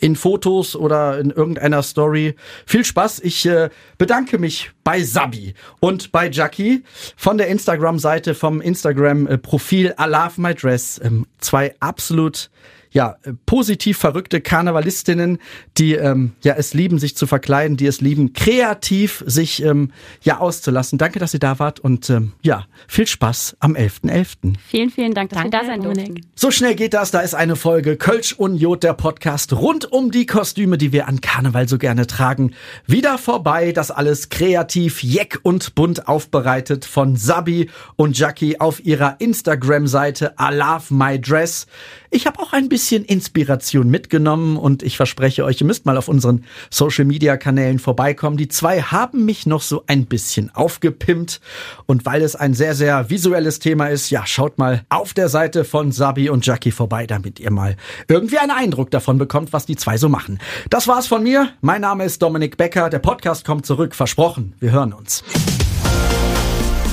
in 0.00 0.16
Fotos 0.16 0.74
oder 0.74 1.18
in 1.18 1.30
irgendeiner 1.30 1.82
Story. 1.82 2.34
Viel 2.66 2.84
Spaß. 2.84 3.20
Ich 3.20 3.46
äh, 3.46 3.70
bedanke 3.96 4.38
mich 4.38 4.70
bei 4.84 5.02
Sabi 5.02 5.54
und 5.80 6.10
bei 6.12 6.28
Jackie 6.30 6.82
von 7.16 7.38
der 7.38 7.48
Instagram-Seite 7.48 8.34
vom 8.34 8.60
Instagram-Profil 8.60 9.94
I 10.00 10.04
Love 10.08 10.40
My 10.40 10.54
Dress. 10.54 11.00
Ähm, 11.02 11.26
zwei 11.38 11.74
absolut 11.80 12.50
ja, 12.98 13.14
positiv 13.46 13.96
verrückte 13.96 14.40
Karnevalistinnen, 14.40 15.38
die 15.76 15.94
ähm, 15.94 16.32
ja 16.42 16.54
es 16.54 16.74
lieben, 16.74 16.98
sich 16.98 17.16
zu 17.16 17.28
verkleiden, 17.28 17.76
die 17.76 17.86
es 17.86 18.00
lieben, 18.00 18.32
kreativ 18.32 19.22
sich 19.24 19.62
ähm, 19.62 19.92
ja 20.20 20.38
auszulassen. 20.38 20.98
Danke, 20.98 21.20
dass 21.20 21.32
ihr 21.32 21.38
da 21.38 21.60
wart 21.60 21.78
und 21.78 22.10
ähm, 22.10 22.32
ja, 22.42 22.66
viel 22.88 23.06
Spaß 23.06 23.56
am 23.60 23.76
11.11. 23.76 24.08
.11. 24.08 24.54
Vielen, 24.66 24.90
vielen 24.90 25.14
Dank, 25.14 25.30
dass 25.30 25.42
Danke, 25.42 25.52
wir 25.52 25.60
da 25.60 25.66
sein 25.66 25.82
durften. 25.82 26.26
So 26.34 26.50
schnell 26.50 26.74
geht 26.74 26.92
das. 26.92 27.12
Da 27.12 27.20
ist 27.20 27.36
eine 27.36 27.54
Folge 27.54 27.96
Kölsch 27.96 28.32
und 28.32 28.56
Jod, 28.56 28.82
der 28.82 28.94
Podcast 28.94 29.52
rund 29.52 29.92
um 29.92 30.10
die 30.10 30.26
Kostüme, 30.26 30.76
die 30.76 30.90
wir 30.90 31.06
an 31.06 31.20
Karneval 31.20 31.68
so 31.68 31.78
gerne 31.78 32.08
tragen. 32.08 32.50
Wieder 32.88 33.16
vorbei. 33.16 33.70
Das 33.70 33.92
alles 33.92 34.28
kreativ, 34.28 35.04
jeck 35.04 35.38
und 35.44 35.76
bunt 35.76 36.08
aufbereitet 36.08 36.84
von 36.84 37.14
Sabi 37.14 37.70
und 37.94 38.18
Jackie 38.18 38.58
auf 38.58 38.84
ihrer 38.84 39.20
Instagram-Seite 39.20 40.34
I 40.40 40.52
Love 40.52 40.92
My 40.92 41.20
Dress. 41.20 41.68
Ich 42.10 42.26
habe 42.26 42.40
auch 42.40 42.54
ein 42.54 42.70
bisschen 42.70 43.04
Inspiration 43.04 43.90
mitgenommen 43.90 44.56
und 44.56 44.82
ich 44.82 44.96
verspreche 44.96 45.44
euch, 45.44 45.60
ihr 45.60 45.66
müsst 45.66 45.84
mal 45.84 45.98
auf 45.98 46.08
unseren 46.08 46.44
Social 46.70 47.04
Media 47.04 47.36
Kanälen 47.36 47.78
vorbeikommen. 47.78 48.38
Die 48.38 48.48
zwei 48.48 48.80
haben 48.80 49.26
mich 49.26 49.46
noch 49.46 49.60
so 49.60 49.84
ein 49.86 50.06
bisschen 50.06 50.50
aufgepimpt 50.54 51.40
und 51.84 52.06
weil 52.06 52.22
es 52.22 52.34
ein 52.34 52.54
sehr, 52.54 52.74
sehr 52.74 53.10
visuelles 53.10 53.58
Thema 53.58 53.88
ist, 53.88 54.08
ja, 54.08 54.24
schaut 54.26 54.56
mal 54.56 54.84
auf 54.88 55.12
der 55.12 55.28
Seite 55.28 55.64
von 55.64 55.92
Sabi 55.92 56.30
und 56.30 56.46
Jackie 56.46 56.70
vorbei, 56.70 57.06
damit 57.06 57.40
ihr 57.40 57.50
mal 57.50 57.76
irgendwie 58.08 58.38
einen 58.38 58.52
Eindruck 58.52 58.90
davon 58.90 59.18
bekommt, 59.18 59.52
was 59.52 59.66
die 59.66 59.76
zwei 59.76 59.98
so 59.98 60.08
machen. 60.08 60.38
Das 60.70 60.88
war's 60.88 61.06
von 61.06 61.22
mir. 61.22 61.50
Mein 61.60 61.82
Name 61.82 62.04
ist 62.04 62.22
Dominik 62.22 62.56
Becker. 62.56 62.88
Der 62.88 63.00
Podcast 63.00 63.44
kommt 63.44 63.66
zurück. 63.66 63.94
Versprochen. 63.94 64.54
Wir 64.60 64.70
hören 64.70 64.94
uns. 64.94 65.22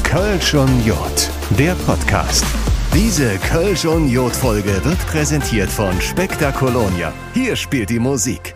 Kölsch 0.04 0.54
und 0.54 0.86
J, 0.86 0.98
der 1.58 1.74
Podcast. 1.86 2.46
Diese 2.96 3.38
Kölsch 3.40 3.84
und 3.84 4.08
Jod-Folge 4.08 4.80
wird 4.86 4.98
präsentiert 5.08 5.70
von 5.70 6.00
Spektakolonia. 6.00 7.12
Hier 7.34 7.58
spielt 7.58 7.90
die 7.90 8.00
Musik. 8.00 8.55